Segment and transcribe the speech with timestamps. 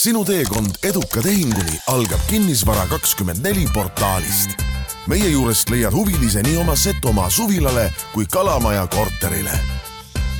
[0.00, 4.54] sinu teekond eduka tehinguni algab Kinnisvara kakskümmend neli portaalist.
[5.10, 9.52] meie juurest leiad huvilise nii oma Setomaa suvilale kui Kalamaja korterile.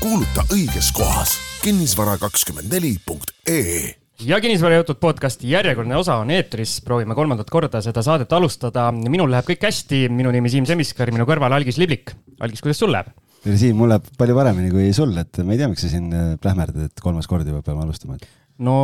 [0.01, 6.81] kuuluta õiges kohas kinnisvara kakskümmend neli punkt ee ja kinnisvarajutud podcasti järjekordne osa on eetris,
[6.81, 8.93] proovime kolmandat korda seda saadet alustada.
[8.93, 12.17] minul läheb kõik hästi, minu nimi Siim Semiskar, minu kõrval Algis Liblik.
[12.41, 13.13] Algis, kuidas sul läheb?
[13.45, 16.13] tere Siim, mul läheb palju paremini kui sul, et ma ei tea, miks sa siin
[16.13, 18.17] äh, plähmerdad, et kolmas kord juba peame alustama.
[18.65, 18.79] No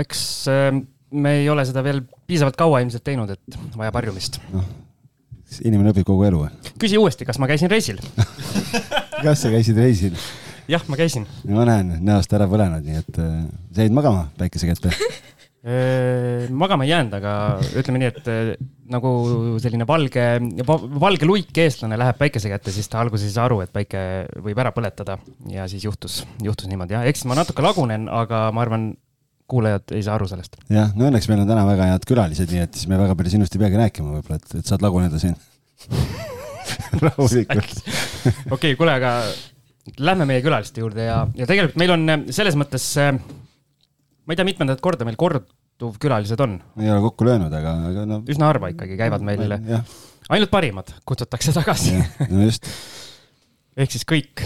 [0.00, 0.70] eks äh,
[1.10, 4.40] me ei ole seda veel piisavalt kaua ilmselt teinud, et vajab harjumist.
[4.54, 4.68] noh,
[5.66, 6.44] inimene õpib kogu elu.
[6.80, 8.00] küsi uuesti, kas ma käisin reisil
[9.24, 10.16] kas sa käisid reisil?
[10.70, 11.26] jah, ma käisin.
[11.48, 13.42] ma näen näost ära põlenud, nii et äh,
[13.74, 14.94] sa jäid magama päikese kätte
[16.56, 17.32] magama ei jäänud, aga
[17.76, 18.54] ütleme nii, et äh,
[18.90, 19.10] nagu
[19.60, 20.24] selline valge,
[20.64, 24.00] valge luik eestlane läheb päikese kätte, siis ta alguses ei saa aru, et päike
[24.40, 25.18] võib ära põletada
[25.52, 28.88] ja siis juhtus, juhtus niimoodi jah, eks ma natuke lagunen, aga ma arvan,
[29.50, 30.58] kuulajad ei saa aru sellest.
[30.72, 33.34] jah, no õnneks meil on täna väga head külalised, nii et siis me väga palju
[33.34, 35.36] sinust ei peagi rääkima võib-olla, et, et saad laguneda siin
[37.04, 37.80] rahulikult.
[38.56, 39.14] okei kuule, aga
[40.00, 44.38] lähme meie külaliste juurde ja, ja tegelikult meil on äh, selles mõttes, äh, ma ei
[44.38, 46.58] tea, mitmendat korda meil korduvkülalised on.
[46.80, 48.22] ei ole kokku löönud, aga, aga no.
[48.30, 49.46] üsna harva ikkagi käivad meil,
[50.30, 51.96] ainult parimad kutsutakse tagasi.
[52.28, 52.68] no just.
[53.80, 54.44] ehk siis kõik,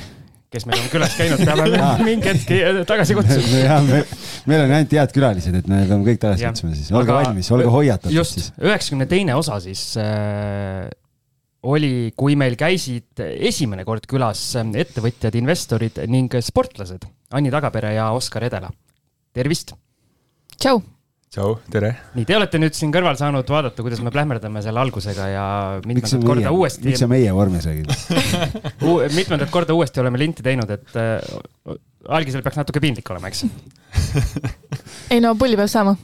[0.55, 4.02] kes meil on külas käinud, peame mingi hetk äh, tagasi kutsuma jah, me,
[4.50, 7.70] meil on ainult head külalised, et me peame kõik tagasi kutsuma siis, olge valmis, olge
[7.74, 8.52] hoiatatud just, siis.
[8.62, 10.86] üheksakümne teine osa siis äh,
[11.64, 18.46] oli, kui meil käisid esimene kord külas ettevõtjad, investorid ning sportlased Anni Tagapere ja Oskar
[18.46, 18.70] Edela.
[19.34, 19.74] tervist!
[20.58, 20.83] tšau!
[21.34, 21.90] Tšau, tere!
[22.14, 25.46] nii, te olete nüüd siin kõrval saanud vaadata, kuidas me plähmerdame selle algusega ja
[25.86, 26.86] mitmendat korda meie, uuesti.
[26.88, 27.90] miks sa meie vormis räägid
[29.16, 31.74] mitmendat korda uuesti oleme linti teinud, et äh,
[32.14, 33.44] algisel peaks natuke piinlik olema, eks
[35.14, 35.96] ei no pulli peab saama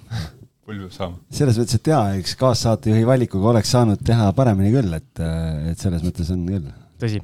[0.66, 1.20] pull peab saama.
[1.40, 5.24] selles mõttes, et jaa, eks kaassaatejuhi valikuga oleks saanud teha paremini küll, et,
[5.70, 6.68] et selles mõttes on küll.
[7.02, 7.22] tõsi.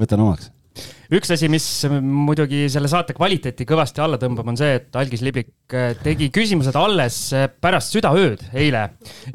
[0.00, 0.52] võtan omaks
[1.14, 5.76] üks asi, mis muidugi selle saate kvaliteeti kõvasti alla tõmbab, on see, et Algis Liblik
[6.04, 7.18] tegi küsimused alles
[7.62, 8.84] pärast südaööd eile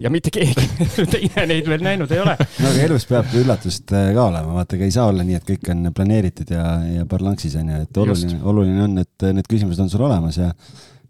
[0.01, 0.67] ja mitte keegi
[1.15, 2.37] teine neid veel näinud ei ole.
[2.37, 5.69] no aga elus peab üllatust ka olema, vaata, ega ei saa olla nii, et kõik
[5.73, 6.65] on planeeritud ja,
[6.99, 10.51] ja parlanksis on ju, et oluline, oluline on, et need küsimused on sul olemas ja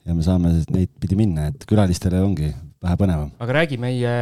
[0.04, 2.50] ja me saame neid pidi minna, et külalistele ongi
[2.84, 3.32] vähe põnevam.
[3.40, 4.14] aga räägi meie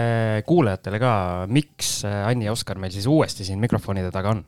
[0.48, 1.14] kuulajatele ka,
[1.50, 4.44] miks Anni ja Oskar meil siis uuesti siin mikrofonide taga on?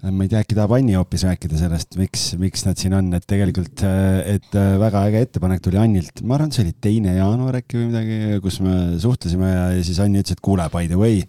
[0.00, 3.26] Ma ei tea, äkki tahab Anni hoopis rääkida sellest, miks, miks nad siin on, et
[3.28, 7.80] tegelikult, et väga äge ettepanek tuli Annilt, ma arvan, et see oli teine jaanuar äkki
[7.80, 11.20] või midagi, kus me suhtlesime ja, ja siis Anni ütles, et kuule, by the way,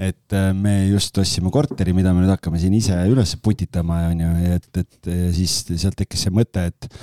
[0.00, 4.70] et me just ostsime korteri, mida me nüüd hakkame siin ise üles putitama, onju, et,
[4.82, 6.94] et siis sealt tekkis see mõte, et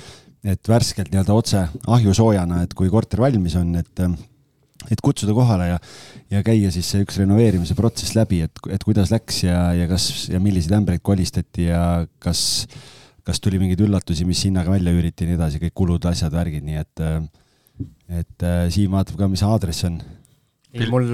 [0.48, 1.60] et värskelt nii-öelda otse
[1.90, 4.04] ahjusoojana, et kui korter valmis on, et,
[4.86, 5.78] et kutsuda kohale ja,
[6.32, 10.28] ja käia siis see üks renoveerimise protsess läbi, et, et kuidas läks ja, ja kas
[10.30, 11.82] ja milliseid ämbreid kolistati ja
[12.22, 12.40] kas,
[13.26, 16.64] kas tuli mingeid üllatusi, mis hinnaga välja üüriti ja nii edasi, kõik kulud, asjad, värgid,
[16.68, 17.04] nii et,
[18.22, 19.98] et Siim vaatab ka, mis aadress on
[20.68, 21.06] ei, mul,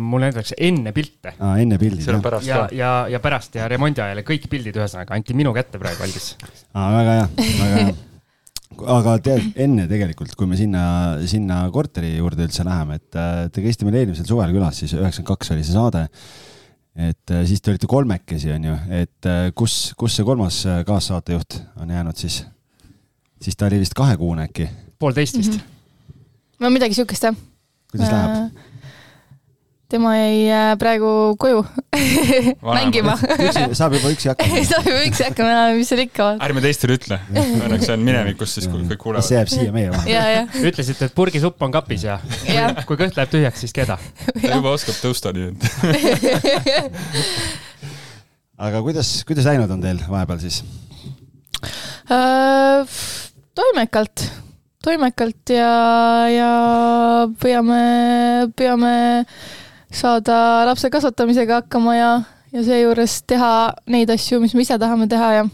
[0.00, 1.34] mul näidatakse enne pilte.
[1.38, 2.40] aa, enne pildid, jah.
[2.46, 6.06] ja, ja, ja pärast ja remondi ajal ja kõik pildid, ühesõnaga anti minu kätte praegu
[6.06, 6.32] algis.
[6.72, 7.92] aa, väga hea, väga hea
[8.94, 10.84] aga tead, enne tegelikult, kui me sinna,
[11.28, 15.30] sinna korteri juurde üldse läheme, et äh, te käisite meil eelmisel suvel külas, siis üheksakümmend
[15.30, 16.06] kaks oli see saade.
[16.92, 21.60] et äh, siis te olite kolmekesi, on ju, et äh, kus, kus see kolmas kaassaatejuht
[21.80, 22.42] on jäänud siis?
[23.42, 24.68] siis ta oli vist kahekuune äkki?
[24.98, 25.58] poolteist vist mm.
[25.58, 26.20] -hmm.
[26.60, 27.36] no midagi siukest jah.
[27.90, 28.12] kuidas äh...
[28.12, 28.61] läheb?
[29.92, 31.08] Tema jäi äh, praegu
[31.40, 31.62] koju
[32.78, 33.16] mängima
[33.76, 36.28] saab juba üksi hakkama saab juba üksi hakkama, mis seal ikka.
[36.46, 39.26] ärme teistele ütle, õnneks see on minevikus, siis kui kõik kuulevad.
[39.28, 40.46] see jääb siia meie vahele.
[40.70, 42.18] ütlesite, et purgisupp on kapis ja
[42.88, 43.98] kui kõht läheb tühjaks, siis keda?
[44.32, 45.60] ta juba oskab tõusta, nii et
[48.66, 50.62] aga kuidas, kuidas läinud on teil vahepeal siis
[52.08, 53.00] uh,?
[53.52, 54.24] toimekalt,
[54.84, 55.72] toimekalt ja,
[56.32, 56.52] ja
[57.42, 57.82] püüame,
[58.56, 58.94] püüame
[59.92, 60.36] saada
[60.68, 62.12] lapse kasvatamisega hakkama ja,
[62.52, 63.52] ja seejuures teha
[63.92, 65.44] neid asju, mis me ise tahame teha ja.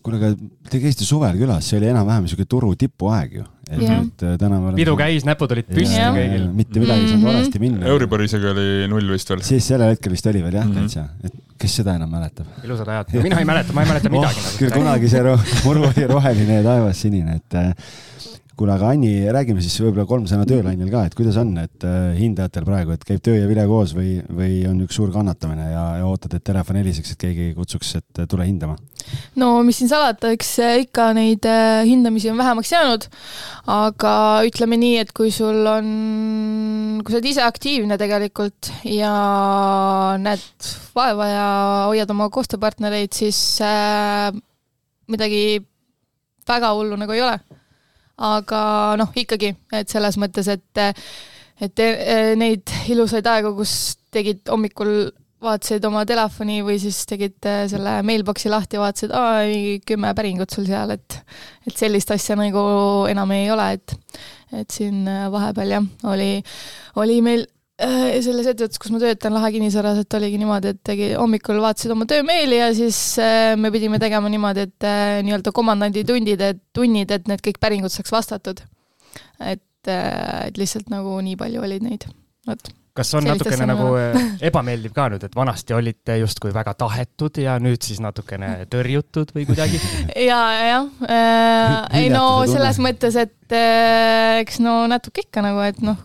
[0.00, 0.32] kuule, aga
[0.70, 3.46] te käisite suvel külas, see oli enam-vähem niisugune turu tipuaeg ju.
[3.70, 4.00] et yeah.
[4.00, 4.80] nüüd äh, täna me oleme.
[4.80, 6.14] pidu käis, näpud olid püsti yeah.
[6.16, 6.46] kõigil.
[6.56, 7.30] mitte midagi ei saanud mhm.
[7.30, 7.86] valesti minna.
[7.92, 9.44] Euriborisega oli null vist veel.
[9.46, 10.88] siis sellel hetkel vist oli veel jah mm, -hmm.
[10.88, 12.48] täitsa, et kes seda enam mäletab?
[12.64, 14.62] ilusad ajad, mina ei mäleta, ma ei mäleta midagi oh, nagu.
[14.64, 15.36] küll kunagi see
[15.66, 17.74] muru oli roheline ja taevas sinine, et äh,
[18.60, 22.10] kuule, aga Anni, räägime siis võib-olla kolm sõna töölainel ka, et kuidas on, et äh,
[22.18, 25.84] hindajatel praegu, et käib töö ja vile koos või, või on üks suur kannatamine ja,
[26.02, 28.76] ja ootad, et telefon heliseks, et keegi kutsuks, et tule hindama?
[29.40, 30.50] no mis siin salata, eks
[30.84, 31.48] ikka neid
[31.88, 33.06] hindamisi on vähemaks jäänud,
[33.72, 34.12] aga
[34.44, 35.88] ütleme nii, et kui sul on,
[37.00, 39.14] kui sa oled ise aktiivne tegelikult ja
[40.20, 40.44] näed
[40.92, 41.46] vaeva ja
[41.88, 44.28] hoiad oma koostööpartnereid, siis äh,
[45.08, 45.62] midagi
[46.50, 47.38] väga hullu nagu ei ole.
[48.20, 48.60] Aga
[49.00, 50.84] noh, ikkagi, et selles mõttes, et
[51.60, 57.54] et e, neid ilusaid aegu, kus tegid hommikul vaatasid oma telefoni või siis tegid e,
[57.72, 59.44] selle mailbox'i lahti vaatasid, aa,
[59.88, 61.20] kümme päringut sul seal, et
[61.68, 62.64] et sellist asja nagu
[63.12, 63.96] enam ei ole, et
[64.60, 66.32] et siin vahepeal jah, oli,
[66.98, 67.44] oli meil
[67.80, 72.06] selles ettevõttes, kus ma töötan, Lahe kinnisvaras, et oligi niimoodi, et tegi, hommikul vaatasid oma
[72.10, 77.12] töömeili ja siis äh, me pidime tegema niimoodi, et äh, nii-öelda komandandi tundid, et tunnid,
[77.14, 78.60] et need kõik päringud saaks vastatud.
[79.40, 82.04] et, et lihtsalt nagu nii palju olid neid,
[82.48, 83.92] vot kas on natukene nagu
[84.48, 89.46] ebameeldiv ka nüüd, et vanasti olite justkui väga tahetud ja nüüd siis natukene tõrjutud või
[89.48, 89.80] kuidagi?
[90.30, 95.80] ja, jah äh,, ei no selles mõttes, et äh, eks no natuke ikka nagu, et
[95.86, 95.98] noh,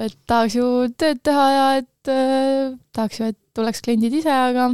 [0.00, 0.66] et tahaks ju
[0.98, 4.70] tööd teha ja et äh, tahaks ju, et tuleks kliendid ise, aga,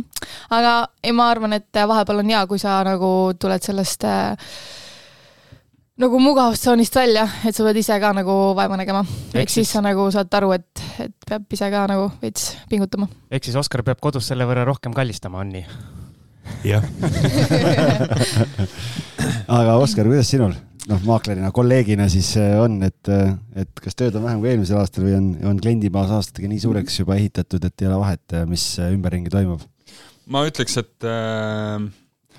[0.54, 3.10] aga ei, ma arvan, et vahepeal on hea, kui sa nagu
[3.40, 4.52] tuled sellest äh,
[5.98, 9.02] nagu mugavustsoonist välja, et sa pead ise ka nagu vaeva nägema.
[9.34, 13.10] ehk siis sa nagu saad aru, et, et peab ise ka nagu veits pingutama.
[13.30, 15.66] ehk siis Oskar peab kodus selle võrra rohkem kallistama, on nii?
[16.70, 16.86] jah
[19.58, 20.54] aga Oskar, kuidas sinul?
[20.88, 23.32] Noh, maaklerina, kolleegina siis äh, on, et, äh,
[23.62, 27.00] et kas tööd on vähem kui eelmisel aastal või on, on kliendibaas aastatega nii suureks
[27.02, 29.64] juba ehitatud, et ei ole vahet, äh, mis ümberringi toimub?
[30.28, 31.78] ma ütleks, et äh,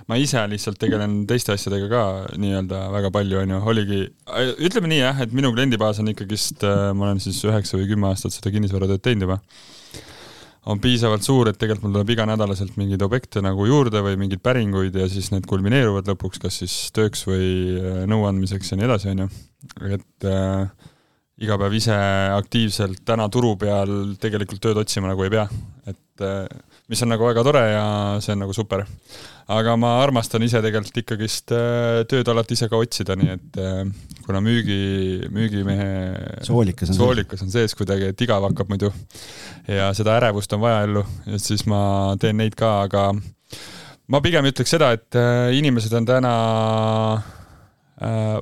[0.09, 2.03] ma ise lihtsalt tegelen teiste asjadega ka
[2.41, 4.03] nii-öelda väga palju, on ju, oligi,
[4.65, 8.35] ütleme nii jah, et minu kliendibaas on ikkagist, ma olen siis üheksa või kümme aastat
[8.35, 9.41] seda kinnisvaratööd teinud juba
[10.69, 14.95] on piisavalt suur, et tegelikult mul tuleb iganädalaselt mingeid objekte nagu juurde või mingeid päringuid
[14.99, 17.49] ja siis need kulmineeruvad lõpuks kas siis tööks või
[17.79, 19.29] äh, nõuandmiseks ja nii edasi, on ju.
[19.97, 20.89] et äh,
[21.45, 21.95] iga päev ise
[22.35, 25.47] aktiivselt täna turu peal tegelikult tööd otsima nagu ei pea,
[25.89, 26.45] et äh,
[26.89, 27.85] mis on nagu väga tore ja
[28.23, 28.83] see on nagu super.
[29.49, 33.81] aga ma armastan ise tegelikult ikkagist äh, tööd alati ise ka otsida, nii et äh,
[34.25, 38.91] kuna müügi, müügimehe soolikas on, soolikas on sees kuidagi, et igav hakkab muidu
[39.65, 41.81] ja seda ärevust on vaja ellu, et siis ma
[42.21, 43.09] teen neid ka, aga
[44.09, 46.33] ma pigem ütleks seda, et äh, inimesed on täna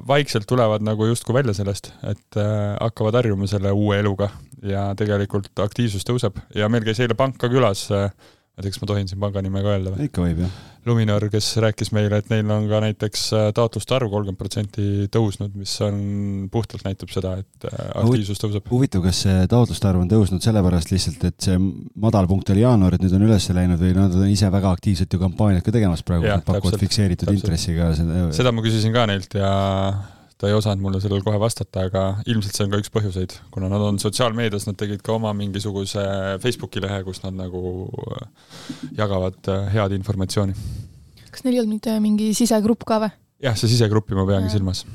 [0.06, 4.28] vaikselt tulevad nagu justkui välja sellest, et hakkavad harjuma selle uue eluga
[4.66, 8.10] ja tegelikult aktiivsus tõuseb ja meil käis eile pank ka külas äh,
[8.57, 10.07] et eks ma tohin siin panga nime ka öelda või?
[10.09, 10.57] ikka võib, jah.
[10.88, 15.51] Luminor, kes rääkis meile, et neil on ka näiteks äh, taotluste arv kolmkümmend protsenti tõusnud,
[15.59, 16.00] mis on,
[16.54, 18.71] puhtalt näitab seda, et äh, aktiivsus tõuseb.
[18.71, 21.59] huvitav, kas see taotluste arv on tõusnud sellepärast lihtsalt, et see
[22.07, 25.21] madalpunkt oli jaanuar, et nüüd on üles läinud või nad on ise väga aktiivselt ju
[25.21, 27.44] kampaaniat ka tegemas praegu, pakuvad fikseeritud täpselt.
[27.44, 28.30] intressiga seda.
[28.39, 29.51] seda ma küsisin ka neilt ja
[30.38, 33.69] ta ei osanud mulle sellele kohe vastata, aga ilmselt see on ka üks põhjuseid, kuna
[33.72, 36.04] nad on sotsiaalmeedias, nad tegid ka oma mingisuguse
[36.44, 37.62] Facebooki lehe, kus nad nagu
[38.13, 38.30] äh,
[39.00, 40.56] jagavad äh, head informatsiooni.
[41.31, 43.13] kas neil ei olnud mingi sisegrupp ka või?
[43.44, 44.86] jah, see sisegruppi ma peangi silmas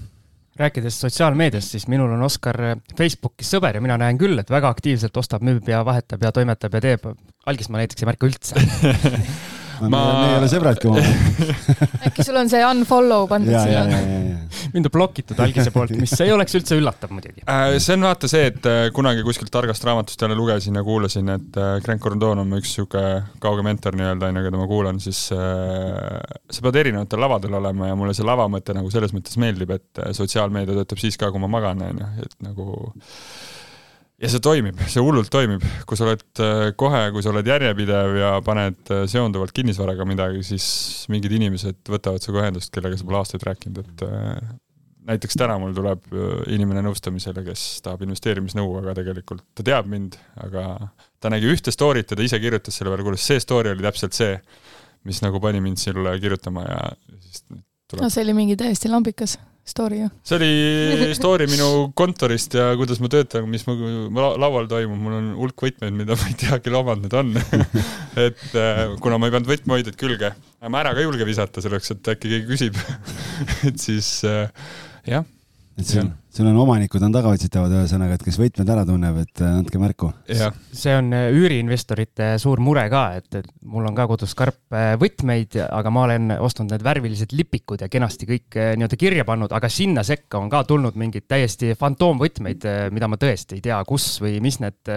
[0.58, 2.58] rääkides sotsiaalmeediast, siis minul on Oskar
[2.98, 6.76] Facebookis sõber ja mina näen küll, et väga aktiivselt ostab, müüb ja vahetab ja toimetab
[6.76, 7.08] ja teeb.
[7.46, 8.60] algis ma näiteks ei märka üldse
[9.90, 11.52] ma, me ei ole sõbradki omavahel
[12.08, 14.00] äkki sul on see unfollow pandud sinna?
[14.73, 17.76] mind on blokitud algise poolt, mis ei oleks üldse üllatav muidugi äh,.
[17.82, 21.58] see on vaata see, et äh, kunagi kuskilt targast raamatust jälle lugesin ja kuulasin, et
[21.60, 23.05] äh, Grant Cardone on üks sihuke
[23.43, 26.20] kauge mentor nii-öelda, onju, keda ma kuulan, siis äh,
[26.51, 30.03] sa pead erinevatel lavadel olema ja mulle see lava mõte nagu selles mõttes meeldib, et
[30.03, 32.69] äh, sotsiaalmeedia töötab siis ka, kui ma magan, onju, et nagu
[34.22, 38.19] ja see toimib, see hullult toimib, kui sa oled äh, kohe, kui sa oled järjepidev
[38.20, 40.67] ja paned äh, seonduvalt kinnisvaraga midagi, siis
[41.12, 44.52] mingid inimesed võtavad sinuga ühendust, kellega sa pole aastaid rääkinud, et äh,
[45.10, 46.05] näiteks täna mul tuleb
[46.55, 50.14] inimene nõustamisele, kes tahab investeerimisnõu, aga tegelikult ta teab mind,
[50.44, 53.82] aga ta nägi ühte story't ja ta ise kirjutas selle peale, kuule, see story oli
[53.82, 54.36] täpselt see,
[55.08, 56.81] mis nagu pani mind sulle kirjutama ja
[57.19, 57.43] siis
[57.93, 58.05] tuleb.
[58.06, 60.08] no see oli mingi täiesti lambikas story ju.
[60.27, 63.77] see oli story minu kontorist ja kuidas ma töötan, mis mu
[64.15, 67.31] laual toimub, mul on hulk võtmeid, mida ma ei tea, kelle omad need on
[68.27, 70.32] et äh, kuna ma ei pannud võtmehoidjaid külge,
[70.67, 72.81] ma ära ka ei julge visata selleks, et äkki keegi küsib
[73.69, 74.51] et siis äh,
[75.08, 75.29] jah.
[75.79, 79.43] et see on, sul on omanikud on tagaotsitavad, ühesõnaga, et kes võtmed ära tunneb, et
[79.44, 80.08] äh, andke märku.
[80.29, 84.94] see on äh, üüriinvestorite suur mure ka, et, et mul on ka kodus karp äh,
[85.01, 89.69] võtmeid, aga ma olen ostnud need värvilised lipikud ja kenasti kõik nii-öelda kirja pannud, aga
[89.72, 92.65] sinna sekka on ka tulnud mingeid täiesti fantoomvõtmeid,
[92.96, 94.89] mida ma tõesti ei tea, kus või mis need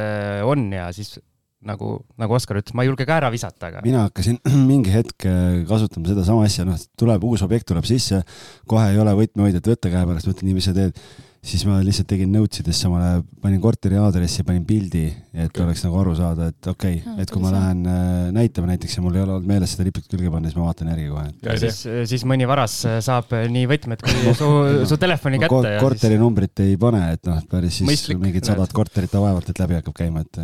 [0.47, 1.17] on ja siis
[1.65, 3.83] nagu, nagu Oskar ütles, ma ei julge ka ära visata, aga.
[3.83, 4.39] mina hakkasin
[4.71, 5.27] mingi hetk
[5.67, 8.21] kasutama sedasama asja, noh, tuleb uus objekt tuleb sisse,
[8.69, 10.99] kohe ei ole võtmehoidjat võtta käe pärast, mõtled nii, mis sa teed
[11.45, 15.63] siis ma lihtsalt tegin notes idesse samale, panin korteri aadressi, panin pildi, et okay.
[15.65, 19.03] oleks nagu aru saada, et okei okay, et kui ma lähen äh, näitama näiteks ja
[19.05, 21.25] mul ei ole olnud meeles seda liput külge panna, siis ma vaatan järgi kohe.
[21.45, 24.51] ja siis, siis mõni varas saab nii võtmed kui su,
[24.89, 25.83] su telefoni kätte ko.
[25.85, 26.71] korterinumbrit siis...
[26.71, 29.97] ei pane, et noh, päris siis Mõistlik, mingid sadat korterit ta vaevalt, et läbi hakkab
[29.99, 30.41] käima, et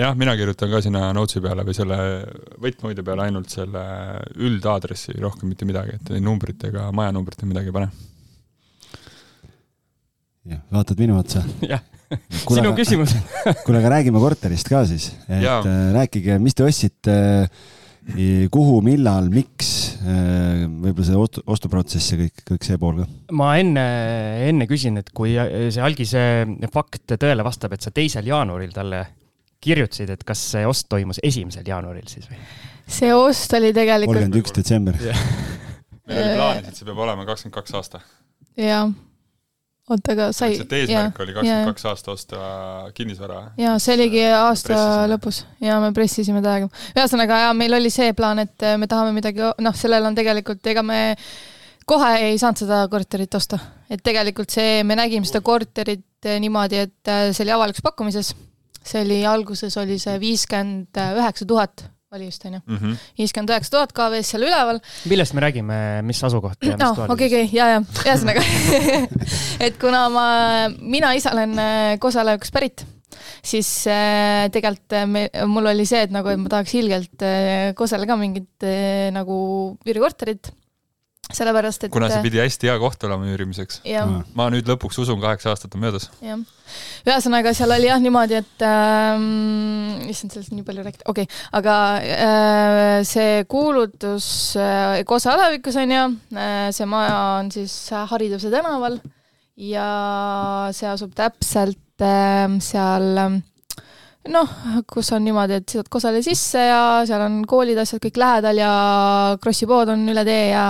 [0.00, 1.98] jah, mina kirjutan ka sinna notes'i peale või selle
[2.62, 3.84] võtmehoidja peale ainult selle
[4.40, 7.92] üldaadressi, rohkem mitte midagi, et numbrit ega majanumbrit või midagi ei pane
[10.48, 11.42] jah, vaatad minu otsa.
[11.66, 11.82] jah,
[12.48, 13.14] sinu küsimus
[13.64, 15.60] kuule, aga räägime korterist ka siis, et ja.
[15.60, 17.14] Äh, rääkige, mis te ostsite,
[18.52, 19.70] kuhu, millal, miks,
[20.02, 23.08] äh, võib-olla see ostu, ostuprotsess ja kõik, kõik see pool ka.
[23.38, 23.86] ma enne,
[24.48, 26.24] enne küsin, et kui see algise
[26.74, 29.04] fakt tõele vastab, et sa teisel jaanuaril talle
[29.62, 32.42] kirjutasid, et kas see ost toimus esimesel jaanuaril siis või?
[32.90, 34.18] see ost oli tegelikult.
[34.18, 34.98] kolmkümmend üks detsember.
[34.98, 38.02] meil oli plaanis, et see peab olema kakskümmend kaks aasta.
[38.58, 38.90] jah
[39.94, 40.56] oota, aga sai.
[40.62, 42.42] et eesmärk oli kakskümmend kaks aasta osta
[42.96, 43.40] kinnisvara.
[43.60, 46.68] ja see oligi aasta lõpus ja me pressisime täiega.
[46.96, 50.84] ühesõnaga ja meil oli see plaan, et me tahame midagi, noh, sellel on tegelikult, ega
[50.86, 51.02] me
[51.88, 53.58] kohe ei saanud seda korterit osta,
[53.90, 58.34] et tegelikult see, me nägime seda korterit niimoodi, et see oli avalikus pakkumises.
[58.82, 62.60] see oli, alguses oli see viiskümmend üheksa tuhat oli just, on ju.
[62.66, 62.96] Mhm.
[63.18, 64.80] viiskümmend üheksa tuhat KV-s seal üleval.
[65.08, 65.76] millest me räägime,
[66.06, 67.12] mis asukoht ja mis no, toal?
[67.14, 68.42] okei, okei, ja, ja, ühesõnaga
[69.66, 70.26] et kuna ma,
[70.78, 72.84] mina ise olen äh, Kosaleukast pärit,
[73.40, 77.28] siis äh, tegelikult äh, me, mul oli see, et nagu, et ma tahaks ilgelt
[77.78, 78.68] Kosele ka mingit
[79.16, 79.38] nagu
[79.88, 80.52] üürikorterit
[81.36, 83.82] sellepärast, et kuna see pidi hästi hea koht olema üürimiseks.
[84.38, 86.08] ma nüüd lõpuks usun, kaheksa aastat on möödas.
[86.24, 86.40] jah,
[87.06, 91.76] ühesõnaga seal oli jah niimoodi, et ähm, issand, sellest nii palju rääkida, okei okay., aga
[92.00, 94.28] äh, see kuulutus
[94.60, 96.04] äh, Kosa alevikus on ju
[96.36, 97.74] äh,, see maja on siis
[98.12, 99.00] Hariduse tänaval
[99.56, 99.88] ja
[100.72, 103.40] see asub täpselt äh, seal äh,
[104.30, 104.50] noh,
[104.86, 108.70] kus on niimoodi, et sõidad Kosale sisse ja seal on koolid, asjad kõik lähedal ja
[109.42, 110.64] Krossi pood on üle tee ja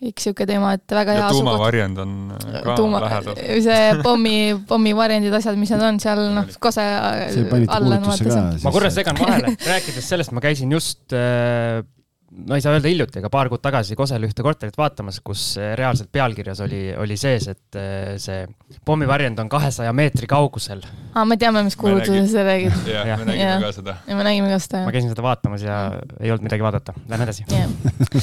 [0.00, 2.16] kõik niisugune teema, et väga ja hea tuumavarjend on
[2.64, 3.40] ka Tuuma, lähedal.
[3.66, 4.36] see pommi,
[4.70, 8.64] pommivarjendid, asjad, mis need on seal, noh, Kose all on vaata see.
[8.64, 11.84] ma korra segan vahele, rääkides sellest, ma käisin just äh,
[12.30, 15.72] ma ei saa öelda hiljuti, aga paar kuud tagasi Kosel ühte korterit vaatamas, kus eh,
[15.78, 18.44] reaalselt pealkirjas oli, oli sees, et eh, see
[18.86, 20.84] pommivarjend on kahesaja meetri kaugusel.
[21.14, 22.76] aa, me teame, mis kuulutusest sa räägid.
[22.86, 23.58] jah, me nägime ja.
[23.64, 23.96] ka seda.
[24.06, 24.86] ja me nägime ka seda, jah.
[24.86, 25.80] ma käisin seda vaatamas ja
[26.20, 26.94] ei olnud midagi vaadata.
[27.10, 27.46] Lähme edasi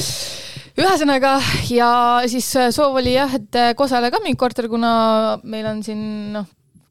[0.78, 1.38] ühesõnaga,
[1.74, 1.92] ja
[2.32, 4.92] siis eh, soov oli jah, et Kosele ka mingi korter, kuna
[5.44, 6.02] meil on siin
[6.38, 6.48] noh,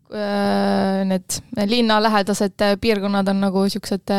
[0.06, 4.12] need linnalähedased piirkonnad on nagu siuksed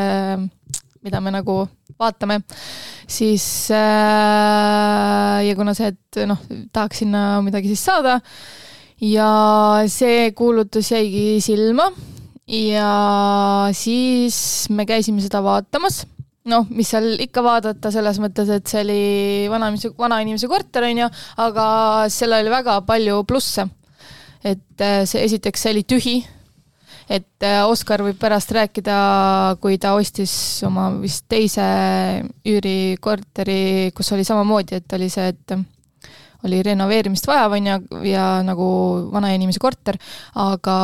[1.08, 1.62] mida me nagu
[1.98, 2.42] vaatame,
[3.10, 6.44] siis äh, ja kuna see, et noh,
[6.76, 8.20] tahaks sinna midagi siis saada
[9.04, 9.32] ja
[9.92, 11.90] see kuulutus jäigi silma
[12.48, 12.92] ja
[13.76, 14.38] siis
[14.74, 16.06] me käisime seda vaatamas
[16.48, 19.02] noh, mis seal ikka vaadata, selles mõttes, et see oli
[19.52, 21.10] vanainimese, vanainimese korter, on ju,
[21.44, 21.66] aga
[22.14, 23.68] seal oli väga palju plusse.
[24.46, 26.16] et äh, see, esiteks see oli tühi,
[27.10, 28.98] et äh, Oskar võib pärast rääkida,
[29.64, 30.34] kui ta ostis
[30.68, 31.64] oma vist teise
[32.48, 35.58] üürikorteri, kus oli samamoodi, et oli see, et
[36.46, 38.68] oli renoveerimist vaja, on ju, ja nagu
[39.14, 39.98] vanainimese korter,
[40.38, 40.76] aga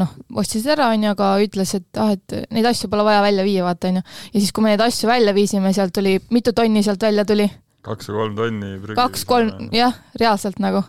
[0.00, 3.46] noh, ostis ära, on ju, aga ütles, et ah, et neid asju pole vaja välja
[3.46, 4.04] viia, vaata, on ju.
[4.34, 7.48] ja siis, kui me neid asju välja viisime, sealt tuli, mitu tonni sealt välja tuli?
[7.82, 8.74] kaks või kolm tonni.
[8.98, 10.84] kaks-kolm, jah, reaalselt nagu.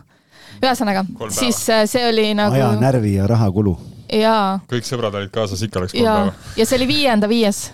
[0.60, 3.93] ühesõnaga, siis äh, see oli nagu aja, närvi ja rahakulu jaa.
[4.70, 6.52] Kõik sõbrad olid kaasas, ikka läks kolm päeva.
[6.58, 7.66] ja see oli viienda viies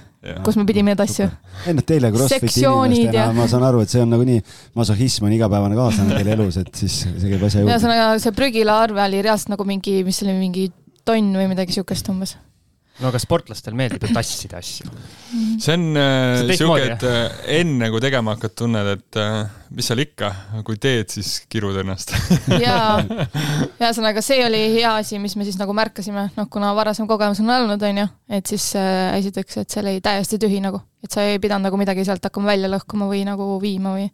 [0.44, 1.26] kus me pidime neid asju.
[1.64, 3.30] ei noh, teile Crossfiti inimestena ja...
[3.36, 4.42] ma saan aru, et see on nagunii,
[4.76, 7.72] masohhism on igapäevane kaaslane teil elus, et siis see käib asja juurde.
[7.72, 10.68] ühesõnaga, see prügila arve oli reaalselt nagu mingi, mis see oli, mingi
[11.08, 12.36] tonn või midagi siukest umbes
[13.00, 14.90] no aga sportlastel meeldib ju tassida asju.
[15.60, 20.02] see on äh, siuke, et äh, enne kui tegema hakkad, tunned, et äh, mis seal
[20.04, 20.30] ikka,
[20.66, 22.12] kui teed, siis kirud ennast.
[22.64, 23.00] Jaa,
[23.80, 27.52] ühesõnaga see oli hea asi, mis me siis nagu märkasime, noh, kuna varasem kogemus on
[27.56, 28.06] olnud, on ju,
[28.40, 31.80] et siis äh, esiteks, et see oli täiesti tühi nagu, et sa ei pidanud nagu
[31.80, 34.10] midagi sealt hakkama välja lõhkuma või nagu viima või.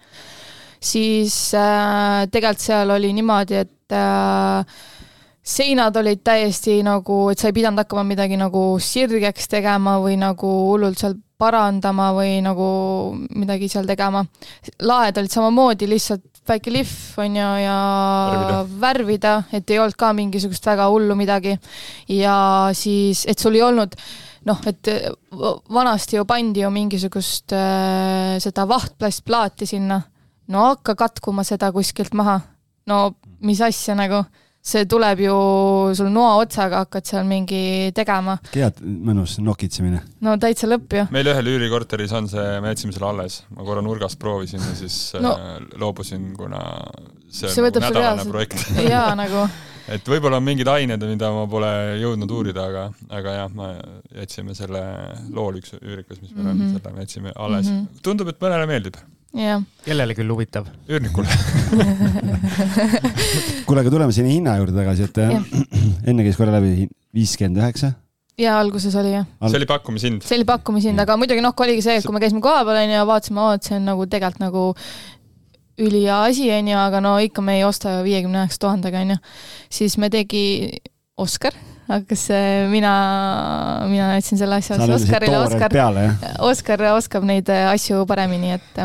[0.87, 4.85] Siis äh, tegelikult seal oli niimoodi, et äh,
[5.47, 10.51] seinad olid täiesti nagu, et sa ei pidanud hakkama midagi nagu sirgeks tegema või nagu
[10.73, 12.67] hullult seal parandama või nagu
[13.37, 14.25] midagi seal tegema.
[14.83, 17.77] laed olid samamoodi, lihtsalt väike lihv, on ju, ja
[18.33, 18.63] värvida.
[18.81, 21.59] värvida, et ei olnud ka mingisugust väga hullu midagi.
[22.09, 23.95] ja siis, et sul ei olnud
[24.47, 24.91] noh, et
[25.75, 30.01] vanasti ju pandi ju mingisugust äh, seda vahtplastplaati sinna.
[30.49, 32.41] no hakka katkuma seda kuskilt maha.
[32.87, 34.25] no mis asja nagu
[34.67, 35.37] see tuleb ju
[35.95, 38.37] sul noa otsaga hakkad seal mingi tegema.
[38.55, 40.03] head mõnus nokitsemine.
[40.27, 41.05] no täitsa lõpp ju.
[41.15, 44.99] meil ühel üürikorteris on see, me jätsime selle alles, ma korra nurgast proovisin ja siis
[45.23, 46.65] no, äh, loobusin, kuna
[47.29, 48.67] see, see on nagu nädalane projekt.
[48.95, 49.47] jaa, nagu
[49.95, 52.87] et võib-olla on mingid ained, mida ma pole jõudnud uurida, aga,
[53.21, 53.73] aga jah, me
[54.19, 54.83] jätsime selle
[55.31, 56.73] lool üks üürikas, mis meil mm -hmm.
[56.75, 57.77] on, selle me jätsime alles mm.
[57.77, 58.03] -hmm.
[58.03, 58.99] tundub, et mõnele meeldib
[59.85, 60.69] kellele küll huvitav?
[60.89, 61.27] üürnikule
[63.67, 65.41] kuule, aga tuleme sinna hinna juurde tagasi, et ja.
[66.09, 67.93] enne käis korra läbi viiskümmend üheksa.
[68.41, 69.53] ja alguses oli jah Al.
[69.53, 70.27] see oli pakkumishind.
[70.27, 73.07] see oli pakkumishind, aga muidugi noh, oligi see, et kui me käisime kohapeal onju ja
[73.09, 74.67] vaatasime, oo, et see on nagu tegelikult nagu
[75.77, 79.21] ülihea asi onju, aga no ikka me ei osta ju viiekümne üheksa tuhandega onju.
[79.81, 80.45] siis me tegi
[81.17, 81.55] Oskar
[81.87, 82.27] hakkas
[82.69, 82.93] mina,
[83.89, 85.73] mina jätsin selle asja Oskarile, Oskar,
[86.45, 88.81] Oskar oskab neid asju paremini, et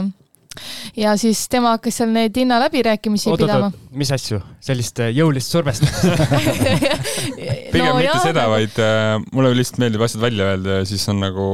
[0.97, 3.71] ja siis tema hakkas seal neid hinnaläbirääkimisi pidama.
[3.95, 4.41] mis asju?
[4.61, 6.03] sellist äh, jõulist survestamist
[7.71, 11.05] pigem no, mitte jah, seda, vaid äh, mulle lihtsalt meeldib asjad välja öelda ja siis
[11.11, 11.45] on nagu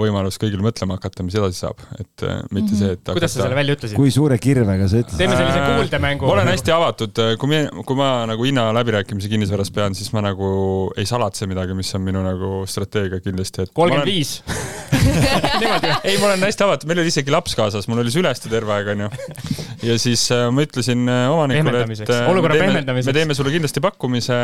[0.00, 2.80] võimalus kõigil mõtlema hakata, mis edasi saab, et äh, mitte mm -hmm.
[2.80, 3.32] see, et kuidas hakata...
[3.34, 3.96] sa selle välja ütlesid?
[4.00, 5.20] kui suure kirvega sa ütlesid?
[5.20, 6.26] teeme sellise kuuldemängu.
[6.26, 10.24] ma olen hästi avatud, äh, kui me, kui ma nagu hinnaläbirääkimisi kinnisvaras pean, siis ma
[10.24, 10.48] nagu
[10.96, 14.40] ei salatse midagi, mis on minu nagu strateegia kindlasti, et kolmkümmend viis
[16.06, 18.90] ei, ma olen hästi avatud, meil oli isegi laps kaasas, mul oli Süleste terve aeg,
[18.94, 19.12] onju.
[19.86, 23.10] ja siis äh, ma ütlesin äh, omanikule, et äh, olukorra pehmendamiseks.
[23.10, 24.36] me teeme sulle kindlasti pakkumise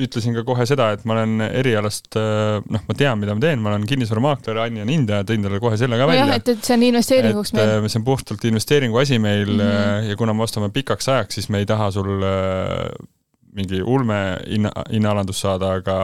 [0.00, 3.72] ütlesin ka kohe seda, et ma olen erialast, noh, ma tean, mida ma teen, ma
[3.72, 6.22] olen kinnisvaramaakler, Anni on hindaja, tõin talle kohe selle ka välja.
[6.22, 7.88] jah, et, et see on investeeringuks et, meil.
[7.90, 10.10] see on puhtalt investeeringu asi meil mm -hmm.
[10.12, 12.22] ja kuna me ostame pikaks ajaks, siis me ei taha sul
[13.52, 15.96] mingi ulme hinna, hinnaalandust saada, aga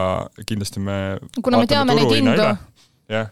[0.45, 2.49] kindlasti me kuna me teame neid hindu.
[3.09, 3.29] jah,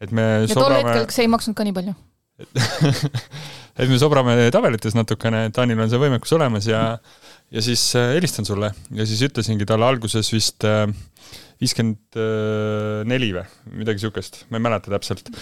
[0.00, 0.62] et me ja sobrame...
[0.62, 1.96] tol hetkel see ei maksnud ka nii palju
[3.78, 6.82] et me sobrame tabelites natukene, Taanil on see võimekus olemas ja
[7.54, 8.72] ja siis äh, helistan sulle.
[8.94, 10.84] Ja siis ütlesingi talle alguses vist äh,
[11.58, 12.18] viiskümmend
[13.10, 13.42] neli või?
[13.80, 15.32] Midagi siukest, ma ei mäleta täpselt.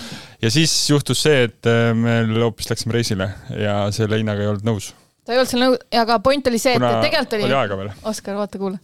[0.43, 4.65] ja siis juhtus see, et äh, me hoopis läksime reisile ja selle hinnaga ei olnud
[4.67, 4.95] nõus
[5.27, 8.61] ta ei olnud seal nõu-, aga point oli see, et tegelikult oli, oli, Oskar, vaata,
[8.61, 8.79] kuula.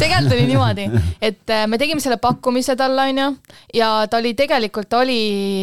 [0.00, 0.84] tegelikult oli niimoodi,
[1.24, 3.28] et äh, me tegime selle pakkumise talle, onju,
[3.76, 5.20] ja ta oli tegelikult oli,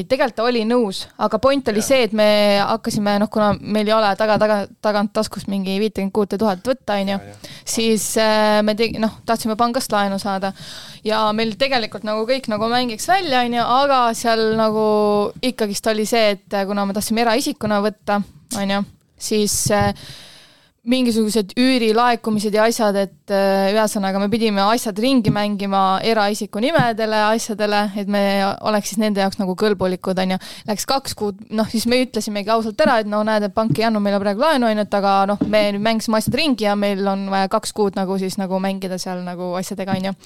[0.09, 1.87] tegelikult ta oli nõus, aga point oli ja.
[1.91, 2.27] see, et me
[2.63, 6.97] hakkasime, noh, kuna meil ei ole taga, taga, tagant taskust mingi viitekümmet kuute tuhat võtta,
[7.03, 7.19] onju,
[7.61, 10.55] siis äh, me tegi-, noh, tahtsime pangast laenu saada
[11.05, 14.89] ja meil tegelikult nagu kõik nagu mängiks välja, onju, aga seal nagu
[15.45, 18.23] ikkagist oli see, et äh, kuna me tahtsime eraisikuna võtta,
[18.57, 18.81] onju
[19.17, 19.93] siis äh,
[20.85, 27.81] mingisugused üürilaekumised ja asjad, et äh, ühesõnaga me pidime asjad ringi mängima eraisiku nimedele, asjadele,
[27.97, 28.21] et me
[28.69, 30.39] oleks siis nende jaoks nagu kõlbulikud, on ju.
[30.69, 33.87] Läks kaks kuud, noh siis me ütlesimegi ausalt ära, et no näed, et pank ei
[33.89, 36.77] andnud meile praegu laenu, on ju, et aga noh, me nüüd mängisime asjad ringi ja
[36.77, 40.17] meil on vaja kaks kuud nagu siis nagu mängida seal nagu asjadega, on ju.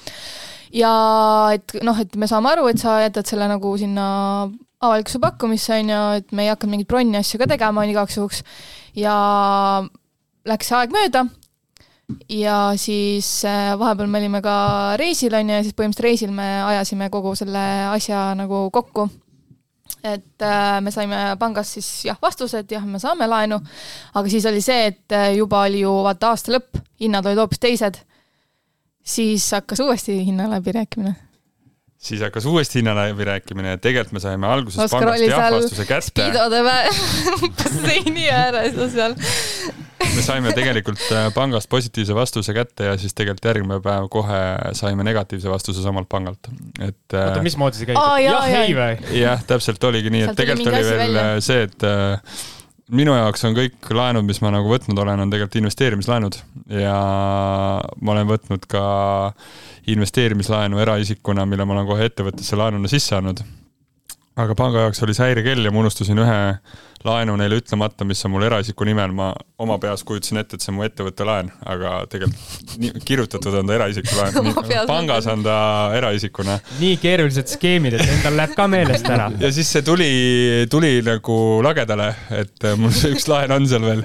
[0.74, 0.92] Ja
[1.54, 4.06] et noh, et me saame aru, et sa jätad selle nagu sinna
[4.80, 8.16] avalikkuse pakkumisse, on ju, et me ei hakanud mingeid bronni asju ka tegema, on igaks
[8.16, 8.44] juhuks
[8.96, 9.14] ja
[10.48, 11.26] läks aeg mööda
[12.28, 16.48] ja siis äh, vahepeal me olime ka reisil, on ju, ja siis põhimõtteliselt reisil me
[16.72, 19.08] ajasime kogu selle asja nagu kokku.
[20.02, 23.58] et äh, me saime pangast siis jah, vastused, jah, me saame laenu,
[24.14, 27.60] aga siis oli see, et äh, juba oli ju vaata aasta lõpp, hinnad olid hoopis
[27.60, 28.00] teised.
[29.04, 31.16] Siis hakkas uuesti hinnaläbirääkimine
[32.00, 36.10] siis hakkas uuesti hinnaläbirääkimine ja tegelikult me saime alguses Oskar pangast jah-vastuse kätte.
[36.10, 36.62] Speedode
[37.58, 39.16] basseini ääres ja seal.
[40.14, 44.40] me saime tegelikult äh, pangast positiivse vastuse kätte ja siis tegelikult järgmine päev kohe
[44.80, 46.48] saime negatiivse vastuse samalt pangalt,
[46.80, 46.96] et.
[47.12, 48.00] Äh, oota, mismoodi see käib?
[48.24, 48.96] jah, ei või?
[49.20, 51.26] jah, täpselt oligi nii, et tegelikult oli veel välja.
[51.34, 51.88] Äh, see, et
[52.90, 56.38] minu jaoks on kõik laenud, mis ma nagu võtnud olen, on tegelikult investeerimislaenud
[56.80, 56.96] ja
[58.00, 58.84] ma olen võtnud ka
[59.30, 59.50] äh,
[59.86, 63.42] investeerimislaenu eraisikuna, mille ma olen kohe ettevõttesse laenuna sisse andnud.
[64.40, 66.38] aga panga jaoks oli see häirekell ja ma unustasin ühe
[67.06, 70.72] laenu neile ütlemata, mis on mul eraisiku nimel, ma oma peas kujutasin ette, et see
[70.72, 74.50] on mu ettevõtte laen, aga tegelikult kirjutatud on ta eraisiku laen.
[74.90, 75.56] pangas on ta
[75.96, 76.58] eraisikuna.
[76.80, 79.30] nii keerulised skeemid, et endal läheb ka meelest ära.
[79.40, 80.10] ja siis see tuli,
[80.72, 84.04] tuli nagu lagedale, et mul see üks laen on seal veel.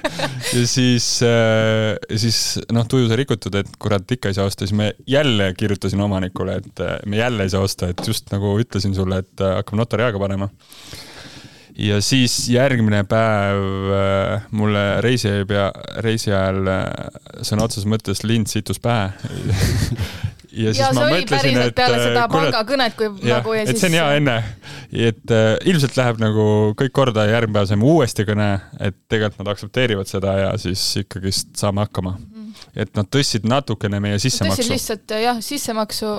[0.55, 2.41] ja siis, äh, siis
[2.75, 6.61] noh, tuju sai rikutud, et kurat, ikka ei saa osta, siis me jälle kirjutasin omanikule,
[6.63, 9.83] et äh, me jälle ei saa osta, et just nagu ütlesin sulle, et äh, hakkame
[9.83, 10.49] notari aega panema
[11.77, 15.71] ja siis järgmine päev äh, mulle reisi pea,
[16.03, 16.85] reisi ajal äh,
[17.43, 19.11] sõna otseses mõttes lind situs pähe
[20.55, 23.75] ja siis ja ma mõtlesin, et peale seda äh, pangakõnet, kui ja, nagu ja siis.
[23.75, 24.37] et see on hea enne,
[25.09, 26.47] et äh, ilmselt läheb nagu
[26.79, 30.83] kõik korda ja järgmine päev saime uuesti kõne, et tegelikult nad aktsepteerivad seda ja siis
[31.03, 32.25] ikkagist saame hakkama mm.
[32.25, 32.65] -hmm.
[32.85, 34.61] et nad tõstsid natukene meie sissemaksu.
[34.61, 36.15] tõstsid lihtsalt jah, sissemaksu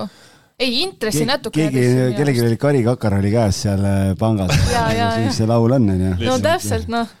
[0.57, 1.65] ei, intressi Ke natuke.
[1.69, 5.89] keegi, kellelgi oli karikakar oli käes seal äh, pangas ja, ja, siis see laul on,
[5.93, 6.13] onju.
[6.25, 7.11] no täpselt, noh.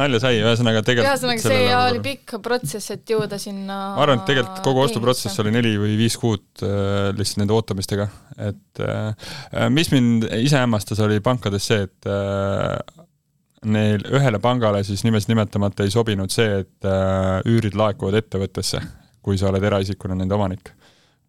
[0.00, 1.12] nalja sai, ühesõnaga tegelikult.
[1.12, 1.84] ühesõnaga, see nagu...
[1.84, 3.76] oli pikk protsess, et jõuda sinna.
[3.94, 8.08] ma arvan, et tegelikult kogu ostuprotsess oli neli või viis kuud äh, lihtsalt nende ootamistega,
[8.48, 9.30] et äh,
[9.70, 12.74] mis mind ise hämmastas, oli pankades see, et äh,
[13.70, 18.82] neil ühele pangale siis nimesid nimetamata ei sobinud see, et äh, üürid laekuvad ettevõttesse,
[19.22, 20.74] kui sa oled eraisikuna nende omanik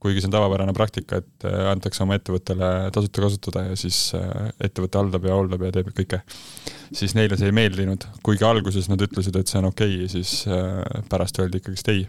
[0.02, 4.50] kuigi see on tavapärane praktika, et äh, antakse oma ettevõttele tasuta kasutada ja siis äh,
[4.64, 6.24] ettevõte haldab ja hooldab ja teeb kõike.
[6.96, 10.44] Siis neile see ei meeldinud, kuigi alguses nad ütlesid, et see on okei okay,, siis
[10.52, 12.04] äh, pärast öeldi ikkagist ei.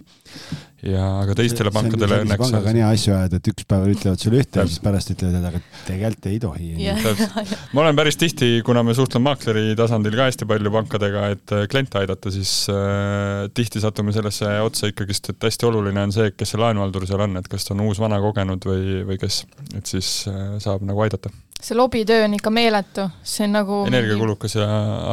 [0.82, 4.24] ja aga teistele see, pankadele õnneks pangaga on hea asju ajada, et üks päev ütlevad
[4.24, 6.70] sulle ühte ja siis pärast ütlevad, et aga tegelikult ei tohi.
[6.82, 7.36] Yeah..
[7.74, 12.02] ma olen päris tihti, kuna me suhtleme maakleri tasandil ka hästi palju pankadega, et kliente
[12.02, 16.62] aidata, siis äh, tihti satume sellesse otsa ikkagist, et hästi oluline on see, kes see
[16.62, 19.44] laenuhaldur seal on, et kas ta on uus, vana, kogenud või, või kes,
[19.78, 21.30] et siis äh, saab nagu aidata.
[21.62, 24.68] See lobitöö on ikka meeletu, see on nagu energiakulukas ja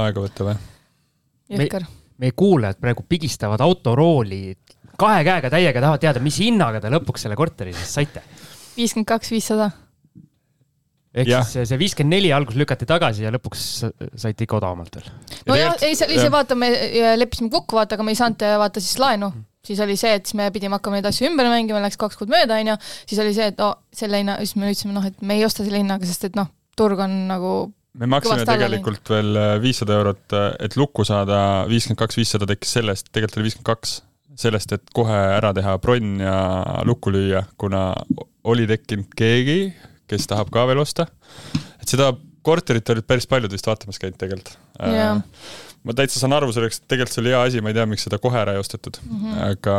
[0.06, 0.64] aegavõttev, jah.
[1.56, 1.86] jõhker.
[2.20, 4.42] meie kuulajad praegu pigistavad autorooli
[5.00, 8.24] kahe käega täiega, tahavad teada, mis hinnaga te lõpuks selle korteri siis saite?
[8.78, 9.70] viiskümmend kaks, viissada
[11.14, 11.44] ehk ja.
[11.44, 13.68] siis see viiskümmend neli algus lükati tagasi ja lõpuks
[14.16, 15.14] saite ikka odavamalt veel.
[15.50, 16.74] nojah, ei, see oli see, vaata, me
[17.20, 20.28] leppisime kokku, vaata, aga me ei saanud vaata siis laenu mm siis oli see, et
[20.28, 22.78] siis me pidime hakkama neid asju ümber mängima, läks kaks kuud mööda, onju,
[23.10, 25.66] siis oli see, et oh, selle hinna, siis me ütlesime, noh, et me ei osta
[25.66, 27.54] selle hinnaga, sest et noh, turg on nagu
[28.00, 32.78] me maksime tegelikult veel äh, viissada eurot, äh, et lukku saada, viiskümmend kaks, viissada tekkis
[32.80, 33.96] sellest, tegelikult oli viiskümmend kaks,
[34.40, 36.40] sellest, et kohe ära teha bronn ja
[36.88, 37.92] lukku lüüa, kuna
[38.48, 39.62] oli tekkinud keegi,
[40.10, 41.10] kes tahab ka veel osta.
[41.82, 42.14] et seda
[42.46, 44.56] korterit olid päris paljud vist vaatamas käinud tegelikult.
[44.80, 45.20] Yeah
[45.88, 48.20] ma täitsa saan aru selleks, tegelikult see oli hea asi, ma ei tea, miks seda
[48.22, 49.40] kohe ära ei ostetud mm, -hmm.
[49.54, 49.78] aga,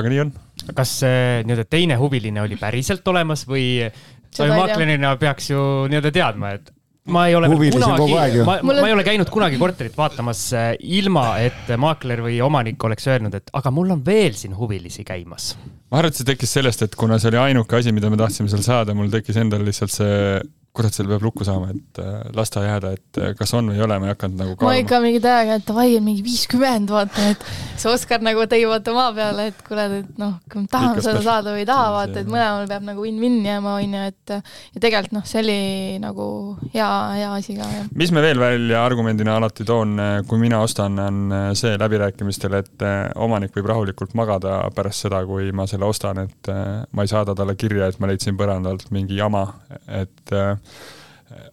[0.00, 0.32] aga nii on.
[0.74, 3.86] kas nii-öelda teine huviline oli päriselt olemas või
[4.34, 6.72] sa ju maaklerina peaks ju nii-öelda teadma, et
[7.10, 11.70] ma ei ole kunagi, ma, ma ei ole käinud kunagi korterit vaatamas äh, ilma, et
[11.80, 15.54] maakler või omanik oleks öelnud, et aga mul on veel siin huvilisi käimas.
[15.90, 18.52] ma arvan, et see tekkis sellest, et kuna see oli ainuke asi, mida me tahtsime
[18.52, 20.40] seal saada, mul tekkis endal lihtsalt see
[20.76, 23.78] kurat, seal peab lukku saama, et äh, las ta jääda, et äh, kas on või
[23.78, 24.70] ei ole, ma ei hakanud nagu kaaluma.
[24.70, 27.46] ma ikka mingi täiega, et davai, mingi viiskümmend, vaata, et
[27.80, 31.22] see Oskar nagu tõi vaata maa peale, et kuule, et noh, kui me tahame seda
[31.24, 34.84] saada või ei taha, vaata, et mõlemal peab nagu win-win jääma, on ju, et ja
[34.84, 35.58] tegelikult noh, see oli
[36.04, 36.28] nagu
[36.76, 37.66] hea, hea asi ka,
[37.98, 39.98] mis me veel välja argumendina alati toon,
[40.30, 45.50] kui mina ostan, on see läbirääkimistel, et äh, omanik võib rahulikult magada pärast seda, kui
[45.50, 46.54] ma selle ostan, et
[46.94, 49.48] ma ei saada talle kirja, et ma leidsin põrandalt mingi jama,
[49.90, 50.14] et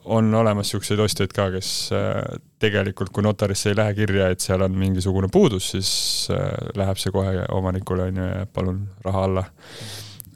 [0.06, 2.22] on olemas niisuguseid ostjaid ka, kes äh,
[2.62, 5.92] tegelikult, kui notarisse ei lähe kirja, et seal on mingisugune puudus, siis
[6.34, 9.46] äh, läheb see kohe omanikule, on ju, ja palun raha alla.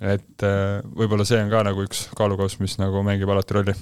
[0.01, 3.77] et äh, võib-olla see on ka nagu üks kaalukauss, mis nagu mängib alati rolli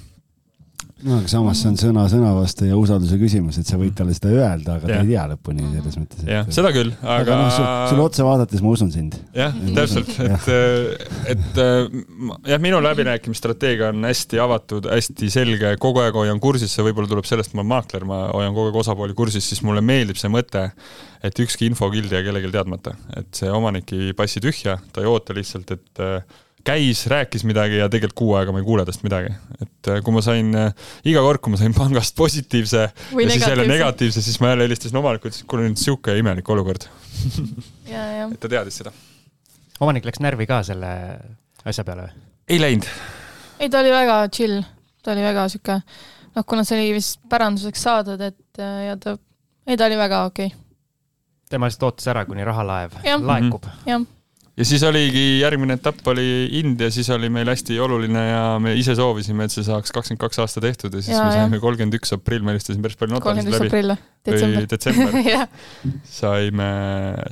[1.05, 4.15] no aga samas see on sõna sõna vastu ja usalduse küsimus, et sa võid talle
[4.15, 6.23] seda öelda, aga ta ei tea lõpuni selles mõttes.
[6.27, 7.37] jah, seda küll, aga, aga.
[7.39, 7.59] noh,
[7.91, 9.15] sulle otsa vaadates ma usun sind.
[9.37, 10.49] jah, täpselt, et,
[11.35, 17.11] et jah, minu läbirääkimisstrateegia on hästi avatud, hästi selge, kogu aeg hoian kursis, see võib-olla
[17.11, 20.31] tuleb sellest, ma olen maakler, ma hoian kogu aeg osapooli kursis, siis mulle meeldib see
[20.33, 20.67] mõte,
[21.23, 25.35] et ükski infokild jää kellelgi teadmata, et see omanik ei passi tühja, ta ei oota
[25.37, 26.05] lihtsalt, et
[26.67, 29.31] käis, rääkis midagi ja tegelikult kuu aega ma ei kuule tast midagi.
[29.61, 33.35] et äh, kui ma sain, äh, iga kord, kui ma sain pangast positiivse Või ja
[33.35, 36.87] siis jälle negatiivse, siis ma jälle helistasin omanikule, ütlesin, et kuule nüüd sihuke imelik olukord
[37.89, 38.93] et ta teadis seda.
[39.79, 40.91] omanik läks närvi ka selle
[41.65, 42.27] asja peale või?
[42.55, 42.91] ei läinud.
[43.59, 44.61] ei, ta oli väga chill,
[45.03, 45.81] ta oli väga sihuke,
[46.35, 49.17] noh, kuna see oli vist päranduseks saadud, et äh, ja ta,
[49.67, 50.63] ei, ta oli väga okei okay..
[51.49, 53.71] tema lihtsalt ootas ära, kuni rahalaev laekub.
[53.87, 54.07] jah
[54.59, 56.25] ja siis oligi järgmine etapp oli
[56.59, 60.41] India, siis oli meil hästi oluline ja me ise soovisime, et see saaks kakskümmend kaks
[60.43, 63.47] aasta tehtud ja siis ja, me saime kolmkümmend üks aprill, ma helistasin päris palju notareid
[63.47, 63.69] läbi.
[63.69, 63.95] aprill,
[64.27, 64.67] detsember.
[64.73, 65.47] detsember
[66.19, 66.69] saime,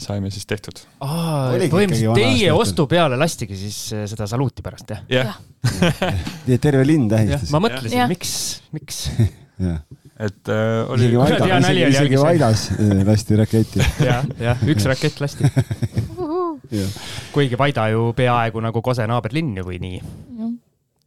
[0.03, 0.81] saime siis tehtud.
[1.03, 5.03] põhimõtteliselt teie ostu peale lastigi siis eh, seda saluuti pärast, jah?
[5.11, 5.35] jah.
[6.63, 7.51] terve linn tähistas.
[7.51, 8.37] ma mõtlesin, miks,
[8.75, 9.03] miks
[10.19, 11.09] et äh, oli.
[11.09, 13.83] isegi Vaidas, isegi, isegi Vaidas äh, lasti raketti.
[14.09, 15.49] jah, jah, üks rakett lasti.
[17.31, 20.01] Kuigi Vaida ju peaaegu nagu Kose naaberlinn ju või nii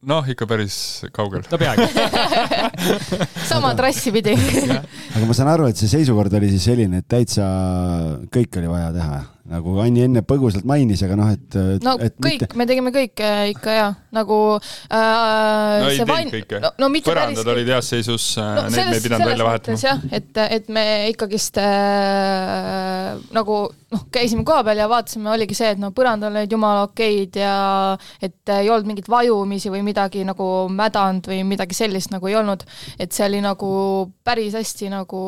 [0.09, 0.77] noh, ikka päris
[1.13, 1.43] kaugel.
[1.51, 1.85] no peaaegu.
[3.51, 4.33] Sama trassi pidi.
[4.33, 7.45] Aga ma saan aru, et see seisukord oli siis selline, et täitsa
[8.33, 9.21] kõik oli vaja teha
[9.51, 11.57] nagu Anni enne põgusalt mainis, aga noh, et.
[11.83, 15.81] no et kõik mitte..., me tegime kõike ikka ja nagu äh,.
[15.83, 17.53] no ei teinud kõike no, no, põrandad päris...
[17.55, 19.83] olid heas seisus äh, no,, neid me ei pidanud välja vahetama.
[19.83, 23.59] jah, et, et me ikkagist äh, nagu
[23.91, 27.55] noh, käisime kohapeal ja vaatasime, oligi see, et no põrandal olid jumala okeid ja
[28.23, 32.63] et ei olnud mingit vajumisi või midagi nagu mädanud või midagi sellist nagu ei olnud.
[33.03, 33.73] et see oli nagu
[34.23, 35.25] päris hästi nagu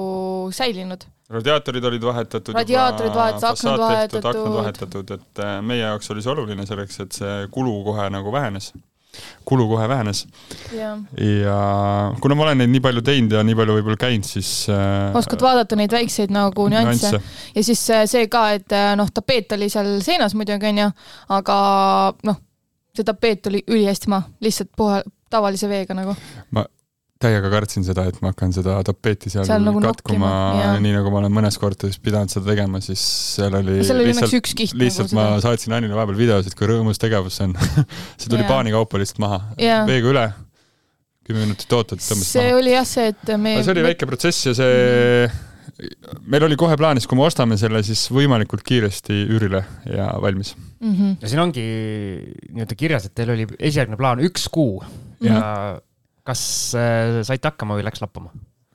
[0.55, 2.55] säilinud radiaatorid olid vahetatud.
[2.55, 4.31] radiaatorid vahetatud, aknad vahetatud.
[4.31, 8.33] aknad vahetatud, et äh, meie jaoks oli see oluline selleks, et see kulu kohe nagu
[8.33, 8.73] vähenes.
[9.45, 10.27] kulu kohe vähenes.
[10.73, 11.57] ja
[12.21, 15.17] kuna ma olen neid nii palju teinud ja nii palju võib-olla käinud, siis äh,.
[15.17, 17.51] oskad vaadata neid väikseid nagu nüansse, nüansse.
[17.57, 20.93] ja siis äh, see ka, et äh, noh, tapeet oli seal seinas muidugi onju,
[21.39, 21.57] aga
[22.29, 22.41] noh,
[22.97, 26.17] see tapeet oli ülihästi maha, lihtsalt puha, tavalise veega nagu.
[26.51, 26.65] ma
[27.23, 30.31] täiega kartsin seda, et ma hakkan seda tapeeti seal, seal nagu katkuma,
[30.83, 33.03] nii nagu ma olen mõnes korteris pidanud seda tegema, siis
[33.37, 35.45] seal oli seal oli lihtsalt, üks kiht lihtsalt nagu ma seda.
[35.47, 37.55] saatsin Annile vahepeal videosid, kui rõõmus tegevus see on
[38.21, 40.27] see tuli paanikaupa lihtsalt maha, veega üle,
[41.29, 42.59] kümme minutit ootad, tõmbasid see maha.
[42.61, 44.75] oli jah see, et me see oli väike protsess ja see
[45.29, 46.25] mm.
[46.35, 50.91] meil oli kohe plaanis, kui me ostame selle, siis võimalikult kiiresti üürile ja valmis mm.
[50.91, 51.15] -hmm.
[51.23, 51.65] ja siin ongi
[52.51, 54.83] nii-öelda kirjas, et teil oli esialgne plaan üks kuu
[55.23, 55.89] ja mm -hmm
[56.27, 56.43] kas
[56.79, 58.33] äh, saite hakkama või läks lappama?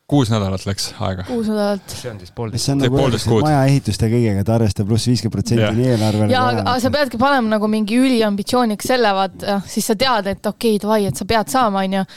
[0.08, 1.26] kuus nädalat läks aega.
[1.28, 1.84] kuus nädalat.
[1.92, 2.66] see on siis poolteist.
[2.66, 3.44] see on nagu poolteist kuud.
[3.44, 6.32] maja ehituste kõigega, et arvesta pluss viiskümmend protsenti nii eelarvele.
[6.32, 10.78] ja, aga sa peadki panema nagu mingi üliambitsiooniks selle, vaata, siis sa tead, et okei
[10.78, 12.08] okay,, davai, et sa pead saama, onju.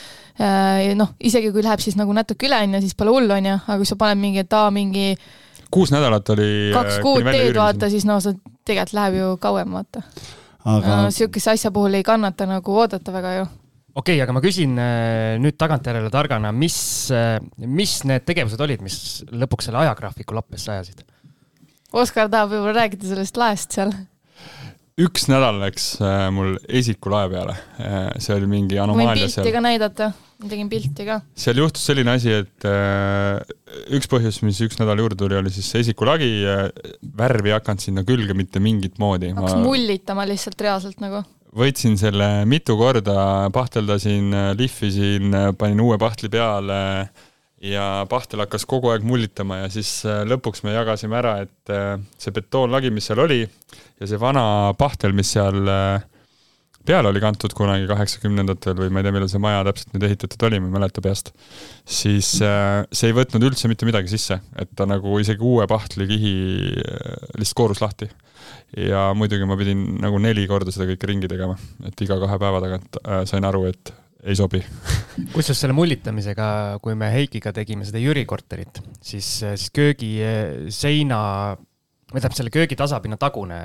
[0.40, 3.78] Äh, noh, isegi kui läheb siis nagu natuke üle, onju, siis pole hullu, onju, aga
[3.82, 5.10] kui sa paned mingi, et aa, mingi
[5.70, 6.50] kuus nädalat oli.
[6.74, 10.06] kaks kuud teed, vaata, siis no sa tegelikult läheb ju kauem, vaata
[10.70, 13.46] aga no, sihukese asja puhul ei kannata nagu oodata väga ju
[14.00, 16.78] okei okay,, aga ma küsin äh, nüüd tagantjärele targana, mis,
[17.14, 21.04] äh, mis need tegevused olid, mis lõpuks selle ajagraafiku lappesse ajasid?
[21.90, 23.92] Oskar tahab võib-olla rääkida sellest laest seal.
[25.00, 27.56] üks nädal läks äh, mul esiku lae peale,
[28.22, 29.44] see oli mingi anomaalia seal.
[29.44, 30.10] pilti ka näidata,
[30.40, 31.18] ma tegin pilti ka.
[31.44, 32.68] seal juhtus selline asi, et
[33.96, 36.30] üks põhjus, mis üks nädal juurde tuli, oli siis esikulagi,
[37.20, 39.34] värv ei hakanud sinna külge mitte mingit moodi.
[39.34, 39.66] hakkas ma...
[39.66, 41.24] mullitama lihtsalt reaalselt nagu
[41.56, 46.80] võtsin selle mitu korda, pahteldasin, lihvisin, panin uue pahtli peale
[47.60, 51.98] ja pahtel hakkas kogu aeg mullitama ja siis äh, lõpuks me jagasime ära, et äh,
[52.20, 56.00] see betoonlagi, mis seal oli ja see vana pahtel, mis seal äh,
[56.86, 60.46] peale oli kantud kunagi kaheksakümnendatel või ma ei tea, millal see maja täpselt nüüd ehitatud
[60.48, 61.30] oli, ma ei mäleta peast,
[61.84, 66.34] siis see ei võtnud üldse mitte midagi sisse, et ta nagu isegi uue pahtlikihi
[67.36, 68.08] lihtsalt koorus lahti.
[68.76, 72.60] Ja muidugi ma pidin nagu neli korda seda kõike ringi tegema, et iga kahe päeva
[72.62, 74.60] tagant äh, sain aru, et ei sobi.
[75.34, 80.68] Kusjuures selle mullitamisega, kui me Heikiga tegime seda Jüri korterit, siis, äh, siis köögi äh,
[80.74, 81.20] seina,
[82.12, 83.60] või tähendab selle köögi tasapinna tagune,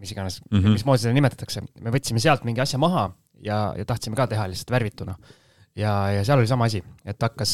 [0.00, 0.78] mis iganes mm, -hmm.
[0.78, 3.10] mismoodi seda nimetatakse, me võtsime sealt mingi asja maha
[3.44, 5.16] ja, ja tahtsime ka teha lihtsalt värvituna
[5.78, 7.52] ja, ja seal oli sama asi, et hakkas,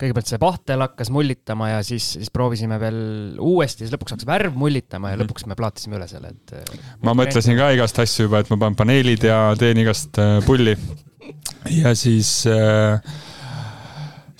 [0.00, 3.00] kõigepealt see pahtel hakkas mullitama ja siis, siis proovisime veel
[3.42, 5.24] uuesti, siis lõpuks hakkas värv mullitama ja mhm.
[5.24, 6.54] lõpuks me plaatisime üle selle, et.
[7.02, 10.76] ma mõtlesin ka igast asju juba, et ma panen paneelid ja teen igast äh, pulli.
[11.82, 13.00] ja siis äh,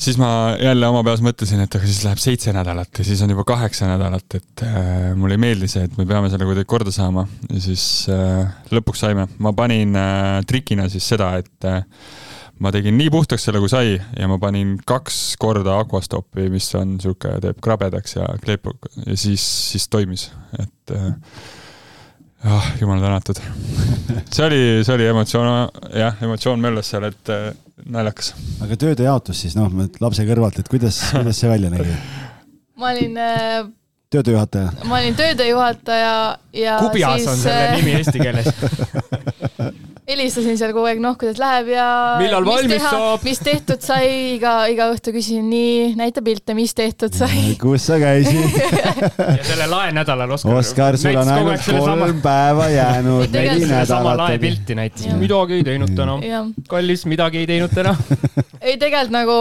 [0.03, 3.31] siis ma jälle oma peas mõtlesin, et aga siis läheb seitse nädalat ja siis on
[3.35, 6.95] juba kaheksa nädalat, et äh, mulle ei meeldi see, et me peame selle kuidagi korda
[6.95, 8.43] saama ja siis äh,
[8.75, 9.29] lõpuks saime.
[9.43, 11.85] ma panin äh, trikina siis seda, et äh,
[12.62, 16.99] ma tegin nii puhtaks selle, kui sai ja ma panin kaks korda Aquastopi, mis on
[17.03, 21.11] sihuke, teeb krabedaks ja kleepub ja siis, siis toimis, et äh,
[22.45, 23.41] ah, jumal tänatud.
[24.35, 25.53] see oli, see oli emotsioon,
[25.99, 27.53] jah, emotsioon möllas seal, et äh,
[27.87, 28.33] naljakas.
[28.64, 31.95] aga tööde jaotus siis noh, lapse kõrvalt, et kuidas, kuidas see välja nägi?
[32.81, 33.62] ma olin äh,
[34.12, 34.73] töödejuhataja.
[34.85, 36.14] ma olin töödejuhataja
[36.53, 37.31] ja Kubjas siis...
[37.33, 38.51] on selle nimi eesti keeles
[40.09, 41.87] helistasin seal kogu aeg, noh, kuidas läheb ja
[42.19, 43.23] millal valmis saab?
[43.27, 47.55] mis tehtud sai, iga, iga õhtu küsin, nii, näita pilte, mis tehtud sai.
[47.61, 48.57] kus sa käisid
[49.38, 50.59] ja sellel laenädalal Oskar.
[50.59, 52.09] Oskar, sul on ainult kolm sama...
[52.25, 53.93] päeva jäänud, neli nädalat.
[53.93, 56.19] sama laepilti näitasin, midagi ei teinud täna.
[56.69, 57.95] kallis, midagi ei teinud täna
[58.67, 59.38] ei, tegelikult nagu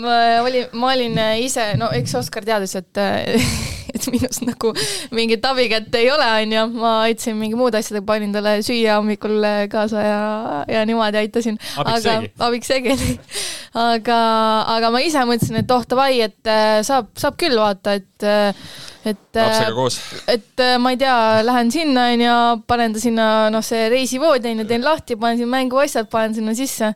[0.00, 3.04] ma olin, ma olin ise, no eks Oskar teadis, et
[4.00, 4.72] et minust nagu
[5.16, 6.66] mingit abikätt ei ole, onju.
[6.80, 9.40] ma aitasin mingi muude asjadega, panin talle süüa hommikul
[9.72, 10.20] kaasa ja,
[10.68, 11.60] ja niimoodi aitasin.
[11.76, 12.32] abiks seegi?
[12.48, 12.96] abiks seegi
[13.90, 14.20] aga,
[14.76, 18.06] aga ma ise mõtlesin, et oh davai, et äh, saab, saab küll vaata, et
[19.00, 19.96] et, lapsega koos.
[20.28, 22.36] et äh, ma ei tea, lähen sinna onju,
[22.68, 26.94] panen ta sinna, noh, see reisivoodi onju, teen lahti, panen sinna mänguasjad, panen sinna sisse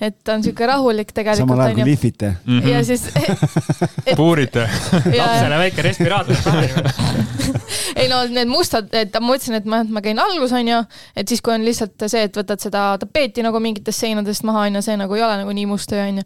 [0.00, 1.48] et on sihuke rahulik tegelikult.
[1.48, 2.58] samal ajal kui lihvite mm.
[2.60, 2.68] -hmm.
[2.68, 3.06] ja siis
[4.06, 4.16] et....
[4.16, 4.68] puurite.
[5.20, 6.36] lapsele väike respiraator
[8.00, 10.80] ei no need mustad, et ma mõtlesin, et ma, et ma käin algus, onju,
[11.18, 14.82] et siis, kui on lihtsalt see, et võtad seda tapeeti nagu mingitest seinadest maha, onju,
[14.84, 16.24] see nagu ei ole nagu nii must töö, onju.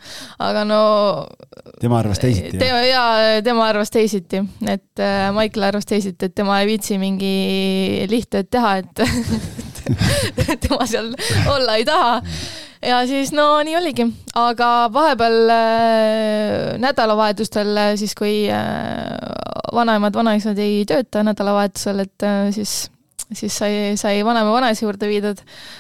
[0.48, 0.80] aga no.
[1.80, 2.58] tema arvas teisiti.
[2.60, 3.04] tema ja
[3.44, 7.32] tema arvas teisiti, et äh, Maicel arvas teisiti, et tema ei viitsi mingi
[8.10, 11.14] lihttööd teha, et tema seal
[11.52, 12.20] olla ei taha
[12.82, 14.06] ja siis no nii oligi,
[14.38, 19.14] aga vahepeal äh, nädalavahetustel äh, siis, kui äh,
[19.74, 22.90] vanaemad, vanaisad ei tööta nädalavahetusel, et äh, siis
[23.32, 25.38] siis sai, sai vanaema vanaisa juurde viidud.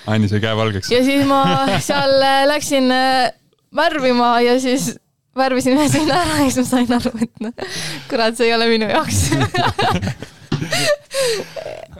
[0.08, 0.90] Anni sai käe valgeks.
[0.92, 1.42] ja siis ma
[1.88, 3.32] seal äh, läksin äh,
[3.76, 4.94] värvima ja siis
[5.36, 7.74] värvisin ühe seina ära ja siis ma sain aru, et noh,
[8.10, 9.22] kurat, see ei ole minu jaoks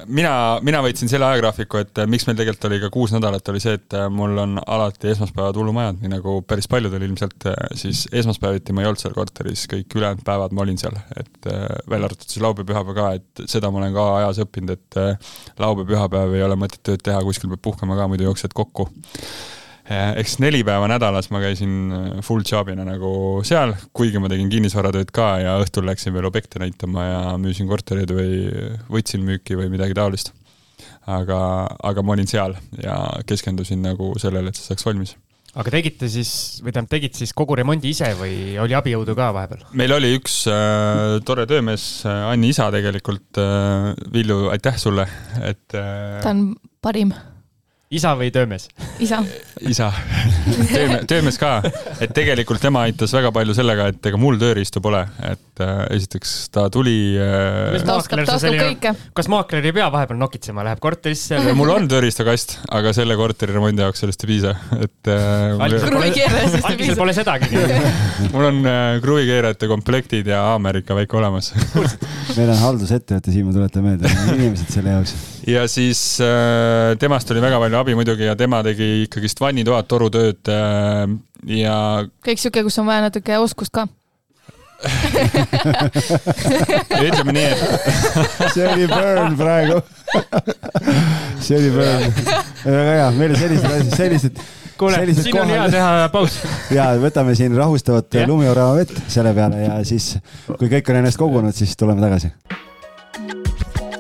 [0.06, 0.32] mina,
[0.64, 3.76] mina võtsin selle ajagraafiku, et äh, miks meil tegelikult oli ka kuus nädalat, oli see,
[3.78, 8.74] et äh, mul on alati esmaspäevad hullumajad, nii nagu päris paljudel ilmselt, äh, siis esmaspäeviti
[8.74, 11.50] ma ei olnud seal korteris, kõik ülejäänud päevad ma olin seal, et
[11.90, 15.00] välja arvatud siis laupäev, pühapäev ka, et seda ma olen ka ajas õppinud, et
[15.62, 18.90] laupäev, pühapäev ei ole mõtet tööd teha, kuskil peab puhkama ka, muidu jooksed kokku
[19.92, 23.12] ehk siis neli päeva nädalas ma käisin äh, full job'ina nagu
[23.46, 28.12] seal, kuigi ma tegin kinnisvaratööd ka ja õhtul läksin veel objekte näitama ja müüsin kortereid
[28.14, 28.46] või
[28.92, 30.32] võtsin müüki või midagi taolist.
[31.06, 31.38] aga,
[31.82, 35.16] aga ma olin seal ja keskendusin nagu sellele, et see saaks valmis
[35.52, 36.30] aga tegite siis,
[36.64, 39.66] või tähendab, tegid siis kogu remondi ise või oli abijõudu ka vahepeal?
[39.76, 43.92] meil oli üks äh, tore töömees, äh, Anni isa tegelikult äh,.
[44.12, 45.06] Villu, aitäh sulle,
[45.42, 46.22] et äh,.
[46.24, 46.52] ta on
[46.84, 47.12] parim
[47.92, 48.68] isa või töömees?
[49.02, 49.20] isa.
[49.60, 49.90] isa,
[50.72, 51.52] töömees, töömees ka,
[52.02, 56.34] et tegelikult tema aitas väga palju sellega, et ega mul tööriistu pole, et äh, esiteks
[56.54, 57.76] ta tuli äh,.
[57.84, 58.94] ta oskab, ta oskab kõike.
[59.16, 63.84] kas maakler ei pea vahepeal nokitsema, läheb korterisse mul on tööriistakast, aga selle korteri remondi
[63.84, 65.60] jaoks sellest ei piisa, et äh,.
[65.60, 67.52] algisel pole sedagi
[68.32, 71.52] mul on äh, kruvikeerajate komplektid ja Ameerika väike olemas
[72.36, 75.14] meil on haldusettevõte, Siim, ma tuletan meelde, inimesed selle jaoks.
[75.46, 80.52] Ja siis äh, temast oli väga palju abi muidugi ja tema tegi ikkagist vannitoad, torutööd
[80.52, 81.08] äh,
[81.58, 81.76] ja.
[82.26, 83.88] kõik sihuke, kus on vaja natuke oskust ka
[87.06, 87.60] ütleme nii, et
[88.54, 89.78] see oli burn praegu
[91.44, 92.08] see oli burn.
[92.64, 94.42] väga hea, meil on sellised asjad, sellised
[94.80, 95.46] kuule, siin kohal...
[95.46, 96.40] on hea teha paus.
[96.74, 100.16] ja võtame siin rahustavat lumiorava vett selle peale ja siis,
[100.50, 102.34] kui kõik on ennast kogunud, siis tuleme tagasi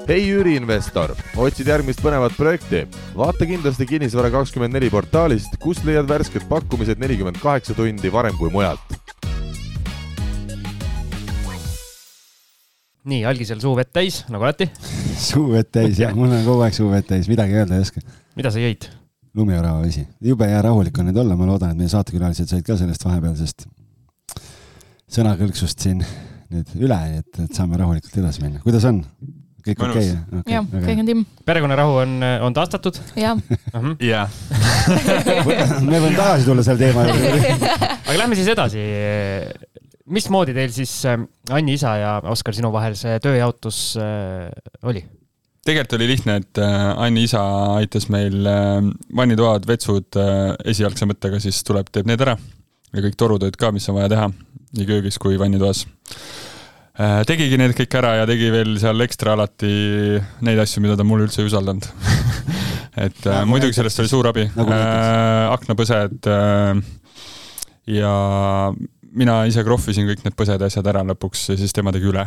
[0.08, 2.82] hei üüriinvestor, otsid järgmist põnevat projekti?
[3.14, 8.50] vaata kindlasti Kinnisvara kakskümmend neli portaalist, kust leiad värsked pakkumised nelikümmend kaheksa tundi varem kui
[8.50, 8.96] mujalt.
[13.06, 14.68] nii, algisel suu vett täis, nagu alati
[15.30, 18.02] suu vett täis jah, mul on kogu aeg suu vett täis, midagi öelda ei oska.
[18.38, 18.88] mida sa jõid?
[19.38, 22.78] lumiorava vesi, jube hea rahulik on nüüd olla, ma loodan, et meie saatekülalised said ka
[22.80, 23.68] sellest vahepealsest
[25.12, 26.02] sõnakõlksust siin
[26.52, 28.62] nüüd üle, et, et saame rahulikult edasi minna.
[28.66, 29.04] kuidas on?
[29.62, 30.40] Kõik okei okay,?
[30.40, 31.26] Okay, jah, kõik on timm.
[31.46, 32.16] perekonnarahu on,
[32.48, 32.98] on taastatud?
[33.18, 33.38] jah.
[34.02, 34.36] jah.
[35.88, 37.70] me võime tagasi tulla selle teema juurde.
[38.08, 38.84] aga lähme siis edasi.
[40.12, 41.18] mismoodi teil siis äh,
[41.54, 44.50] Anni isa ja Oskar, sinu vahel see tööjaotus äh,
[44.88, 45.04] oli?
[45.62, 47.42] tegelikult oli lihtne, et äh, Anni isa
[47.78, 48.42] aitas meil
[49.14, 50.22] vannitoad, vetsud
[50.66, 52.34] esialgse mõttega, siis tuleb, teeb need ära
[52.92, 54.32] ja kõik torutööd ka, mis on vaja teha
[54.72, 55.86] nii köögis kui vannitoas
[57.28, 59.72] tegigi need kõik ära ja tegi veel seal ekstra alati
[60.44, 61.88] neid asju, mida ta mulle üldse ei usaldanud.
[63.04, 64.44] Et äh, nagu muidugi sellest oli suur abi.
[64.52, 64.74] Nagu.
[64.76, 66.82] Äh, aknapõsed äh,
[67.88, 68.16] ja
[69.12, 72.24] mina ise krohvisin kõik need põsed ja asjad ära lõpuks ja siis tema tegi üle.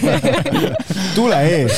[1.16, 1.76] Tule ees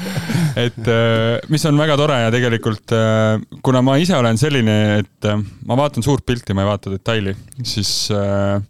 [0.64, 5.28] et äh, mis on väga tore ja tegelikult äh, kuna ma ise olen selline, et
[5.28, 8.60] äh, ma vaatan suurt pilti, ma ei vaata detaili, siis äh,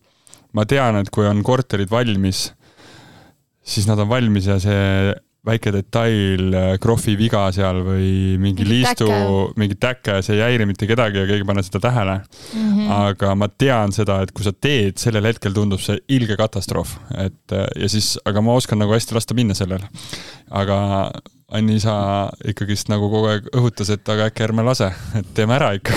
[0.57, 2.51] ma tean, et kui on korterid valmis,
[3.63, 5.13] siis nad on valmis ja see
[5.47, 9.09] väike detail, krohvi viga seal või mingi, liistu,
[9.61, 12.67] mingi täke, see ei häiri mitte kedagi ja keegi ei pane seda tähele mm.
[12.67, 12.91] -hmm.
[12.99, 17.57] aga ma tean seda, et kui sa teed, sellel hetkel tundub see ilge katastroof, et
[17.57, 19.89] ja siis, aga ma oskan nagu hästi lasta minna sellele.
[20.51, 20.79] aga
[21.51, 21.93] Anni isa
[22.47, 24.87] ikkagist nagu kogu aeg õhutas, et aga äkki ärme lase,
[25.19, 25.97] et teeme ära ikka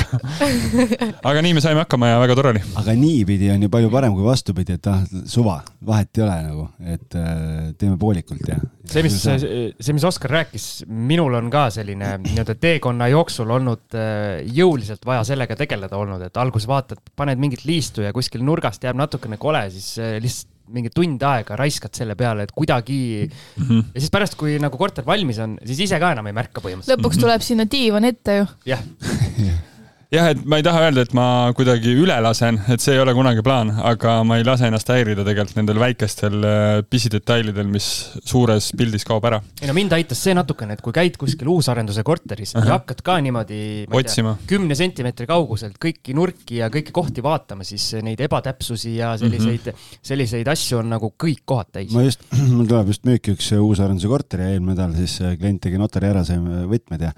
[1.30, 2.64] aga nii me saime hakkama ja väga tore oli.
[2.82, 6.66] aga niipidi on ju palju parem kui vastupidi, et ah, suva, vahet ei ole nagu,
[6.96, 8.58] et äh, teeme poolikult ja.
[8.90, 14.42] see, mis, see, mis Oskar rääkis, minul on ka selline nii-öelda teekonna jooksul olnud äh,
[14.58, 18.98] jõuliselt vaja sellega tegeleda olnud, et alguses vaatad, paned mingit liistu ja kuskil nurgast jääb
[18.98, 23.66] natukene kole, siis äh, lihtsalt mingi tund aega raiskad selle peale, et kuidagi mm.
[23.68, 23.84] -hmm.
[23.94, 27.00] ja siis pärast, kui nagu korter valmis on, siis ise ka enam ei märka põhimõtteliselt.
[27.00, 28.50] lõpuks tuleb sinna diivan ette ju.
[28.72, 28.84] jah
[30.14, 31.26] jah, et ma ei taha öelda, et ma
[31.58, 35.26] kuidagi üle lasen, et see ei ole kunagi plaan, aga ma ei lase ennast häirida
[35.26, 37.88] tegelikult nendel väikestel äh, pisidetailidel, mis
[38.22, 39.42] suures pildis kaob ära.
[39.62, 42.66] ei no mind aitas see natukene, et kui käid kuskil uusarenduse korteris -huh.
[42.66, 43.62] ja hakkad ka niimoodi
[43.92, 49.72] otsima, kümne sentimeetri kauguselt kõiki nurki ja kõiki kohti vaatama, siis neid ebatäpsusi ja selliseid
[49.72, 50.02] mm, -hmm.
[50.02, 51.94] selliseid asju on nagu kõik kohad täis.
[51.94, 52.22] ma just,
[52.58, 56.10] mul tuleb just müüki üks uusarenduse korter ja eelmine nädal siis äh, klient tegi notari
[56.10, 57.14] ära, saime võtmed ja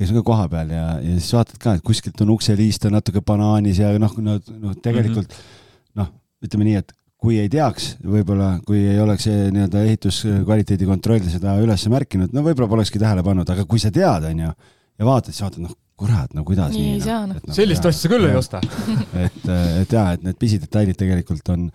[0.00, 3.82] käisin ka kohapeal ja, ja siis vaatad ka, et kuskilt on ukseliist on natuke banaanis
[3.82, 6.00] ja noh, no, no tegelikult mm -hmm.
[6.00, 6.08] noh,
[6.46, 11.58] ütleme nii, et kui ei teaks, võib-olla kui ei oleks see nii-öelda ehituskvaliteedi kontroll seda
[11.60, 14.52] üles märkinud, no võib-olla polekski tähele pannud, aga kui sa tead, on ju,
[15.00, 16.94] ja vaatad, siis vaatad, noh, kurat, no kuidas nii, nii.
[16.96, 17.42] ei saa, noh.
[17.44, 18.62] No, sellist asja küll ei osta
[19.26, 19.40] et,
[19.82, 21.68] et jaa, et need pisidetailid tegelikult on,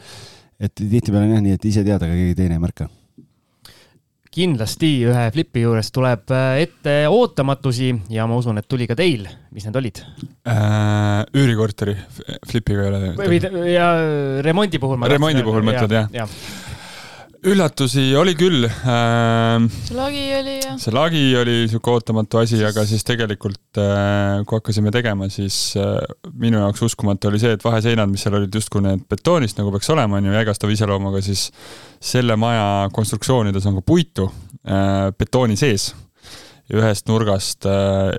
[0.57, 2.89] et tihtipeale on jah nii, et ise tead, aga keegi teine ei märka
[4.35, 9.27] kindlasti ühe flipi juures tuleb äh, ette ootamatusi ja ma usun, et tuli ka teil.
[9.55, 11.23] mis need olid äh,?
[11.35, 11.95] üürikorteri
[12.49, 13.01] flipiga ei ole.
[13.15, 13.89] või ja
[14.45, 14.99] remondi puhul.
[15.07, 16.27] remondi puhul mõtled jah ja.?
[17.43, 19.65] Üllatusi oli küll äh,.
[19.87, 20.77] see lagi oli jah.
[20.81, 25.97] see lagi oli sihuke ootamatu asi, aga siis tegelikult äh, kui hakkasime tegema, siis äh,
[26.37, 29.91] minu jaoks uskumatu oli see, et vaheseinad, mis seal olid justkui need betoonist nagu peaks
[29.93, 31.49] olema, on ju, jäigastava iseloomuga, siis
[32.13, 35.91] selle maja konstruktsioonides on ka puitu äh, betooni sees
[36.69, 38.09] ja ühest nurgast äh,,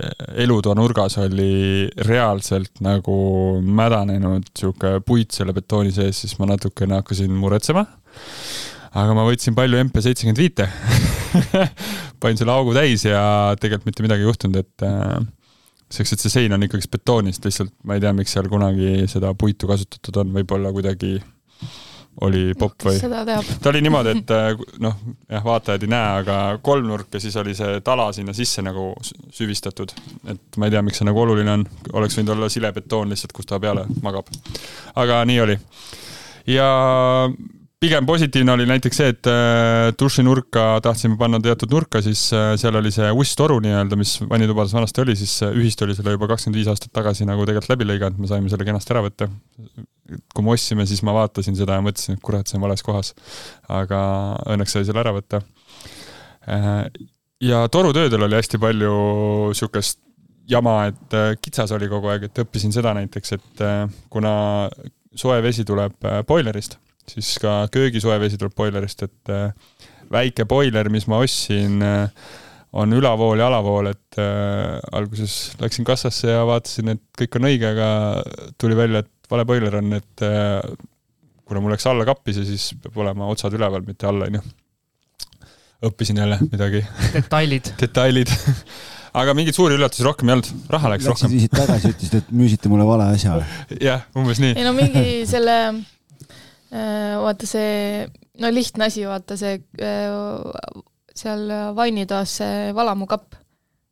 [0.44, 3.16] elutoa nurgas oli reaalselt nagu
[3.62, 7.86] mädanenud sihuke puit selle betooni sees, siis ma natukene hakkasin muretsema
[8.92, 10.68] aga ma võtsin palju MP seitsekümmend viite
[12.20, 13.22] panin selle augu täis ja
[13.60, 15.16] tegelikult mitte midagi ei juhtunud, et äh,
[15.90, 19.32] selleks, et see sein on ikkagi betoonist, lihtsalt ma ei tea, miks seal kunagi seda
[19.38, 21.16] puitu kasutatud on, võib-olla kuidagi
[22.24, 22.96] oli popp või?
[23.60, 24.94] ta oli niimoodi, et äh, noh,
[25.28, 28.88] jah, vaatajad ei näe, aga kolmnurk ja siis oli see tala sinna sisse nagu
[29.34, 29.92] süvistatud.
[30.32, 33.48] et ma ei tea, miks see nagu oluline on, oleks võinud olla silebetoon lihtsalt, kus
[33.50, 34.32] ta peale magab.
[34.96, 35.58] aga nii oli.
[36.56, 36.70] ja
[37.80, 42.78] pigem positiivne oli näiteks see, et äh, dušinurka tahtsime panna teatud nurka, siis äh, seal
[42.80, 46.56] oli see usstoru nii-öelda, mis vannitubades vanasti oli, siis äh, ühistu oli selle juba kakskümmend
[46.56, 49.28] viis aastat tagasi nagu tegelikult läbi lõiganud, me saime selle kenasti ära võtta.
[50.32, 53.12] kui me ostsime, siis ma vaatasin seda ja mõtlesin, et kurat, see on vales kohas.
[53.68, 54.00] aga
[54.54, 55.42] õnneks sai selle ära võtta.
[57.42, 58.96] ja torutöödel oli hästi palju
[59.58, 60.00] sihukest
[60.48, 63.64] jama, et kitsas oli kogu aeg, et õppisin seda näiteks, et
[64.08, 64.32] kuna
[65.18, 65.98] soe vesi tuleb
[66.28, 66.78] boilerist
[67.12, 69.78] siis ka köögisoe vesi tuleb boilerist, et äh,
[70.12, 72.32] väike boiler, mis ma ostsin, äh,
[72.76, 77.72] on ülavool ja alavool, et äh, alguses läksin kassasse ja vaatasin, et kõik on õige,
[77.72, 77.88] aga
[78.60, 80.26] tuli välja, et vale boiler on, et
[81.46, 84.42] kuna mul läks alla kappis ja siis peab olema otsad üleval, mitte all, onju.
[85.86, 86.84] õppisin jälle midagi.
[87.14, 88.30] detailid detailid
[89.16, 91.34] aga mingeid suuri üllatusi rohkem ei olnud, raha läks Läksid rohkem.
[91.34, 93.78] viisid tagasi, ütlesid, et müüsite mulle vale asja või?
[93.84, 94.56] jah, umbes nii.
[94.58, 95.56] ei no mingi selle
[97.22, 98.04] vaata see,
[98.42, 100.84] no lihtne asi, vaata see äh,
[101.16, 103.40] seal vannitoas see valamukapp,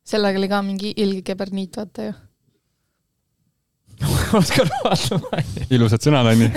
[0.04, 2.14] sellega oli ka mingi ilge keberniit, vaata ju.
[4.40, 5.22] Oskar vaatab.
[5.70, 6.48] ilusad sõnad, Anni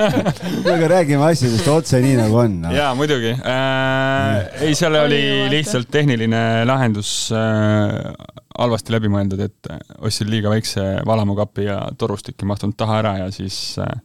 [0.74, 2.72] aga räägime asjadest otse nii, nagu on no..
[2.76, 3.32] jaa, muidugi.
[3.32, 4.60] Äh,.
[4.66, 5.20] ei, seal oli
[5.52, 8.12] lihtsalt tehniline lahendus äh,
[8.56, 9.72] halvasti läbi mõeldud, et
[10.04, 13.96] ostsin liiga väikse valamukapi ja torustik ei mahtunud taha ära ja siis äh,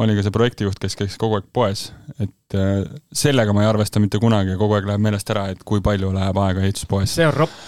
[0.00, 2.80] ma olin ka see projektijuht, kes käis kogu aeg poes, et äh,
[3.12, 6.14] sellega ma ei arvesta mitte kunagi ja kogu aeg läheb meelest ära, et kui palju
[6.16, 7.18] läheb aega ehituspoes.
[7.18, 7.58] see on ropp.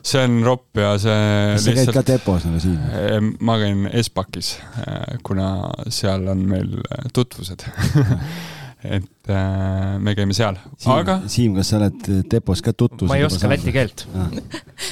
[0.00, 1.18] see on ropp ja see
[1.52, 2.80] kas sa käid ka depos nagu siin?
[2.96, 4.54] Äh, ma käin Espakis,
[4.86, 5.52] äh, kuna
[5.92, 6.80] seal on meil
[7.12, 7.68] tutvused
[8.96, 10.56] et äh, me käime seal,
[10.96, 11.20] aga.
[11.30, 13.12] Siim, kas sa oled depos ka tutvus?
[13.12, 14.32] ma ei oska läti keelt ah.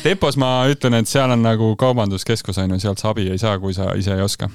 [0.05, 3.57] depos ma ütlen, et seal on nagu kaubanduskeskus on ju, sealt sa abi ei saa,
[3.63, 4.53] kui sa ise ei oska.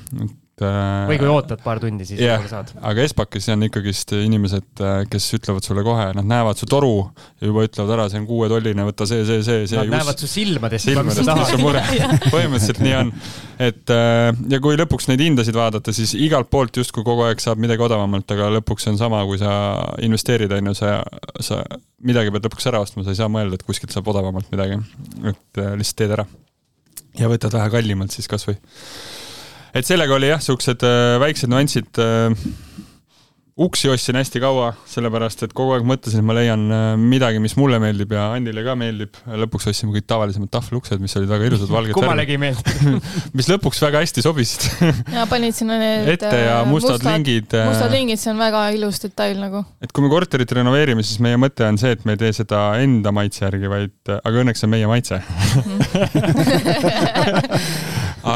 [0.63, 2.71] Äh, või kui ootad paar tundi, siis võib-olla saad.
[2.91, 6.93] aga Espakis on ikkagist inimesed, kes ütlevad sulle kohe, nad näevad su toru
[7.41, 9.79] ja juba ütlevad ära, see on kuuetolline, võta see, see, see, see.
[9.81, 11.81] Nad näevad su silmadest silmadest, mis on mure.
[12.33, 13.11] põhimõtteliselt nii on.
[13.67, 17.61] et äh, ja kui lõpuks neid hindasid vaadata, siis igalt poolt justkui kogu aeg saab
[17.61, 19.51] midagi odavamalt, aga lõpuks on sama, kui sa
[20.05, 20.97] investeerid, on ju, sa,
[21.43, 21.61] sa
[22.05, 24.79] midagi pead lõpuks ära ostma, sa ei saa mõelda, et kuskilt saab odavamalt midagi.
[25.23, 26.27] et äh, lihtsalt teed ära.
[27.19, 28.57] ja võtad vähe kallimalt siis kasvõi.
[29.75, 32.31] Et sellega oli jah, siuksed äh, väiksed nüansid äh,
[33.55, 37.55] uksi ostsin hästi kaua, sellepärast et kogu aeg mõtlesin, et ma leian äh, midagi, mis
[37.55, 39.15] mulle meeldib ja Annile ka meeldib.
[39.43, 42.99] lõpuks ostsime kõik tavalisemad tahveluksed, mis olid väga ilusad, valged kummalegi ei meeldi.
[43.37, 44.67] mis lõpuks väga hästi sobisid
[45.15, 47.55] ja panid sinna need ette ja äh, mustad lingid.
[47.55, 49.63] mustad lingid, see on väga ilus detail nagu.
[49.79, 52.65] et kui me korterit renoveerime, siis meie mõte on see, et me ei tee seda
[52.83, 55.23] enda maitse järgi, vaid, aga õnneks see on meie maitse.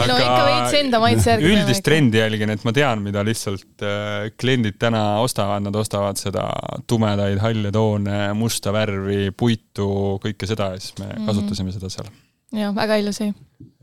[0.07, 1.49] no ikka veits enda maitse järgi.
[1.51, 1.83] üldist.
[1.83, 6.47] trendi jälgin, et ma tean, mida lihtsalt äh, kliendid täna ostavad, nad ostavad seda
[6.87, 11.25] tumedaid halle toone, musta värvi, puitu, kõike seda ja siis me Mhm.
[11.27, 12.07] kasutasime seda seal.
[12.53, 13.33] jah, väga ilus oli.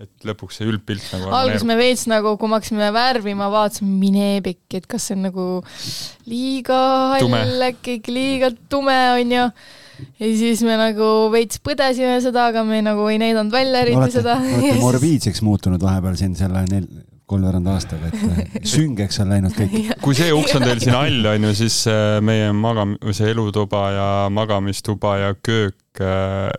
[0.01, 4.41] et lõpuks see üldpilt nagu alguses me veits nagu, kui me hakkasime värvima, vaatasime mine
[4.43, 5.63] pikki, et kas see on nagu
[6.27, 6.79] liiga
[7.15, 9.35] hall äkki, liiga tume onju.
[9.35, 9.51] ja
[10.21, 14.39] siis me nagu veits põdesime seda, aga me nagu ei näidanud välja eriti olete, seda.
[14.41, 16.89] olete morbiidseks muutunud vahepeal siin selle nel-,
[17.27, 19.97] kolmveerand aastaga, et äh, süngeks on läinud kõik.
[20.03, 23.83] kui see uks on teil siin all, on ju, siis äh, meie magam-, see elutuba
[23.95, 25.75] ja magamistuba ja köök,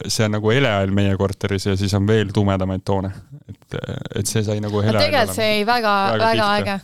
[0.09, 3.11] see on nagu heleall meie korteris ja siis on veel tumedamaid toone.
[3.47, 3.75] et,
[4.17, 6.77] et see sai nagu no heleall tegelikult see oli väga, Väga väga äge.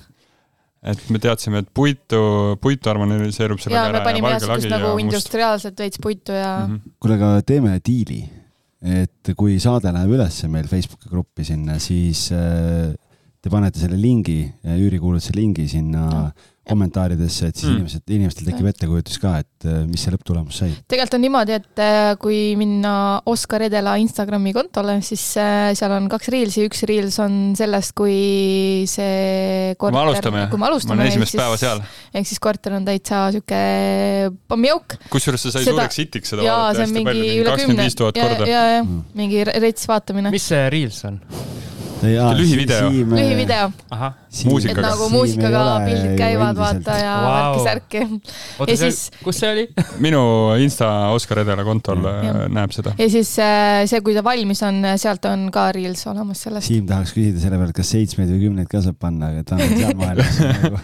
[0.83, 2.21] Et me teadsime, et puitu,
[2.63, 5.05] puitu harmoniseerub sellega me ära ja panime valge siukest lagi nagu ja must.
[5.05, 6.73] industriaalset veits puitu ja mm.
[6.73, 6.95] Mhm.
[6.99, 8.19] kuule, aga teeme diili,
[9.03, 12.91] et kui saade läheb ülesse meil Facebooki gruppi sinna, siis äh,
[13.43, 16.49] te panete selle lingi, üürikuulutuse lingi sinna Jah.
[16.63, 17.75] kommentaaridesse, et siis Mm.
[17.81, 20.69] inimesed, inimestel tekib ettekujutus ka, et äh, mis see lõpptulemus sai.
[20.87, 22.93] tegelikult on niimoodi, et äh, kui minna
[23.27, 28.85] Oskar Edela Instagrami kontole, siis äh, seal on kaks reels'i, üks reels on sellest, kui
[28.87, 31.83] see kui me alustame, kui me ma alustame, päeva seal.
[32.13, 33.61] ehk siis korter on täitsa sihuke
[34.47, 34.97] pommiauk.
[35.11, 37.41] kusjuures see sai Seda- suureks hitiks seda jaa, vaadata see on hästi palju, mingi mingi
[37.43, 38.47] üle kakskümmend viis tuhat korda.
[38.47, 39.03] ja, ja Mm.
[39.19, 40.31] mingi rets vaatamine.
[40.31, 41.19] mis see Reels on?
[42.03, 42.89] Lühivideo.
[42.91, 43.67] lühivideo,
[44.69, 48.01] et nagu muusikaga pildid käivad, vaata ja värki-särki.
[48.59, 49.65] oota Ja, siis-, kus see oli?
[50.05, 50.23] minu
[50.63, 52.27] Insta Oskar Edela kontol Mm.
[52.27, 52.91] äh, näeb seda.
[52.99, 56.67] ja siis äh, see, kui ta valmis on, sealt on ka reels olemas sellest.
[56.67, 59.63] Siim tahaks küsida selle pealt, kas seitsmeid või kümneid ka saab panna, aga ta on
[59.77, 60.81] seal maailmas nagu,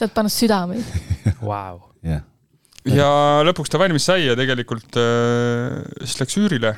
[0.00, 0.84] saad panna südameid.
[1.48, 1.80] Vau.
[2.06, 2.24] jah.
[2.90, 3.10] ja
[3.46, 6.74] lõpuks ta valmis sai ja tegelikult äh, siis läks üürile,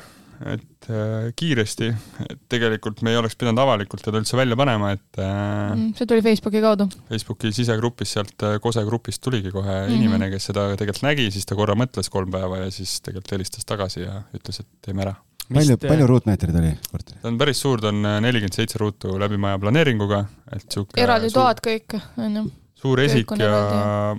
[0.51, 1.89] et äh, kiiresti,
[2.29, 6.07] et tegelikult me ei oleks pidanud avalikult teda üldse välja panema, et äh, Mm, see
[6.09, 6.87] tuli Facebooki kaudu.
[7.09, 9.87] Facebooki sisegrupis sealt äh, Kose grupist tuligi kohe mm.
[9.87, 9.95] -hmm.
[9.99, 13.65] inimene, kes seda tegelikult nägi, siis ta korra mõtles kolm päeva ja siis tegelikult helistas
[13.65, 15.15] tagasi ja ütles, et teeme ära.
[15.53, 17.21] palju, palju ruutmeetreid oli korteris?
[17.21, 20.25] ta on päris suur, ta on nelikümmend seitse ruutu läbi maja planeeringuga,
[20.55, 22.47] et sihuke eraldi suur, toad kõik, onju.
[22.75, 23.57] Suur esik on ja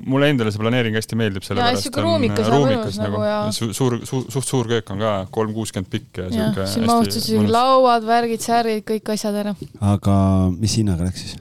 [0.08, 3.98] mulle endale see planeering hästi meeldib, sellepärast sihuke ruumikas ja mõnus nagu ja- su, suur
[4.08, 8.06] su,, suht suur köök on ka kolm kuuskümmend pikk ja jah, sihuke siin mahustasin lauad,
[8.08, 9.54] värgid, särgid, kõik asjad ära.
[9.94, 10.16] aga
[10.56, 11.36] mis hinnaga läks siis?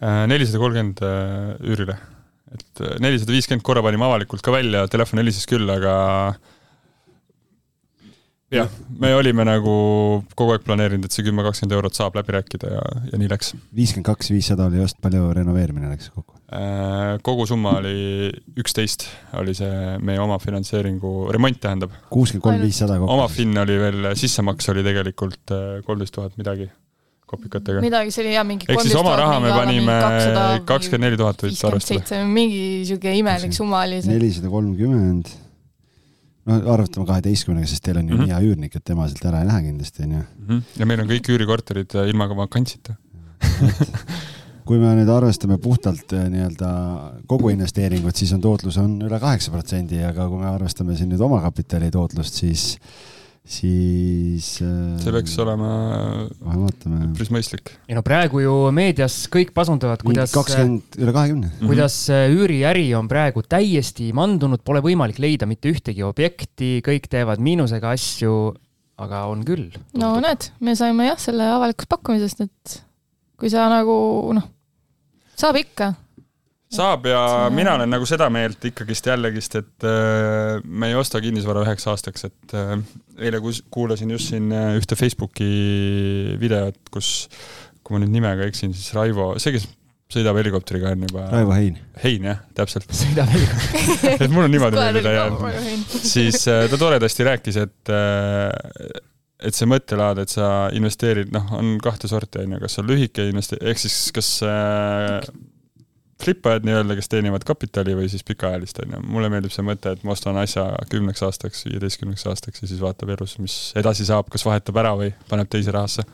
[0.00, 1.98] nelisada kolmkümmend äh, üürile,
[2.56, 5.94] et nelisada viiskümmend korra panime avalikult ka välja, telefon helises küll, aga
[8.54, 8.70] jah,
[9.00, 9.74] me olime nagu
[10.38, 12.82] kogu aeg planeerinud, et see kümme, kakskümmend eurot saab läbi rääkida ja,
[13.12, 13.54] ja nii läks.
[13.76, 16.36] viiskümmend kaks, viissada oli just, palju renoveerimine läks kokku?
[16.50, 19.06] Äh, kogusumma oli üksteist,
[19.38, 21.94] oli see meie oma finantseeringu, remont tähendab.
[22.10, 23.14] kuuskümmend kolm, viissada kokku.
[23.14, 26.70] oma fin oli veel, sissemaks oli tegelikult äh, kolmteist tuhat midagi
[27.30, 27.84] kopikatega.
[27.84, 29.98] midagi, see oli jah mingi ehk siis oma raha me panime
[30.66, 32.24] kakskümmend neli tuhat võid arvestada.
[32.26, 34.16] mingi sihuke imelik summa oli see.
[34.16, 35.30] nelisada kolmkümmend.
[36.48, 38.24] No arvestame kaheteistkümnega, sest teil on ju Mhm.
[38.24, 40.62] nii hea üürnik, et tema sealt ära ei lähe kindlasti, onju.
[40.78, 42.96] ja meil on kõik üürikorterid äh, ilma ka vakantsita.
[44.70, 46.68] kui me nüüd arvestame puhtalt eh, nii-öelda
[47.30, 51.22] kogu investeeringut, siis on tootlus on üle kaheksa protsendi, aga kui me arvestame siin nüüd
[51.26, 52.76] omakapitali tootlust, siis,
[53.50, 54.48] siis.
[54.60, 55.70] see peaks olema
[57.10, 57.72] üpris mõistlik.
[57.90, 61.52] ei no praegu ju meedias kõik pasundavad, kuidas, kakskümmend, üle kahekümne.
[61.64, 67.42] kuidas äh, üüriäri on praegu täiesti mandunud, pole võimalik leida mitte ühtegi objekti, kõik teevad
[67.42, 68.36] miinusega asju,
[69.00, 69.70] aga on küll.
[69.98, 72.78] no näed, me saime jah selle avalikust pakkumisest, et
[73.40, 73.96] kui sa nagu
[74.36, 74.46] noh,
[75.40, 75.94] saab ikka.
[76.70, 77.22] Saab ja
[77.54, 82.28] mina olen nagu seda meelt ikkagist jällegist, et äh, me ei osta kinnisvara üheks aastaks,
[82.30, 82.76] et äh,
[83.18, 85.50] eile kuulasin just siin äh, ühte Facebooki
[86.40, 87.28] videot, kus
[87.82, 89.66] kui ma nüüd nimega eksin, siis Raivo, see, kes
[90.10, 91.76] sõidab helikopteriga on juba Raivo Hein.
[92.04, 92.86] Hein jah, täpselt.
[93.02, 94.16] sõidab helikopteriga.
[94.16, 95.94] et mul on niimoodi meelde jäänud.
[96.06, 97.94] siis ta toredasti rääkis, et,
[99.42, 103.26] et see mõttelaad, et sa investeerid, noh, on kahte sorti, on ju, kas on lühike
[103.32, 105.18] investe-, ehk siis kas äh,
[106.22, 109.02] flippajad nii-öelda, kes teenivad kapitali või siis pikaajalist, on ju.
[109.14, 113.14] mulle meeldib see mõte, et ma ostan asja kümneks aastaks, viieteistkümneks aastaks ja siis vaatab
[113.16, 116.04] elus, mis edasi saab, kas vahetab ära või paneb teise rahasse.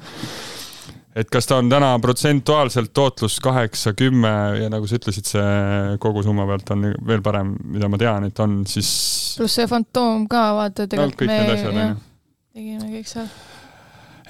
[1.16, 6.46] et kas ta on täna protsentuaalselt tootlus kaheksa, kümme ja nagu sa ütlesid, see kogusumma
[6.50, 8.90] pealt on veel parem, mida ma tean, et on, siis
[9.40, 12.00] pluss see fantoom ka, vaata no tegelikult kõik me asjad, jah,
[12.56, 13.30] tegime kõik seal.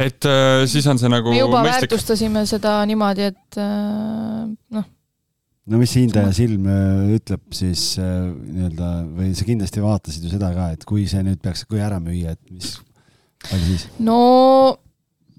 [0.09, 1.91] et äh, siis on see nagu me juba mõistlik.
[1.91, 4.45] väärtustasime seda niimoodi, et äh,
[4.79, 4.93] noh,
[5.67, 10.53] no mis hindaja silm äh, ütleb siis äh, nii-öelda või sa kindlasti vaatasid ju seda
[10.57, 12.77] ka, et kui see nüüd peaks, kui ära müüa, et mis,
[13.49, 13.89] palju siis?
[13.99, 14.21] no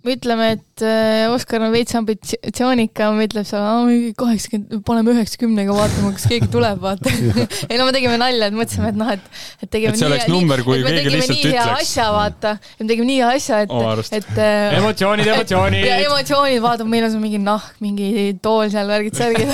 [0.05, 6.49] ütleme, et äh, Oskar on veits ambitsioonikam, ütleb seal kaheksakümmend, paneme üheksakümnega vaatama, kas keegi
[6.53, 7.11] tuleb, vaata.
[7.71, 9.23] ei no me tegime nalja, et mõtlesime, et noh, et,
[9.63, 11.87] et tegime Et see oleks number, kui et me keegi tegime lihtsalt nii hea ütleks.
[11.87, 12.53] asja, vaata.
[12.79, 15.89] me tegime nii hea asja, et arust., et äh, emotsioonid, ja emotsioonid.
[15.95, 18.11] emotsioonid, vaata, meil on seal mingi nahk, mingi
[18.43, 19.49] tool seal, värgid, särgid.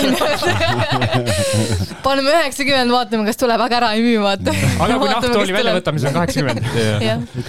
[2.03, 4.53] paneme üheksakümmend, vaatame, kas tuleb, aga ära ei müü, vaata.
[4.83, 6.61] aga kui nahktooli välja võtame, siis on kaheksakümmend.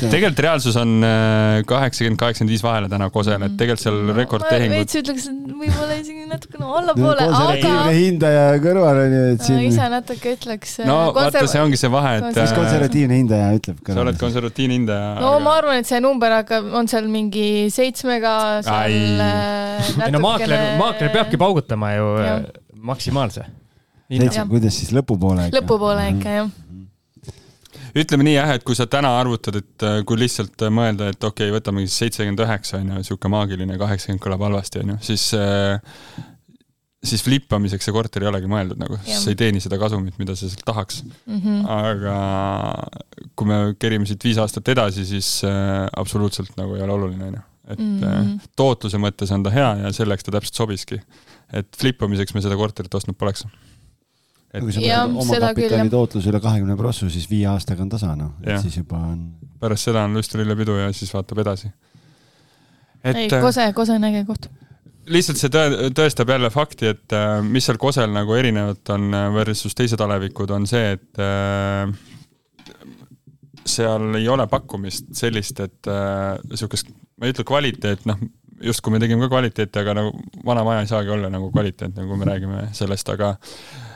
[0.06, 4.98] tegelikult reaalsus on äh, kaheksakümmend, kaheksakümmend viis vahele täna Kosel, et tegelikult seal rekordtehingud, veits
[5.00, 9.48] ütleks, et võib-olla isegi natukene no allapoole, konservatiivne aga hindaja kõrval on ju, et no,
[9.48, 10.74] siin, ise natuke ütleks.
[10.88, 14.78] no vaata, see ongi see vahe, et siis äh, konservatiivne hindaja ütleb sa oled konservatiivne
[14.80, 15.10] hindaja.
[15.24, 19.02] no ma arvan, et see number hakkab, on seal mingi seitsmega seal Ai.
[19.28, 22.34] äh, ei no maakler, maakler peabki paugutama ju äh,
[22.92, 23.48] maksimaalse.
[24.14, 25.60] seitse Jah., kuidas siis lõpupoole ikka?
[25.62, 26.52] lõpupoole ikka jah.
[27.94, 31.18] Ütleme nii jah, et kui sa täna arvutad, et äh, kui lihtsalt äh, mõelda, et
[31.18, 35.00] okei okay,, võtame siis seitsekümmend üheksa on ju, sihuke maagiline, kaheksakümmend kõlab halvasti on ju,
[35.10, 35.98] siis äh,
[37.04, 40.48] siis flippamiseks see korter ei olegi mõeldud nagu, sa ei teeni seda kasumit, mida sa
[40.48, 41.02] sealt tahaks.
[41.28, 41.66] Mhm.
[41.68, 42.14] aga
[43.36, 47.42] kui me kerime siit viis aastat edasi, siis absoluutselt nagu ei ole oluline, onju.
[47.68, 48.00] et mm.
[48.00, 48.48] -hmm.
[48.56, 51.00] tootluse mõttes on ta hea ja selleks ta täpselt sobiski.
[51.52, 53.44] et flippamiseks me seda korterit ostnud poleks.
[54.54, 58.34] Et kui seda küll, omakapitali tootlus üle kahekümne prossu, siis viie aastaga on tasa, noh,
[58.44, 59.24] et siis juba on.
[59.62, 61.70] pärast seda on lust ja siis vaatab edasi.
[63.04, 64.48] ei, äh, Kose, Kose on äge koht.
[65.06, 69.30] lihtsalt see tõe-, tõestab jälle fakti, et äh, mis seal Kosel nagu erinevat on äh,
[69.34, 71.24] versus teised alevikud, on see, et
[73.64, 75.88] seal ei ole pakkumist sellist, et
[76.50, 78.20] niisugust ma ei ütle kvaliteet, noh,
[78.64, 80.12] justkui me tegime ka kvaliteeti, aga nagu
[80.46, 83.34] vana maja ei saagi olla nagu kvaliteetne, kui me räägime sellest, aga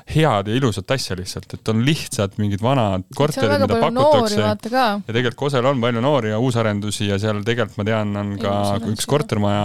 [0.09, 4.41] head ja ilusat asja lihtsalt, et on lihtsalt mingid vanad korterid, mida pakutakse.
[4.41, 8.53] ja tegelikult Kosel on palju noori ja uusarendusi ja seal tegelikult ma tean, on ka
[8.55, 9.65] Uusarendusi, üks kortermaja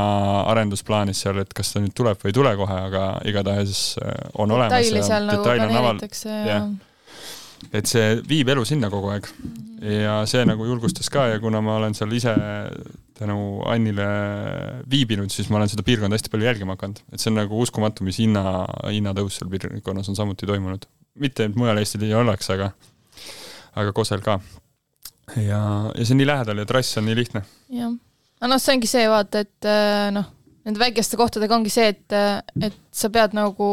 [0.53, 4.51] arendusplaanis seal, et kas ta nüüd tuleb või ei tule kohe, aga igatahes äh, on
[4.51, 6.73] olemas detaili seal nagu detail on aval-, planeeritakse ja jah.
[7.71, 9.29] Et see viib elu sinna kogu aeg.
[9.83, 12.33] ja see nagu julgustas ka ja kuna ma olen seal ise
[13.17, 14.05] tänu Annile
[14.89, 18.05] viibinud, siis ma olen seda piirkonda hästi palju jälgima hakanud, et see on nagu uskumatu,
[18.07, 20.87] mis hinna, hinnatõus seal piirkonnas on samuti toimunud.
[21.19, 22.71] mitte, et mujal Eestil ei oleks, aga,
[23.75, 24.39] aga Kosel ka.
[25.35, 25.61] ja,
[25.93, 27.43] ja see on nii lähedal ja trass on nii lihtne.
[27.69, 27.93] jah,
[28.39, 30.31] aga noh, see ongi see, vaata, et äh, noh,
[30.63, 32.15] nende väikeste kohtadega ongi see, et,
[32.63, 33.69] et sa pead nagu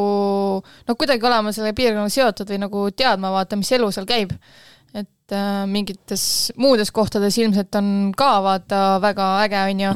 [0.64, 4.34] no kuidagi olema selle piirkonnaga seotud või nagu teadma, vaata, mis elu seal käib.
[4.94, 6.24] et äh, mingites
[6.60, 9.92] muudes kohtades ilmselt on ka vaata väga äge, onju,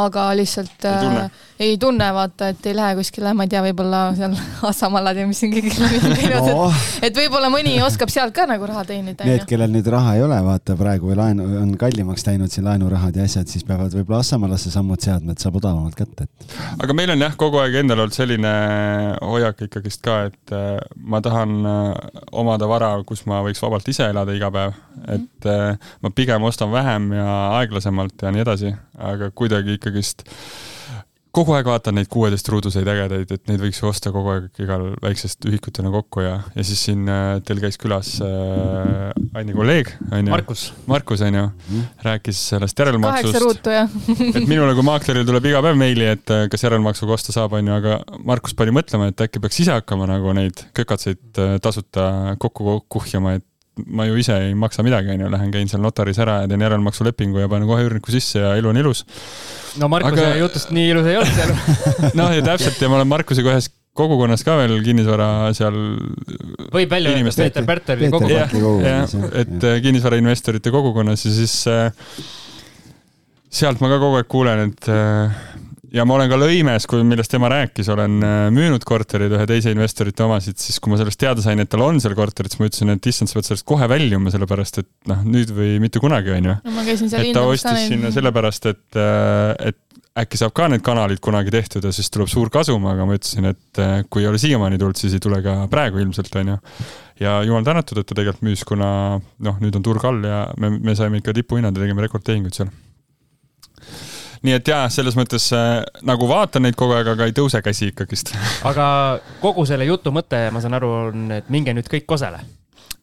[0.00, 1.24] aga lihtsalt Ei tunne.
[1.24, 4.34] äh, ei tunne, vaata, et ei lähe kuskile, ma ei tea, võib-olla seal
[4.70, 6.08] Assamaalad ja mis siin kõik käinud,
[6.50, 10.16] noh, et et võib-olla mõni oskab sealt ka nagu raha teenida, need, kellel nüüd raha
[10.18, 13.94] ei ole, vaata praegu või laenu, on kallimaks läinud siin laenurahad ja asjad, siis peavad
[13.94, 16.56] võib-olla Assamaalasse sammud seadma, et saab odavamalt kätte, et.
[16.82, 18.54] Aga meil on jah, kogu aeg endal olnud selline
[19.22, 24.08] hoiak ikkagist ka, et äh, ma tahan äh, omada vara, kus ma võiks vabalt ise
[24.10, 24.73] elada iga päev.
[25.08, 27.28] Et äh, ma pigem ostan vähem ja
[27.60, 28.74] aeglasemalt ja nii edasi,
[29.12, 30.24] aga kuidagi ikkagist
[31.34, 35.46] kogu aeg vaatan neid kuueteist-ruuduseid ägedaid, et neid võiks ju osta kogu aeg igal väiksest
[35.48, 40.30] ühikutena kokku ja, ja siis siin äh, teil käis külas äh, Anni kolleeg, onju.
[40.30, 41.48] Markus, Markus, onju,
[42.06, 43.34] rääkis sellest järelmaksust.
[43.34, 43.42] Kaheksa.
[43.42, 43.88] ruutu ja
[44.38, 47.98] et minule kui maaklerile tuleb iga päev meili, et kas järelmaksuga osta saab, onju, aga
[48.26, 53.48] Markus pani mõtlema, et äkki peaks ise hakkama nagu neid kökatseid tasuta kokku kuhjama, et
[53.86, 57.40] ma ju ise ei maksa midagi, onju, lähen käin seal notaris ära ja teen järelmaksulepingu
[57.42, 59.04] ja panen kohe üürniku sisse ja elu on ilus.
[59.82, 61.54] no Markuse Aga- jutust nii ilus ei olnud seal.
[62.20, 65.74] noh, ja täpselt ja ma olen Markusega ühes kogukonnas ka veel kinnisvara seal
[66.74, 71.90] võib välja öelda, Inimeste- Peeter Pärtli, kogukonnas, et äh, kinnisvarainvestorite kogukonnas ja siis äh,
[73.54, 75.42] sealt ma ka kogu aeg kuulen, et äh,
[75.94, 79.72] ja ma olen ka Lõimes, kui, millest tema rääkis, olen äh, müünud korterid ühe teise
[79.74, 82.68] investorite omasid, siis kui ma sellest teada sain, et tal on seal korterit, siis ma
[82.70, 86.34] ütlesin, et issand, sa pead sellest kohe väljuma, sellepärast et noh, nüüd või mitte kunagi,
[86.86, 89.00] käisin seal et ta ostis sinna sellepärast, et,
[89.70, 89.80] et
[90.24, 93.50] äkki saab ka need kanalid kunagi tehtud ja siis tuleb suur kasum, aga ma ütlesin,
[93.50, 96.58] et kui ei ole siiamaani tulnud, siis ei tule ka praegu ilmselt, onju.
[97.22, 98.88] ja jumal tänatud, et ta tegelikult müüs, kuna
[99.18, 102.70] noh, nüüd on turg all ja me, me saime ikka tipuhinnad ja tegime rekordtehinguid seal
[104.44, 107.90] nii et jaa, selles mõttes äh, nagu vaatan neid kogu aeg, aga ei tõuse käsi
[107.92, 108.34] ikkagist.
[108.70, 108.86] aga
[109.42, 112.42] kogu selle jutu mõte, ma saan aru, on, et minge nüüd kõik Kosele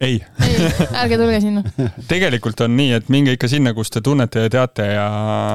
[0.01, 0.17] ei.
[0.41, 0.55] ei,
[0.97, 1.61] ärge tulge sinna.
[2.11, 5.07] tegelikult on nii, et minge ikka sinna, kus te tunnete ja teate ja,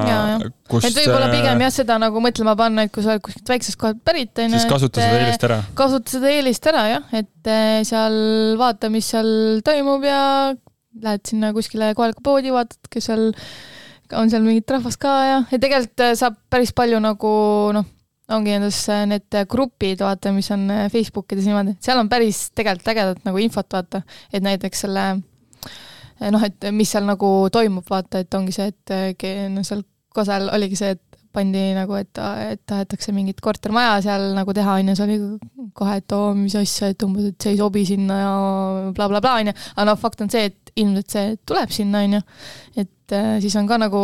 [0.07, 0.51] ja, ja.
[0.71, 0.87] kust.
[0.89, 4.03] et võib-olla pigem jah, seda nagu mõtlema panna, et kui sa oled kuskilt väiksest kohalt
[4.07, 4.55] pärit, onju.
[4.55, 5.59] siis kasuta seda eelist ära.
[5.77, 7.51] kasuta seda eelist ära jah, et
[7.87, 8.19] seal
[8.59, 9.31] vaata, mis seal
[9.67, 10.21] toimub ja
[11.03, 13.29] lähed sinna kuskile kohalikku poodi, vaatad, kes seal
[14.15, 17.31] on seal mingit rahvast ka ja, ja tegelikult äh, saab päris palju nagu
[17.75, 17.87] noh,
[18.33, 22.93] ongi nendes äh, need grupid, vaata, mis on äh, Facebookides niimoodi, seal on päris tegelikult
[22.93, 25.09] ägedat nagu infot, vaata, et näiteks selle
[26.33, 29.85] noh, et mis seal nagu toimub, vaata, et ongi see, et no seal
[30.17, 32.19] Kosel oligi see, et pandi nagu, et,
[32.51, 35.17] et tahetakse mingit kortermaja seal nagu teha, onju, see oli
[35.77, 38.31] kohe, et oo, mis asja, et umbes, et see ei sobi sinna ja
[38.97, 39.55] blablabla, onju.
[39.75, 42.23] aga noh, fakt on see, et ilmselt see tuleb sinna, onju.
[42.81, 44.03] et äh, siis on ka nagu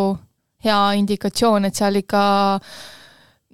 [0.63, 2.23] hea indikatsioon, et seal ikka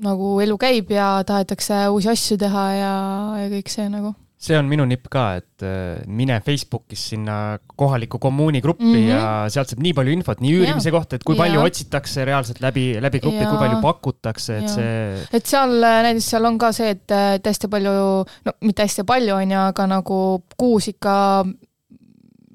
[0.05, 2.95] nagu elu käib ja tahetakse uusi asju teha ja,
[3.41, 8.21] ja kõik see nagu see on minu nipp ka, et äh, mine Facebookis sinna kohaliku
[8.23, 9.09] kommuuni gruppi mm -hmm.
[9.09, 10.95] ja sealt saab nii palju infot nii üürimise ja.
[10.95, 11.65] kohta, et kui palju ja.
[11.65, 14.75] otsitakse reaalselt läbi, läbi grupi, kui palju pakutakse, et ja.
[14.75, 15.25] see.
[15.33, 17.95] et seal äh, näiteks seal on ka see, et, et hästi palju,
[18.45, 20.21] no mitte hästi palju, on ju, aga nagu
[20.57, 21.43] kuus ikka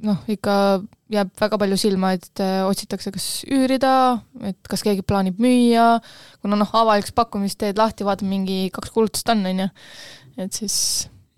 [0.06, 0.56] noh, ikka
[1.14, 3.94] jääb väga palju silma, et äh, otsitakse, kas üürida,
[4.44, 5.98] et kas keegi plaanib müüa,
[6.44, 9.72] kuna noh, avalikus pakkumises teed lahti, vaatad mingi kaks kuulutust on, on ju,
[10.44, 10.76] et siis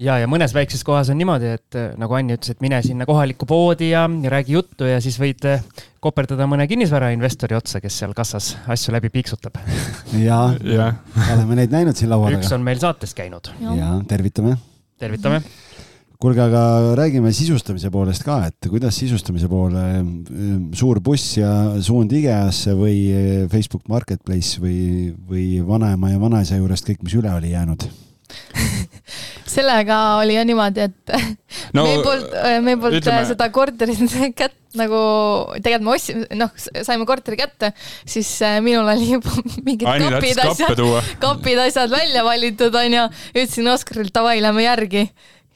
[0.03, 3.07] ja, ja mõnes väikses kohas on niimoodi, et äh, nagu Anni ütles, et mine sinna
[3.09, 5.65] kohalikku poodi ja, ja räägi juttu ja siis võid äh,
[6.05, 9.59] koperdada mõne kinnisvarainvestori otsa, kes seal kassas asju läbi piiksutab.
[10.29, 10.93] ja, ja.,
[11.35, 12.43] oleme neid näinud siin laua taga.
[12.43, 13.53] üks on meil saates käinud.
[13.61, 14.57] ja tervitame.
[15.01, 15.43] tervitame
[16.21, 16.63] kuulge, aga
[16.97, 19.85] räägime sisustamise poolest ka, et kuidas sisustamise poole
[20.77, 21.51] suur buss ja
[21.85, 22.99] suund IKEA-sse või
[23.53, 27.89] Facebook Marketplace või, või vanaema ja vanaisa juurest kõik, mis üle oli jäänud?
[29.57, 31.13] Sellega oli jah niimoodi, et
[31.77, 32.33] no, meil polnud,
[32.65, 33.27] meil polnud ütleme...
[33.29, 34.99] seda korterit kätt nagu,
[35.65, 36.51] tegelikult me ostsime, noh,
[36.85, 37.71] saime korteri kätte,
[38.09, 38.29] siis
[38.65, 39.33] minul oli juba
[39.65, 40.83] mingid Aini kapid asjad,
[41.23, 43.07] kapid asjad välja valitud, onju.
[43.33, 45.07] ütlesin Oskarile davai, lähme järgi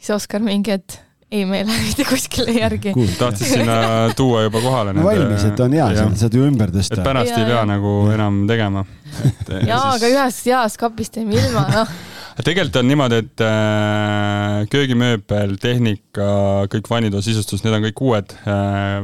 [0.01, 0.99] siis Oskar mingi, et
[1.31, 3.81] ei, me ei lähe mitte kuskile järgi tahtis sinna
[4.19, 4.95] tuua juba kohale.
[4.99, 6.99] valmis, et on hea, saad ju ümber tõsta.
[6.99, 7.67] et pärast ja, ei pea ja.
[7.69, 8.85] nagu enam tegema.
[9.71, 11.99] jaa, aga ühest heast kapist jäime ilma, noh
[12.47, 16.29] tegelikult on niimoodi, et äh, köögimööbel, tehnika,
[16.73, 19.03] kõik vannitoa sisustus, need on kõik uued äh,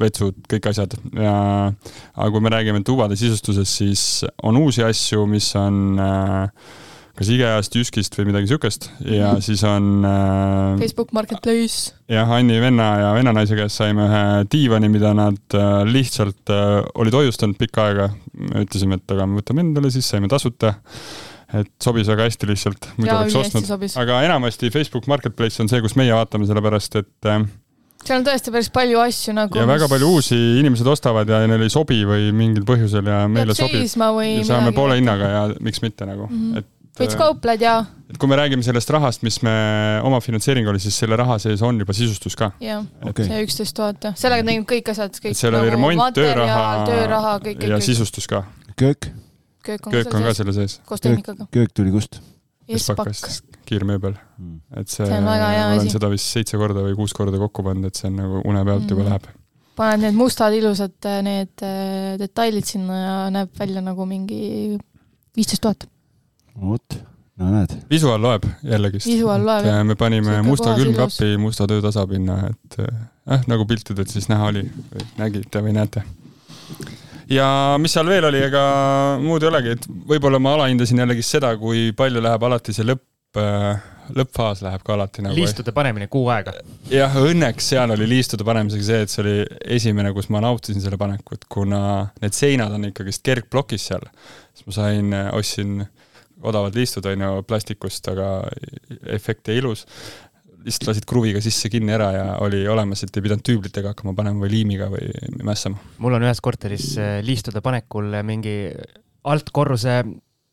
[0.00, 1.34] vetsud, kõik asjad ja
[1.70, 4.04] aga kui me räägime tubade sisustusest, siis
[4.46, 6.70] on uusi asju, mis on äh,
[7.20, 9.44] kas IKEA-st, Jyskist või midagi siukest ja mhm.
[9.44, 10.78] siis on äh,.
[10.80, 11.92] Facebook Marketplace.
[12.08, 17.18] jah, Anni venna ja vennanaise käest saime ühe diivani, mida nad äh, lihtsalt äh, olid
[17.20, 18.10] hoiustanud pikka aega.
[18.62, 20.78] ütlesime, et aga me võtame endale, siis saime tasuta
[21.60, 23.88] et sobis väga hästi lihtsalt, muidu oleks ostnud.
[24.00, 27.44] aga enamasti Facebook Marketplace on see, kus meie vaatame, sellepärast et äh,
[28.00, 29.60] seal on tõesti päris palju asju nagu.
[29.60, 29.74] ja mis...
[29.74, 33.84] väga palju uusi inimesed ostavad ja neile ei sobi või mingil põhjusel ja meile sobib.
[33.84, 36.62] ja saame poole hinnaga ja miks mitte nagu mm, -hmm.
[36.62, 37.76] et veits kaupled ja.
[38.10, 39.54] et kui me räägime sellest rahast, mis me
[40.06, 42.52] oma finantseering oli, siis selle raha sees on juba sisustus ka.
[42.62, 45.38] jah okay., see üksteist tuhat jah, sellega tegime kõik asjad, kõik.
[45.38, 47.72] seal oli remont, tööraha, tööraha, kõik, kõik.
[47.72, 47.88] ja kõik.
[47.90, 48.44] sisustus ka.
[48.76, 49.10] köök?
[49.66, 50.80] köök on, köök on ka selle sees.
[50.88, 51.48] koos tehnikaga.
[51.54, 52.20] köök tuli kust?
[52.70, 53.10] Espak.
[53.66, 54.60] kiirmööbel mm..
[54.78, 55.80] et see, see on väga hea asi.
[55.80, 58.62] olen seda vist seitse korda või kuus korda kokku pannud, et see on nagu une
[58.66, 58.92] pealt mm.
[58.94, 59.28] juba läheb.
[59.78, 64.78] paned need mustad ilusad äh, need äh, detailid sinna ja näeb välja nagu mingi
[65.36, 65.86] viisteist tuhat.
[66.60, 67.00] Vot
[67.40, 67.74] no näed.
[67.90, 69.06] visuaal loeb jällegist.
[69.06, 69.82] visuaal loeb jah.
[69.84, 74.64] me panime Siuke musta külmkapi musta töötasapinna, et äh, nagu piltidelt siis näha oli
[75.18, 76.02] nägite või näete.
[77.30, 77.46] ja
[77.80, 78.64] mis seal veel oli, ega
[79.22, 83.40] muud ei olegi, et võib-olla ma alahindasin jällegist seda, kui palju läheb alati see lõpp
[83.40, 85.36] äh, lõppfaas läheb ka alati nagu.
[85.38, 86.52] liistude panemine kuu aega.
[86.90, 89.36] jah, õnneks seal oli liistude panemisega see, et see oli
[89.78, 91.80] esimene, kus ma nautisin selle panekut, kuna
[92.20, 94.04] need seinad on ikkagist kergplokis seal,
[94.52, 95.80] siis ma sain, ostsin
[96.42, 98.32] odavad liistud, on ju, plastikust, aga
[99.16, 99.86] efekt jäi ilus.
[100.60, 104.44] lihtsalt lasid kruviga sisse kinni ära ja oli olemas, et ei pidanud tüüblitega hakkama panema
[104.44, 105.08] või liimiga või
[105.42, 105.80] mässama.
[105.98, 108.56] mul on ühes korteris eh, liistude panekul mingi
[109.24, 110.02] altkorruse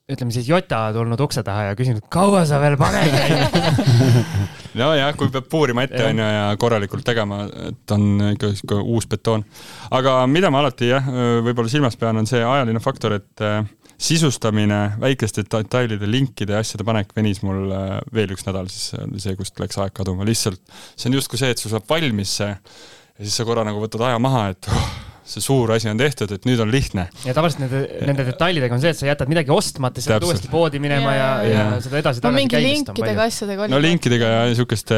[0.07, 3.11] ütleme siis Jota tulnud ukse taha ja küsinud, kaua sa veel paned
[4.79, 9.07] nojah, kui peab puurima ette, on ju, ja korralikult tegema, et on ikka sihuke uus
[9.11, 9.43] betoon.
[9.91, 11.11] aga mida ma alati jah,
[11.43, 13.59] võib-olla silmas pean, on see ajaline faktor, et äh,
[13.97, 19.21] sisustamine, väikeste detailide, linkide ja asjade panek venis mul äh, veel üks nädal, siis oli
[19.23, 20.61] see, kust läks aeg kaduma, lihtsalt
[20.93, 24.03] see on justkui see, et sul saab valmis see ja siis sa korra nagu võtad
[24.05, 24.89] aja maha, et oh,
[25.27, 27.07] see suur asi on tehtud, et nüüd on lihtne.
[27.25, 30.51] ja tavaliselt nende, nende detailidega on see, et sa jätad midagi ostmata, siis pead uuesti
[30.51, 33.75] poodi minema ja, ja, ja, ja seda edasi-tagasi no, mingi linkidega asjadega oli.
[33.75, 34.97] no linkidega ja niisuguste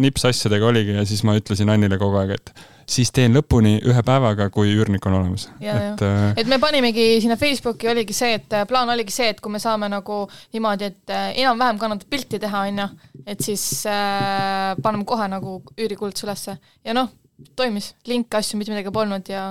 [0.00, 2.52] nipsasjadega oligi ja siis ma ütlesin Annile kogu aeg, et
[2.88, 5.48] siis teen lõpuni ühe päevaga, kui üürnik on olemas.
[5.60, 9.44] et, äh, et me panimegi sinna Facebooki oligi see, et äh, plaan oligi see, et
[9.44, 10.22] kui me saame nagu
[10.56, 12.90] niimoodi, et äh, enam-vähem kannatab pilti teha, onju,
[13.26, 17.12] et siis äh, paneme kohe nagu üürikuulutus ülesse ja noh
[17.58, 19.50] toimis, linke, asju, mitte midagi polnud ja.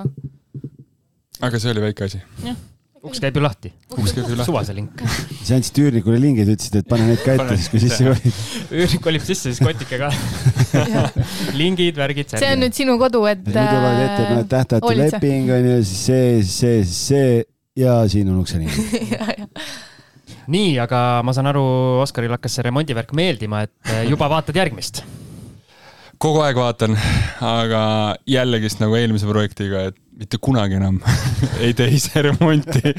[1.40, 2.20] aga see oli väike asi.
[2.98, 3.72] uks käib ju lahti.
[3.94, 4.48] uks käib ju lahti.
[4.50, 5.02] suvase link.
[5.42, 8.40] sa andsid üürnikule lingid, ütlesid, et pane need ka ette, siis kui sisse kolid.
[8.76, 10.10] üürnik kolib sisse, siis kotike ka
[11.60, 12.34] lingid, värgid.
[12.36, 13.44] see on nüüd sinu kodu, et.
[13.46, 17.84] muidu loed ette, et noh, tähtajatu leping on ju, siis see, siis see, siis see
[17.84, 19.48] ja siin on ukselingid
[20.52, 21.64] nii, aga ma saan aru,
[22.02, 25.04] Oskaril hakkas see remondivärk meeldima, et juba vaatad järgmist
[26.18, 26.96] kogu aeg vaatan,
[27.46, 27.80] aga
[28.26, 30.98] jällegist nagu eelmise projektiga, et mitte kunagi enam
[31.64, 32.94] ei tee ise remonti.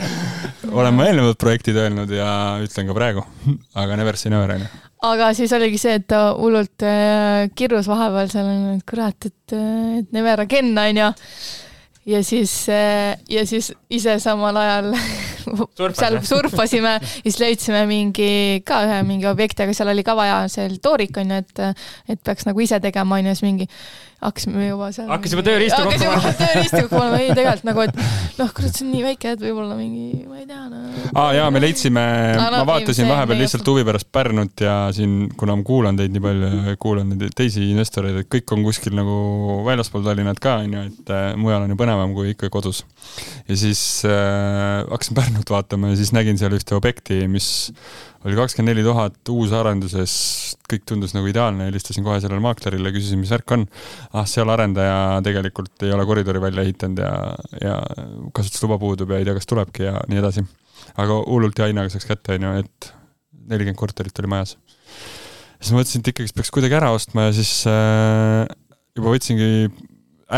[0.72, 2.30] olen ma eelnevad projektid öelnud ja
[2.64, 3.26] ütlen ka praegu,
[3.76, 4.70] aga never say never onju
[5.10, 10.00] aga siis oligi see, et ta hullult äh, kirjus vahepeal seal et kurat, et, äh,
[10.02, 11.12] et never again onju
[12.10, 14.94] ja siis, äh, ja siis ise samal ajal
[15.98, 20.78] seal surfasime, siis leidsime mingi ka ühe mingi objekti, aga seal oli ka vaja seal
[20.84, 21.66] toorik on ju, et,
[22.16, 23.70] et peaks nagu ise tegema on ju, siis mingi
[24.20, 25.08] hakkasime juba seal.
[25.08, 26.20] hakkas juba tööriistu kokku panema.
[26.20, 29.34] hakkas juba tööriistu kokku panema, ei tegelikult nagu, et noh, kurat, see on nii väike,
[29.36, 30.82] et võib-olla mingi, ma ei tea no..
[31.14, 32.04] aa ah, jaa, me leidsime
[32.36, 36.00] no,, no, ma vaatasin see, vahepeal lihtsalt huvi pärast Pärnut ja siin, kuna ma kuulan
[36.00, 39.16] teid nii palju ja kuulan neid teisi investoreid, et kõik on kuskil nagu
[39.68, 42.84] väljaspool Tallinnat ka, on ju, et äh, mujal on ju põnevam kui ikka kodus.
[43.48, 47.70] ja siis äh, hakkasin Pärnut vaatama ja siis nägin seal ühte objekti, mis
[48.26, 50.14] oli kakskümmend neli tuhat uusarenduses,
[50.72, 53.68] kõik tundus nagu ideaalne, helistasin kohe sellele maaklerile, küsisin, mis värk on.
[54.10, 57.12] ah, seal arendaja tegelikult ei ole koridori välja ehitanud ja,
[57.62, 57.76] ja
[58.34, 60.46] kasutusluba puudub ja ei tea, kas tulebki ja nii edasi.
[60.98, 62.90] aga hullult hea hinnaga saaks kätte, onju, et
[63.54, 64.56] nelikümmend korterit oli majas.
[65.60, 68.50] siis ma mõtlesin, et ikkagist peaks kuidagi ära ostma ja siis äh,
[68.98, 69.70] juba võtsingi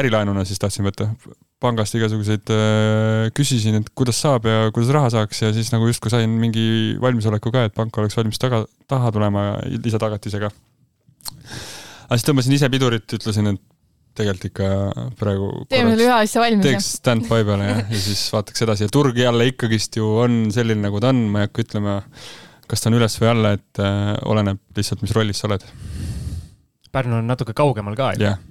[0.01, 1.13] ärilaenuna siis tahtsin võtta
[1.61, 6.13] pangast igasuguseid äh,, küsisin, et kuidas saab ja kuidas raha saaks ja siis nagu justkui
[6.13, 9.45] sain mingi valmisoleku ka, et pank oleks valmis taga, taha tulema
[9.85, 10.49] lisatagatisega.
[10.49, 13.61] aga siis tõmbasin ise pidurit, ütlesin, et
[14.17, 14.69] tegelikult ikka
[15.19, 16.65] praegu teeme selle ühe asja valmis.
[16.67, 20.83] teeks stand-by peale jah, ja siis vaataks edasi ja turg jälle ikkagist ju on selline,
[20.87, 21.97] nagu ta on, ma ei hakka ütlema,
[22.67, 25.63] kas ta on üles või alla, et äh, oleneb lihtsalt, mis rollis sa oled.
[26.91, 28.41] Pärnu on natuke kaugemal ka jah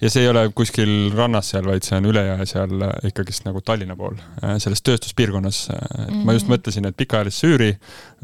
[0.00, 3.46] ja see ei ole kuskil rannas seal, vaid see on üle jõe seal äh, ikkagist
[3.48, 5.64] nagu Tallinna pool, äh, selles tööstuspiirkonnas.
[5.70, 6.24] et mm -hmm.
[6.24, 6.54] ma just mhm.
[6.54, 7.72] mõtlesin, et pikaajalist süüri,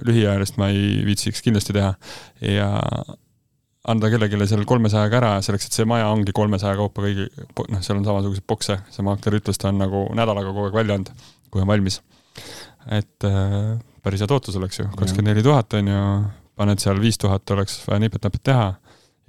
[0.07, 1.95] lühiajalist ma ei viitsiks kindlasti teha
[2.41, 2.71] ja
[3.89, 7.29] anda kellelegi seal kolmesajaga ära, selleks et see maja ongi kolmesaja kaupa kõigi,
[7.73, 10.99] noh, seal on samasuguseid bokse, see maakler ütles, ta on nagu nädalaga kogu aeg välja
[10.99, 12.01] andnud, kui on valmis.
[12.91, 16.05] et äh, päris hea tootlus oleks ju, kakskümmend neli tuhat on ju,
[16.57, 18.75] paned seal viis tuhat oleks vaja nipet-näpet teha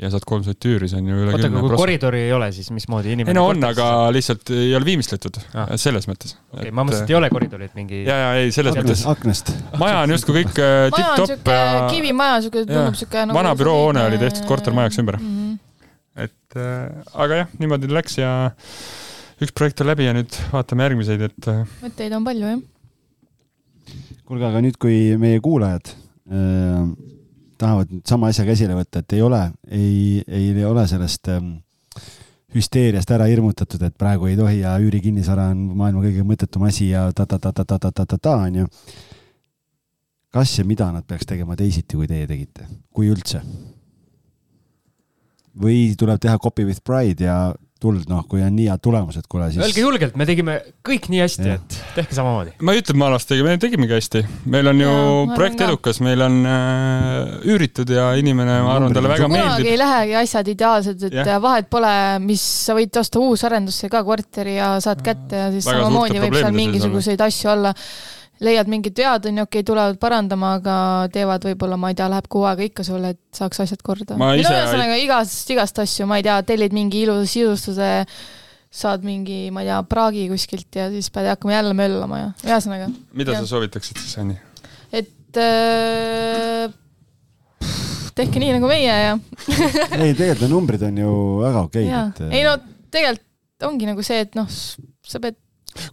[0.02, 2.72] ja saad kolmsada tüüri, see on ju üle oota, aga kui koridori ei ole, siis
[2.74, 6.34] mismoodi inimene ei no on, aga lihtsalt ei ole viimistletud ah., selles mõttes.
[6.50, 9.04] okei okay,, ma mõtlesin, et ei ole koridori, et mingi ja, ja ei, selles mõttes.
[9.12, 9.54] aknast.
[9.82, 14.20] maja on justkui kõik äh, tipp-topp ja kivimaja, siuke, tundub siuke nagu vana büroohoone oli
[14.24, 15.38] tehtud kortermajaks ümber mm.
[15.38, 16.26] -hmm.
[16.26, 18.34] et äh, aga jah, niimoodi läks ja
[19.42, 23.96] üks projekt on läbi ja nüüd vaatame järgmiseid, et äh, mõtteid on palju, jah.
[24.26, 26.90] kuulge, aga nüüd, kui meie kuulajad äh,
[27.62, 31.54] tahavad sama asja käsile võtta, et ei ole, ei, ei ole sellest ähm,
[32.56, 37.08] hüsteeriast ära hirmutatud, et praegu ei tohi ja üürikinnisvara on maailma kõige mõttetum asi ja
[37.16, 38.72] ta-ta-ta-ta-ta-ta-ta-ta on ju.
[40.32, 43.44] kas ja mida nad peaks tegema teisiti, kui teie tegite, kui üldse?
[45.62, 47.52] või tuleb teha copy with pride ja
[47.82, 49.62] tuld, noh, kui on nii head tulemused, kuule siis.
[49.66, 52.54] Öelge julgelt, me tegime kõik nii hästi, et tehke samamoodi.
[52.62, 54.24] ma ei ütle, et me halvasti tegime, me tegimegi hästi.
[54.54, 59.14] meil on ju ja, projekt edukas, meil on äh, üüritud ja inimene, ma arvan, talle
[59.14, 59.58] väga meeldib.
[59.58, 61.42] kunagi ei lähegi asjad ideaalsed, et ja.
[61.44, 65.86] vahet pole, mis, sa võid osta uusarendusse ka korteri ja saad kätte ja siis väga
[65.86, 67.76] samamoodi võib seal mingisuguseid asju olla
[68.42, 70.76] leiad mingid vead, on ju, okei okay,, tulevad parandama, aga
[71.14, 74.18] teevad võib-olla, ma ei tea, läheb kuu aega ikka sulle, et saaks asjad korda.
[74.18, 77.92] no ühesõnaga igast, igast asju, ma ei tea, tellid mingi ilusa sisustuse,
[78.82, 82.92] saad mingi, ma ei tea, praagi kuskilt ja siis pead hakkama jälle möllama ja ühesõnaga.
[83.14, 83.44] mida ja.
[83.44, 84.40] sa soovitaksid siis, Anni?
[84.92, 86.72] et äh,
[88.18, 89.18] tehke nii nagu meie ja
[90.02, 92.58] ei, tegelikult need numbrid on ju väga okeid et äh, ei no
[92.92, 93.30] tegelikult
[93.68, 95.38] ongi nagu see, et noh, sa pead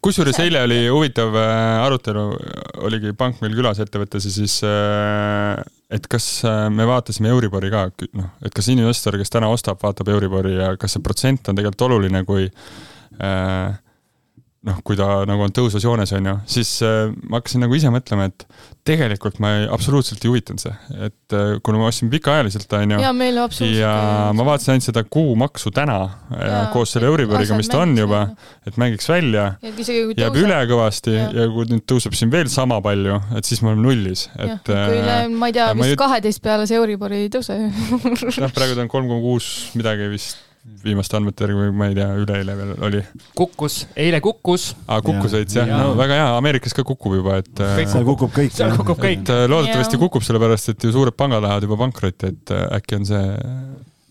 [0.05, 2.25] kusjuures eile oli huvitav äh, arutelu,
[2.89, 4.59] oligi pank meil külas ettevõttes ja siis,
[5.99, 7.87] et kas äh, me vaatasime Euribori ka,
[8.19, 11.87] noh, et kas investor, kes täna ostab, vaatab Euribori ja kas see protsent on tegelikult
[11.89, 13.79] oluline, kui äh,
[14.69, 17.91] noh, kui ta nagu on tõusvas joones, on ju, siis äh, ma hakkasin nagu ise
[17.95, 18.45] mõtlema, et
[18.89, 20.73] tegelikult ma ei, absoluutselt ei huvitanud see,
[21.09, 23.13] et äh, kuna ma ostsin pikaajaliselt, on ju ja
[23.79, 23.93] ja
[24.37, 25.99] ma vaatasin ainult seda kuumaksu täna
[26.33, 29.47] ja, Jaa, koos selle Euriboriga, mis ta on juba jah., et mängiks välja
[30.19, 31.27] jääb üle kõvasti ja.
[31.29, 31.37] Jah.
[31.43, 34.73] ja kui nüüd tõuseb siin veel sama palju, et siis me oleme nullis, jah, et
[34.73, 38.77] kui üle, ma ei tea, vist ei- kaheteist peale see Euribor ei tõuse noh, praegu
[38.77, 40.48] ta on kolm koma kuus midagi vist
[40.85, 43.03] viimaste andmete järgi ma ei tea, üleeile veel oli.
[43.39, 47.63] kukkus, eile kukkus, aa, kukkus veits jah, no väga hea, Ameerikas ka kukub juba, et
[47.65, 48.55] äh, Kõik seal kukub kõik.
[48.55, 49.25] Seal kukub kõik.
[49.25, 52.99] et äh, loodetavasti kukub, sellepärast et ju suured pangad lähevad juba pankrotti, et äh, äkki
[53.01, 53.25] on see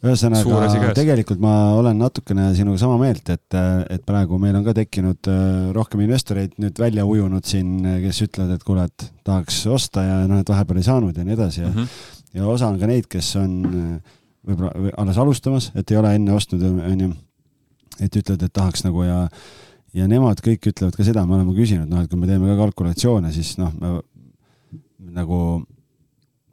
[0.07, 3.55] ühesõnaga tegelikult ma olen natukene sinuga sama meelt, et,
[3.89, 5.29] et praegu meil on ka tekkinud
[5.75, 10.43] rohkem investoreid nüüd välja ujunud siin, kes ütlevad, et kuule, et tahaks osta ja noh,
[10.43, 12.37] et vahepeal ei saanud ja nii edasi ja mm, -hmm.
[12.37, 14.15] ja osa on ka neid, kes on äh,
[14.47, 17.13] võib-olla või alles alustamas, et ei ole enne ostnud, onju.
[17.99, 19.23] et ütlevad, et tahaks nagu ja,
[19.97, 22.59] ja nemad kõik ütlevad ka seda, me oleme küsinud, noh, et kui me teeme ka
[22.61, 23.97] kalkulatsioone, siis noh, me
[25.17, 25.41] nagu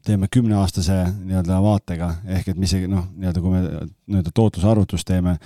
[0.05, 2.11] teeme kümneaastase nii-öelda vaatega.
[2.37, 5.39] Ehk et mis see noh, nii-öelda kui me nii-öelda tootlusarvutust teeme,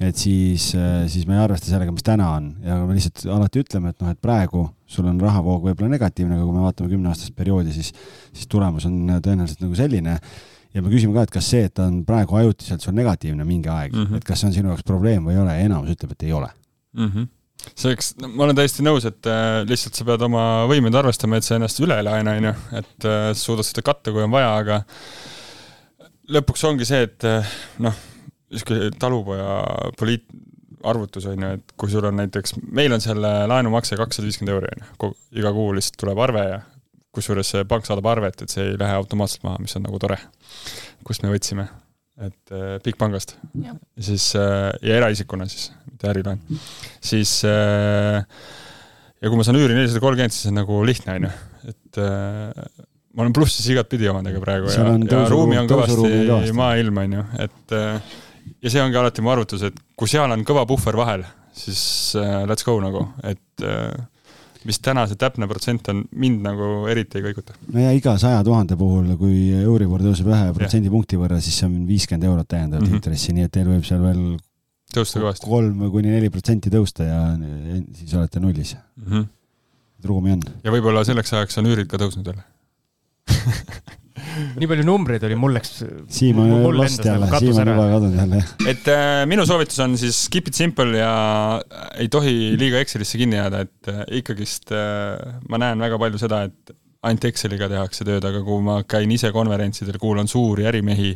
[0.00, 0.70] et siis,
[1.12, 2.46] siis me ei arvesta sellega, mis täna on.
[2.64, 6.46] Ja me lihtsalt alati ütleme, et noh, et praegu sul on rahavoog võib-olla negatiivne, aga
[6.46, 7.92] kui me vaatame kümneaastast perioodi, siis,
[8.32, 10.16] siis tulemus on tõenäoliselt nagu selline
[10.74, 13.70] ja me küsime ka, et kas see, et ta on praegu ajutiselt sul negatiivne mingi
[13.72, 14.06] aeg mm.
[14.06, 14.20] -hmm.
[14.20, 16.50] et kas see on sinu jaoks probleem või ei ole enamus ütleb, et ei ole.
[16.92, 17.08] mm.
[17.08, 17.28] -hmm.
[17.74, 21.58] selleks, ma olen täiesti nõus, et äh, lihtsalt sa pead oma võimeid arvestama, et sa
[21.58, 24.54] ennast üle ei laena, on ju, et äh, sa suudad seda katta, kui on vaja,
[24.56, 24.84] aga
[26.30, 27.98] lõpuks ongi see, et äh, noh,
[28.50, 29.58] niisugune talupoja
[29.98, 30.30] poliit-,
[30.84, 34.70] arvutus on ju, et kui sul on näiteks, meil on selle laenumakse kakssada viiskümmend euri
[34.70, 36.60] on ju, iga kuu lihtsalt tuleb arve ja
[37.14, 40.18] kusjuures see pank saadab arvet, et see ei lähe automaatselt maha, mis on nagu tore.
[41.06, 41.66] kust me võtsime,
[42.20, 43.78] et äh, Bigpangast Jah.
[43.98, 46.42] siis äh, ja eraisikuna siis, mitte ärilaen,
[47.00, 48.20] siis äh,
[49.20, 51.32] ja kui ma saan üüri nelisada kolmkümmend, siis on nagu lihtne, on ju,
[51.72, 52.86] et äh,
[53.16, 56.54] ma olen plussis igatpidi omadega praegu ja, on ja ruumi on kõvasti.
[56.56, 58.14] maailm, on ju, et äh,
[58.62, 61.24] ja see ongi alati mu arvutus, et kui seal on kõva puhver vahel,
[61.56, 61.82] siis
[62.20, 63.92] äh, let's go nagu, et äh,
[64.68, 67.56] mis täna see täpne protsent on, mind nagu eriti ei kõiguta.
[67.72, 71.76] no ja iga saja tuhande puhul, kui Euribor tõuseb ühe protsendipunkti võrra, siis see on
[71.88, 73.00] viiskümmend eurot täiendavat mm -hmm.
[73.00, 74.24] intressi, nii et teil võib seal veel
[74.94, 77.20] tõusta kõvasti kolm kuni neli protsenti tõusta ja
[77.94, 78.76] siis olete nullis.
[78.96, 79.06] mm.
[79.12, 79.26] -hmm.
[80.04, 80.42] ruumi on.
[80.64, 82.44] ja võib-olla selleks ajaks on üürid ka tõusnud jälle.
[84.60, 85.80] nii palju numbreid oli, mul läks.
[86.12, 88.42] Siim on lost jälle nagu, Siim on juba kadunud jälle.
[88.72, 91.12] et äh, minu soovitus on siis keep it simple ja
[92.00, 96.44] ei tohi liiga Excelisse kinni jääda, et äh, ikkagist äh, ma näen väga palju seda,
[96.50, 96.74] et
[97.06, 101.14] ainult Exceliga tehakse tööd, aga kui ma käin ise konverentsidel, kuulan suuri ärimehi,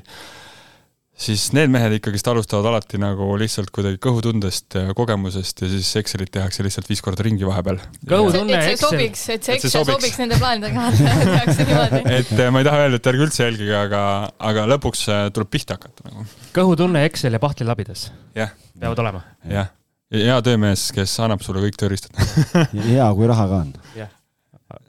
[1.14, 6.32] siis need mehed ikkagist alustavad alati nagu lihtsalt kuidagi kõhutundest ja kogemusest ja siis Excelit
[6.34, 7.78] tehakse lihtsalt viis korda ringi vahepeal.
[8.10, 8.88] Kõhutunne et see Excel.
[8.90, 10.00] sobiks, et see Et see Excel sobiks.
[10.00, 12.00] sobiks nende plaanidega, tehakse niimoodi.
[12.18, 14.00] et äh, ma ei taha öelda, et ärge üldse jälgige, aga,
[14.50, 18.08] aga lõpuks äh, tuleb pihta hakata nagu, kõhutunne Excel ja pahtlilabides
[18.40, 18.50] jah,
[18.80, 19.22] peavad olema.
[19.46, 19.70] jah.
[20.10, 22.18] ja hea töömees, kes annab sulle kõik tööriistad.
[22.90, 23.70] hea, kui raha ka on.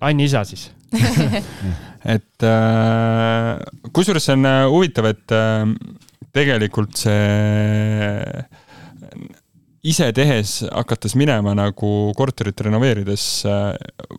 [0.02, 0.72] Anni isa siis.
[2.16, 3.54] et äh,
[3.94, 5.38] kusjuures see on huvitav, et
[6.36, 8.46] tegelikult see
[9.86, 13.26] ise tehes, hakates minema nagu korterit renoveerides,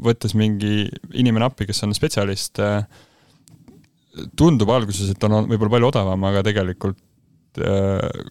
[0.04, 0.86] võttes mingi
[1.18, 2.62] inimene appi, kes on spetsialist,
[4.38, 8.22] tundub alguses, et on võib-olla palju odavam, aga tegelikult äh,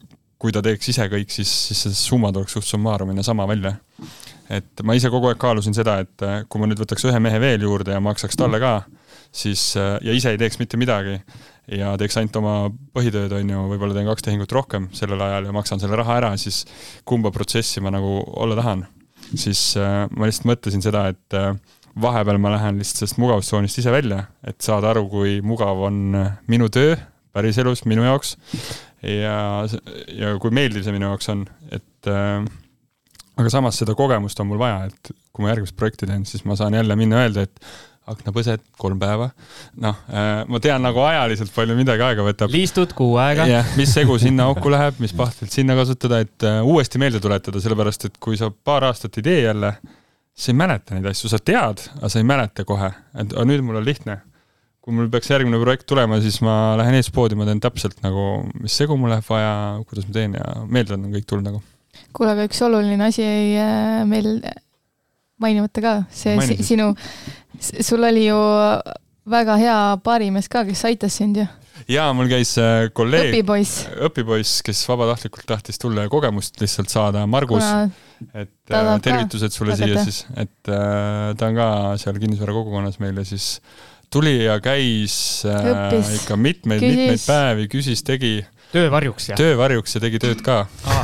[0.41, 3.75] kui ta teeks ise kõik, siis, siis see summa tuleks suht summarumina sama välja.
[4.53, 7.41] Et ma ise kogu aeg kaalusin seda, et äh, kui ma nüüd võtaks ühe mehe
[7.41, 8.75] veel juurde ja maksaks talle ka,
[9.35, 11.19] siis äh, ja ise ei teeks mitte midagi
[11.71, 12.55] ja teeks ainult oma
[12.95, 16.33] põhitööd, on ju, võib-olla teen kaks tehingut rohkem sellel ajal ja maksan selle raha ära,
[16.41, 16.63] siis
[17.07, 18.85] kumba protsessi ma nagu olla tahan.
[19.33, 21.55] siis äh, ma lihtsalt mõtlesin seda, et äh,
[22.01, 26.31] vahepeal ma lähen lihtsalt sellest mugavustsoonist ise välja, et saada aru, kui mugav on äh,
[26.51, 26.95] minu töö
[27.35, 28.35] päriselus minu jaoks
[29.01, 29.65] ja,
[30.15, 31.43] ja kui meeldiv see minu jaoks on,
[31.73, 32.45] et äh,
[33.35, 36.57] aga samas seda kogemust on mul vaja, et kui ma järgmist projekti teen, siis ma
[36.59, 37.67] saan jälle minna öelda, et
[38.09, 39.29] aknapõsed kolm päeva.
[39.81, 39.97] noh,
[40.47, 42.53] ma tean nagu ajaliselt palju midagi aega võtab.
[42.53, 43.47] liistud kuu aega.
[43.49, 47.61] jah, mis segu sinna auku läheb, mis pahtlit sinna kasutada, et uh, uuesti meelde tuletada,
[47.61, 49.73] sellepärast et kui sa paar aastat ei tee jälle,
[50.35, 53.65] sa ei mäleta neid asju, sa tead, aga sa ei mäleta kohe, et aga nüüd
[53.65, 54.21] mul on lihtne.
[54.85, 58.75] kui mul peaks järgmine projekt tulema, siis ma lähen eespoodi, ma teen täpselt nagu, mis
[58.77, 59.55] segu mul läheb vaja,
[59.89, 61.63] kuidas ma teen ja meelde on kõik tulnud nagu.
[62.13, 64.35] kuule, aga üks oluline asi jäi äh, meil
[65.41, 66.73] mainimata ka, see Maini siis.
[66.73, 66.91] sinu,
[67.59, 68.39] sul oli ju
[69.29, 71.47] väga hea baarimees ka, kes aitas sind ju,
[71.91, 73.85] jaa, mul käis äh, kolleeg, õpipoiss.
[74.07, 77.65] õpipoiss, kes vabatahtlikult tahtis tulla ja kogemust lihtsalt saada, Margus,
[78.31, 80.05] et ta äh, tahab ka tervitused sulle jagada.
[80.05, 81.69] siia siis, et äh, ta on ka
[82.01, 83.59] seal kinnisvara kogukonnas meil ja siis
[84.13, 85.17] tuli ja käis
[85.49, 86.99] Õppis, ikka mitmeid, küsis.
[87.01, 88.37] mitmeid päevi, küsis, tegi
[88.75, 89.39] töö varjuks ja.
[89.39, 90.57] töövarjuks ja tegi tööd ka.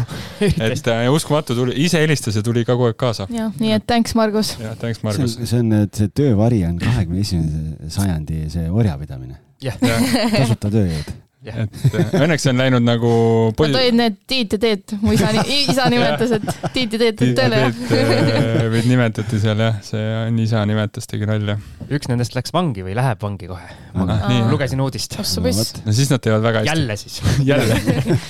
[0.42, 3.28] et äh, uskumatu tuli, ise helistas ja tuli kogu aeg kaasa.
[3.32, 4.56] jah, nii et thanks, Margus.
[4.62, 8.70] jah, thanks, see Margus on, see on, et see töövari on kahekümne esimese sajandi see
[8.70, 11.14] orjapidamine, tasuta tööjõud.
[11.42, 13.12] Et äh, õnneks on läinud nagu
[13.58, 17.80] Nad olid need Tiit ja Teet, mu isa, isa nimetas, et Tiit ja Teet tuleb
[17.90, 18.26] tööle
[18.62, 21.56] ja meid nimetati seal jah, see Anni isa nimetas, tegi nalja.
[21.90, 23.72] üks nendest läks vangi või läheb vangi kohe.
[23.98, 24.44] ma Ah, nii.
[24.52, 25.18] lugesin uudist.
[25.18, 26.70] no siis nad teevad väga hästi.
[26.76, 27.22] jälle siis.
[27.50, 27.80] jälle.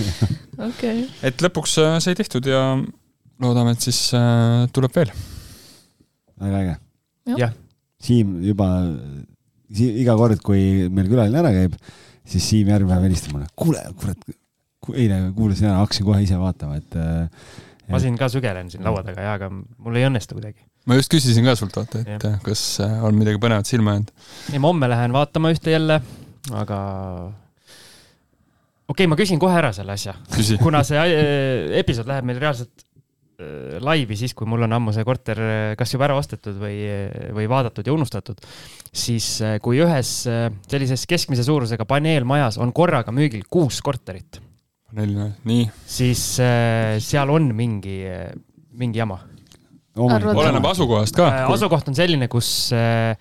[0.70, 1.04] okei.
[1.28, 2.64] et lõpuks äh, sai tehtud ja
[3.42, 5.12] loodame, et siis äh, tuleb veel.
[6.40, 6.78] väga äge.
[7.44, 7.58] jah,
[8.02, 8.68] Siim juba,
[9.78, 11.76] iga kord, kui meil külaline ära käib,
[12.28, 14.32] siis Siim järgmine päev helistab mulle, kuule, kurat,
[14.94, 17.54] eile kuulasin ära, hakkasin kohe ise vaatama, et äh,
[17.92, 20.64] ma siin ka sügelen siin laua taga ja, aga mul ei õnnestu kuidagi.
[20.90, 22.26] ma just küsisin ka sult, vaata, et Jah.
[22.32, 24.14] äh, kas äh, on midagi põnevat silma jäänud.
[24.54, 26.02] ei, ma homme lähen vaatama ühte jälle,
[26.52, 26.80] aga
[28.92, 30.16] okei okay,, ma küsin kohe ära selle asja,
[30.64, 32.88] kuna see äh, episood läheb meil reaalselt
[33.84, 36.78] laivi siis, kui mul on ammu see korter äh, kas juba ära ostetud või,
[37.36, 38.40] või vaadatud ja unustatud,
[38.92, 44.42] siis äh, kui ühes äh, sellises keskmise suurusega paneelmajas on korraga müügil kuus korterit,
[44.92, 45.68] paneeline, nii.
[45.88, 48.00] siis äh, seal on mingi,
[48.78, 49.22] mingi jama.
[50.00, 51.28] Oleneb asukohast ka.
[51.28, 53.18] Äh, asukoht on selline, kus äh,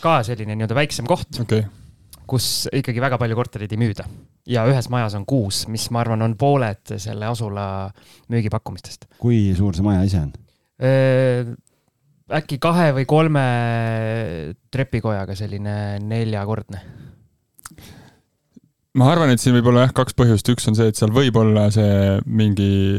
[0.00, 1.66] ka selline nii-öelda väiksem koht, okei,
[2.28, 4.06] kus ikkagi väga palju kortereid ei müüda
[4.50, 7.66] ja ühes majas on kuus, mis ma arvan, on pooled selle asula
[8.32, 9.08] müügipakkumistest.
[9.22, 10.34] kui suur see maja ise on?
[12.36, 13.46] äkki kahe või kolme
[14.74, 16.82] trepikojaga selline neljakordne.
[18.96, 21.38] ma arvan, et siin võib olla jah kaks põhjust, üks on see, et seal võib
[21.40, 22.98] olla see mingi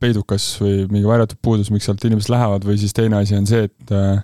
[0.00, 3.68] peidukas või mingi varjatud puudus, miks sealt inimesed lähevad või siis teine asi on see,
[3.70, 4.22] et äh,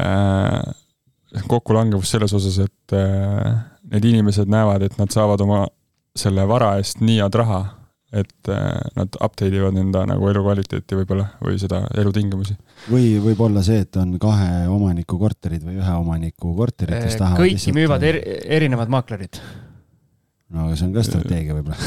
[0.00, 0.60] äh,
[1.48, 3.56] kokkulangevus selles osas, et äh,
[3.92, 5.66] need inimesed näevad, et nad saavad oma
[6.16, 7.60] selle vara eest nii head raha,
[8.16, 12.56] et äh, nad update ivad enda nagu elukvaliteeti võib-olla või seda elutingimusi.
[12.88, 17.42] või võib olla see, et on kahe omaniku korterid või ühe omaniku korterid, kes tahavad
[17.42, 18.20] Äh, kõiki müüvad er,
[18.58, 19.40] erinevad maaklerid.
[20.54, 21.78] No aga see on ka strateegia võib-olla.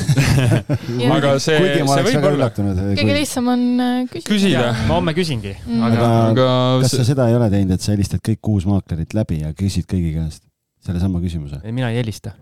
[1.18, 2.34] aga see, see võib olla.
[2.36, 2.82] üllatunud.
[3.00, 4.34] kõige lihtsam on äh, küsida.
[4.34, 4.66] küsida.
[4.90, 5.82] ma homme küsingi, Mm.
[5.88, 6.50] aga aga
[6.84, 9.88] kas sa seda ei ole teinud, et sa helistad kõik kuus maaklerit läbi ja küsid
[9.90, 10.44] kõigi käest
[10.86, 11.62] sellesama küsimuse?
[11.72, 12.34] mina ei helista.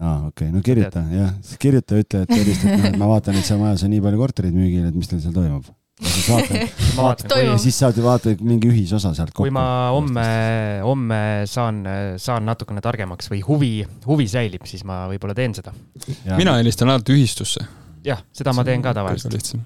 [0.00, 3.48] aa, okei okay., no kirjuta jah, kirjuta, ütle, et helistad, noh, et ma vaatan, et
[3.48, 5.68] seal majas on nii palju kortereid müügil, et mis teil seal toimub.
[7.48, 9.46] ja siis saad ju vaata mingi ühisosa sealt kokku.
[9.46, 10.26] kui ma homme,
[10.84, 11.20] homme
[11.50, 11.80] saan,
[12.22, 13.72] saan natukene targemaks või huvi,
[14.06, 15.74] huvi säilib, siis ma võib-olla teen seda.
[16.36, 17.64] mina helistan alati ühistusse.
[18.06, 19.58] jah, seda ma teen ka tavaliselt.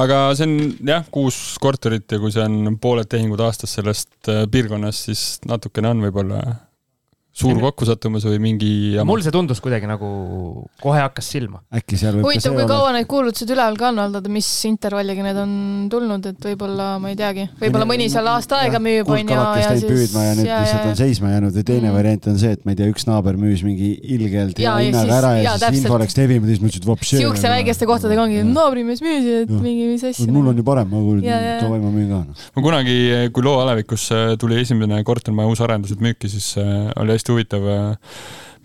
[0.00, 0.56] aga see on
[0.88, 5.92] jah, kuus korterit ja kui see on pooled tehingud aastas sellest äh, piirkonnast, siis natukene
[5.92, 6.42] on võib-olla
[7.32, 9.22] suur kokkusattumus või mingi jama mul.
[9.22, 10.08] see tundus kuidagi nagu
[10.80, 11.62] kohe hakkas silma.
[11.74, 15.38] äkki seal võib huvitav, kui kaua need kuulutused üleval ka on olnud, mis intervalliga need
[15.38, 15.52] on
[15.92, 19.28] tulnud, et võib-olla ma ei teagi, võib-olla mõni seal aasta aega müüb, onju.
[19.28, 21.96] kuldkalakest jäid püüdma ja nüüd lihtsalt on seisma jäänud või teine Mm.
[21.96, 24.88] variant on see, et ma ei tea, üks naaber müüs mingi ilgelt hea Jaa, ja
[24.88, 27.22] hinnaga ära ja jaa, siis info läks levima, siis mõtlesin, et vapšee.
[27.22, 30.28] siukse väikeste kohtadega ongi, naabrimees müüs ja et mingi mis asja.
[30.34, 31.26] mul on ju parem, ma kuulen
[31.62, 32.46] davai, ma müün ka noh.
[32.56, 32.96] ma kunagi,
[33.34, 37.68] kui Loo alevikus äh, tuli esimene kortermaja uus arendused müüki, siis äh, oli hästi huvitav,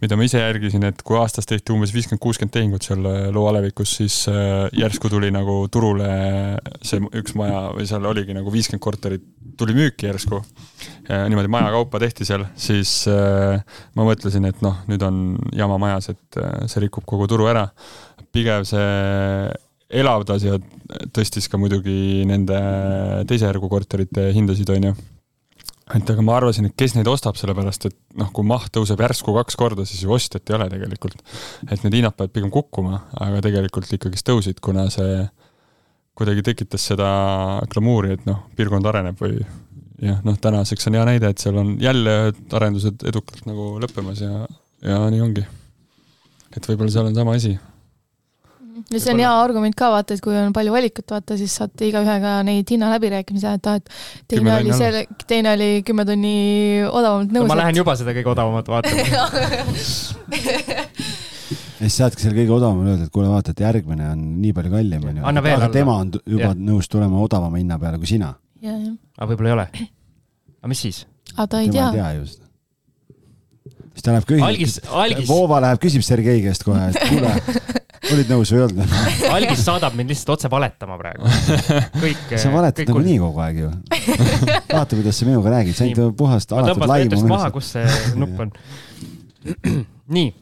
[0.04, 3.46] mida ma ise järgisin, et kui aastas tehti umbes viiskümmend, kuuskümmend tehingut seal äh, Loo
[3.50, 6.10] alevikus, siis äh, järsku tuli nagu turule
[6.86, 9.26] see üks maja või seal oligi nagu viiskümmend korterit
[9.58, 10.42] tuli müüki järsku.
[11.08, 13.62] niimoodi maja kaupa tehti seal, siis äh,
[13.96, 15.22] ma mõtlesin, et noh, nüüd on
[15.56, 17.70] jama majas, et äh, see rikub kogu turu ära.
[18.36, 19.52] pigem see
[19.96, 20.58] elavdas ja
[21.16, 22.58] tõstis ka muidugi nende
[23.30, 24.96] teise järgu korterite hindasid, onju.
[25.94, 29.36] Et aga ma arvasin, et kes neid ostab, sellepärast et noh, kui maht tõuseb järsku
[29.36, 31.22] kaks korda, siis ju ostjat ei ole tegelikult.
[31.70, 35.28] et need hinnad peavad pigem kukkuma, aga tegelikult ikkagist tõusid, kuna see
[36.18, 37.10] kuidagi tekitas seda
[37.70, 39.38] glamuuri, et noh, piirkond areneb või
[40.02, 42.16] jah, noh, tänaseks on hea näide, et seal on jälle
[42.56, 44.46] arendused edukalt nagu lõppemas ja,
[44.86, 45.46] ja nii ongi.
[46.56, 47.54] et võib-olla seal on sama asi.
[48.76, 51.88] Ja see on hea argument ka vaata, et kui on palju valikut, vaata siis saate
[51.90, 56.36] igaühega neid hinnaläbirääkimisi ajada, et et teine oli selle, teine oli kümme tonni
[56.90, 57.48] odavamalt nõus.
[57.52, 59.06] ma lähen juba seda kõige odavamat vaatama.
[61.80, 64.74] ja siis saadki selle kõige odavamale öelda, et kuule, vaata, et järgmine on nii palju
[64.74, 65.28] kallim, onju.
[65.32, 65.70] Aga alla.
[65.74, 66.58] tema on juba Jah.
[66.72, 68.34] nõus tulema odavama hinna peale kui sina.
[68.66, 69.68] aga võib-olla ei ole.
[70.60, 71.06] aga mis siis?
[71.36, 71.96] aga ta ei tema tea ei.
[72.02, 72.46] tea ju seda.
[73.94, 77.32] siis ta läheb küsib,, Voova läheb, küsib Sergei käest kohe, et kuule,
[78.14, 78.96] olid nõus või ei olnud?
[79.36, 81.30] algis saadab mind lihtsalt otse valetama praegu.
[82.00, 82.24] kõik.
[82.42, 83.70] sa valetad nagunii kogu aeg ju.
[84.78, 87.52] vaata, kuidas sa minuga räägid, sa ainult puhast alatud tõmban ta laimu ütlust maha,.
[87.56, 88.54] kus see nupp on.
[90.18, 90.34] nii,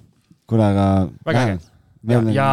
[0.49, 0.88] kuule, aga
[1.27, 1.61] Väga äge.
[2.03, 2.47] Meil ja,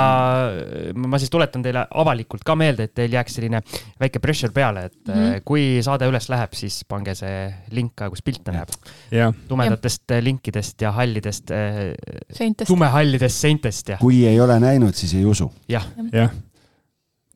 [0.46, 3.62] on- ja ma siis tuletan teile avalikult ka meelde, et teil jääks selline
[4.00, 5.14] väike pressure peale, et mm.
[5.14, 5.40] -hmm.
[5.44, 8.70] kui saade üles läheb, siis pange see link ka, kus pilte näeb.
[9.10, 11.50] jah, tumedatest eh, linkidest ja hallidest,
[12.66, 15.50] tumehallidest seintest ja, kui ei ole näinud, siis ei usu.
[15.68, 16.30] jah, jah.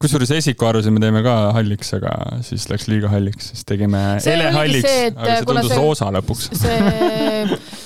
[0.01, 2.13] kusjuures esikuarusid me teeme ka halliks, aga
[2.43, 5.83] siis läks liiga halliks, siis tegime See ele oligi halliks, aga see kuna tundus see-
[5.83, 6.51] roosa lõpuks.
[6.53, 7.59] see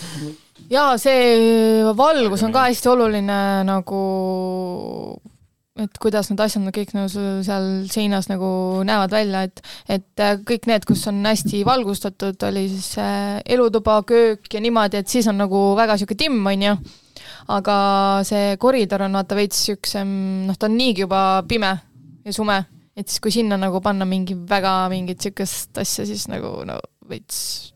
[0.72, 3.38] ja see valgus on ka hästi oluline
[3.68, 4.02] nagu,
[5.78, 7.08] et kuidas need asjad kõik nagu
[7.46, 8.50] seal seinas nagu
[8.86, 14.00] näevad välja, et et äh, kõik need, kus on hästi valgustatud, oli siis äh, elutuba,
[14.08, 16.76] köök ja niimoodi, et siis on nagu väga sihuke timm, onju.
[17.48, 17.76] aga
[18.28, 20.10] see koridor on vaata veits siuksem,
[20.48, 21.72] noh, ta on niigi juba pime
[22.24, 22.60] ja sume,
[22.96, 26.76] et siis kui sinna nagu panna mingi väga mingit siukest asja, siis nagu no
[27.08, 27.72] veits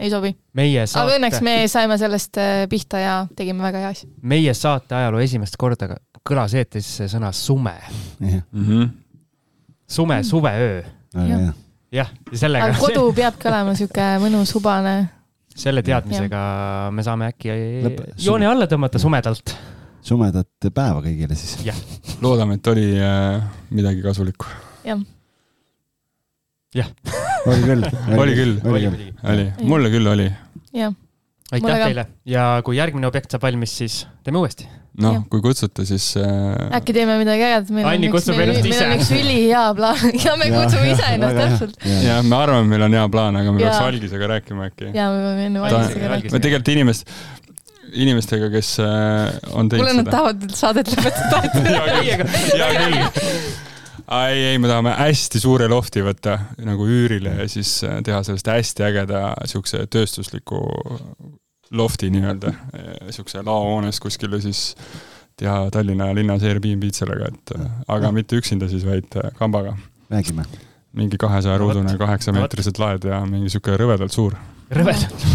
[0.00, 0.30] ei sobi.
[0.56, 4.08] meie aga õnneks saate, me saime sellest äh, pihta ja tegime väga hea asja.
[4.22, 5.96] meie saate ajaloo esimest korda
[6.26, 7.74] kõlas eetris see sõna sume,
[8.20, 8.82] Mhm.
[9.88, 10.82] sume, suveöö.
[11.14, 11.54] Jah.
[11.92, 15.08] jah, ja sellega aga, kodu peabki olema sihuke mõnus, hubane.
[15.56, 16.42] selle teadmisega
[16.94, 17.50] me saame äkki
[17.86, 19.56] Lõpe- joone alla tõmmata sumedalt.
[20.02, 21.56] sumedat päeva kõigile siis.
[22.22, 24.46] loodame, et oli äh, midagi kasulikku.
[24.84, 25.04] oli
[26.74, 27.26] küll.
[27.46, 27.86] Oli küll.
[28.18, 28.58] oli küll.
[28.64, 29.14] muidugi.
[29.32, 30.26] oli, mulle küll oli.
[30.76, 30.92] jah,
[31.52, 34.68] aitäh teile ja kui järgmine objekt saab valmis, siis teeme uuesti.
[35.00, 38.52] noh kui kutsute, siis äh, äkki teeme midagi ägedat, meil on Anni üks, kutsub meil,
[38.52, 38.86] ennast meil ise.
[38.86, 41.90] on üks ülihea plaan ja me kutsume ise ennast täpselt.
[42.04, 43.90] jah, me arvame, meil on hea plaan, aga me peaks Jaa.
[43.92, 44.90] algisega rääkima äkki.
[44.96, 46.34] ja me peame enne valmisega rääkima.
[46.36, 47.16] me tegelikult inimest,
[48.04, 50.16] inimestega, kes äh, on teinud kuule, nad seda.
[50.18, 51.42] tahavad saadet lõpetada.
[52.04, 53.60] hea küll.
[54.10, 58.50] ei, ei, me tahame hästi suure lofti võtta nagu üürile ja siis äh, teha sellest
[58.50, 60.64] hästi ägeda siukse tööstusliku
[61.70, 62.50] lofti nii-öelda,
[63.14, 64.74] siukse laohoones kuskile siis
[65.40, 69.76] teha Tallinna linnas Airbnb-d sellega, et äh, aga mitte üksinda siis, vaid äh, kambaga.
[70.10, 70.44] räägime.
[70.92, 74.34] mingi kahesaja ruudune kaheksameetrised laed ja mingi siuke rõvedalt suur.
[74.70, 75.26] rõvedalt.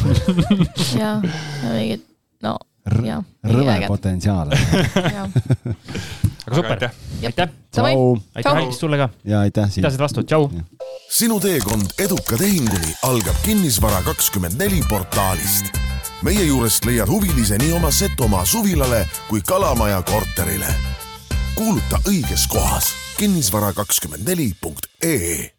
[0.99, 1.17] ja,
[1.63, 2.03] ja mingid,
[2.43, 4.51] no rõve potentsiaal.
[6.45, 6.91] aga super, aitäh.
[7.23, 7.93] aitäh, Davai,
[8.35, 8.55] aitäh Tšau.
[8.55, 9.81] Algis sulle ka, ja aitäh siin.
[9.81, 10.49] pidasid vastu, tšau.
[11.09, 15.65] sinu teekond eduka tehinguni algab Kinnisvara kakskümmend neli portaalist.
[16.23, 20.75] meie juurest leiad huvilise nii oma Setomaa suvilale kui Kalamaja korterile.
[21.55, 25.54] kuuluta õiges kohas kinnisvara kakskümmend neli punkt ee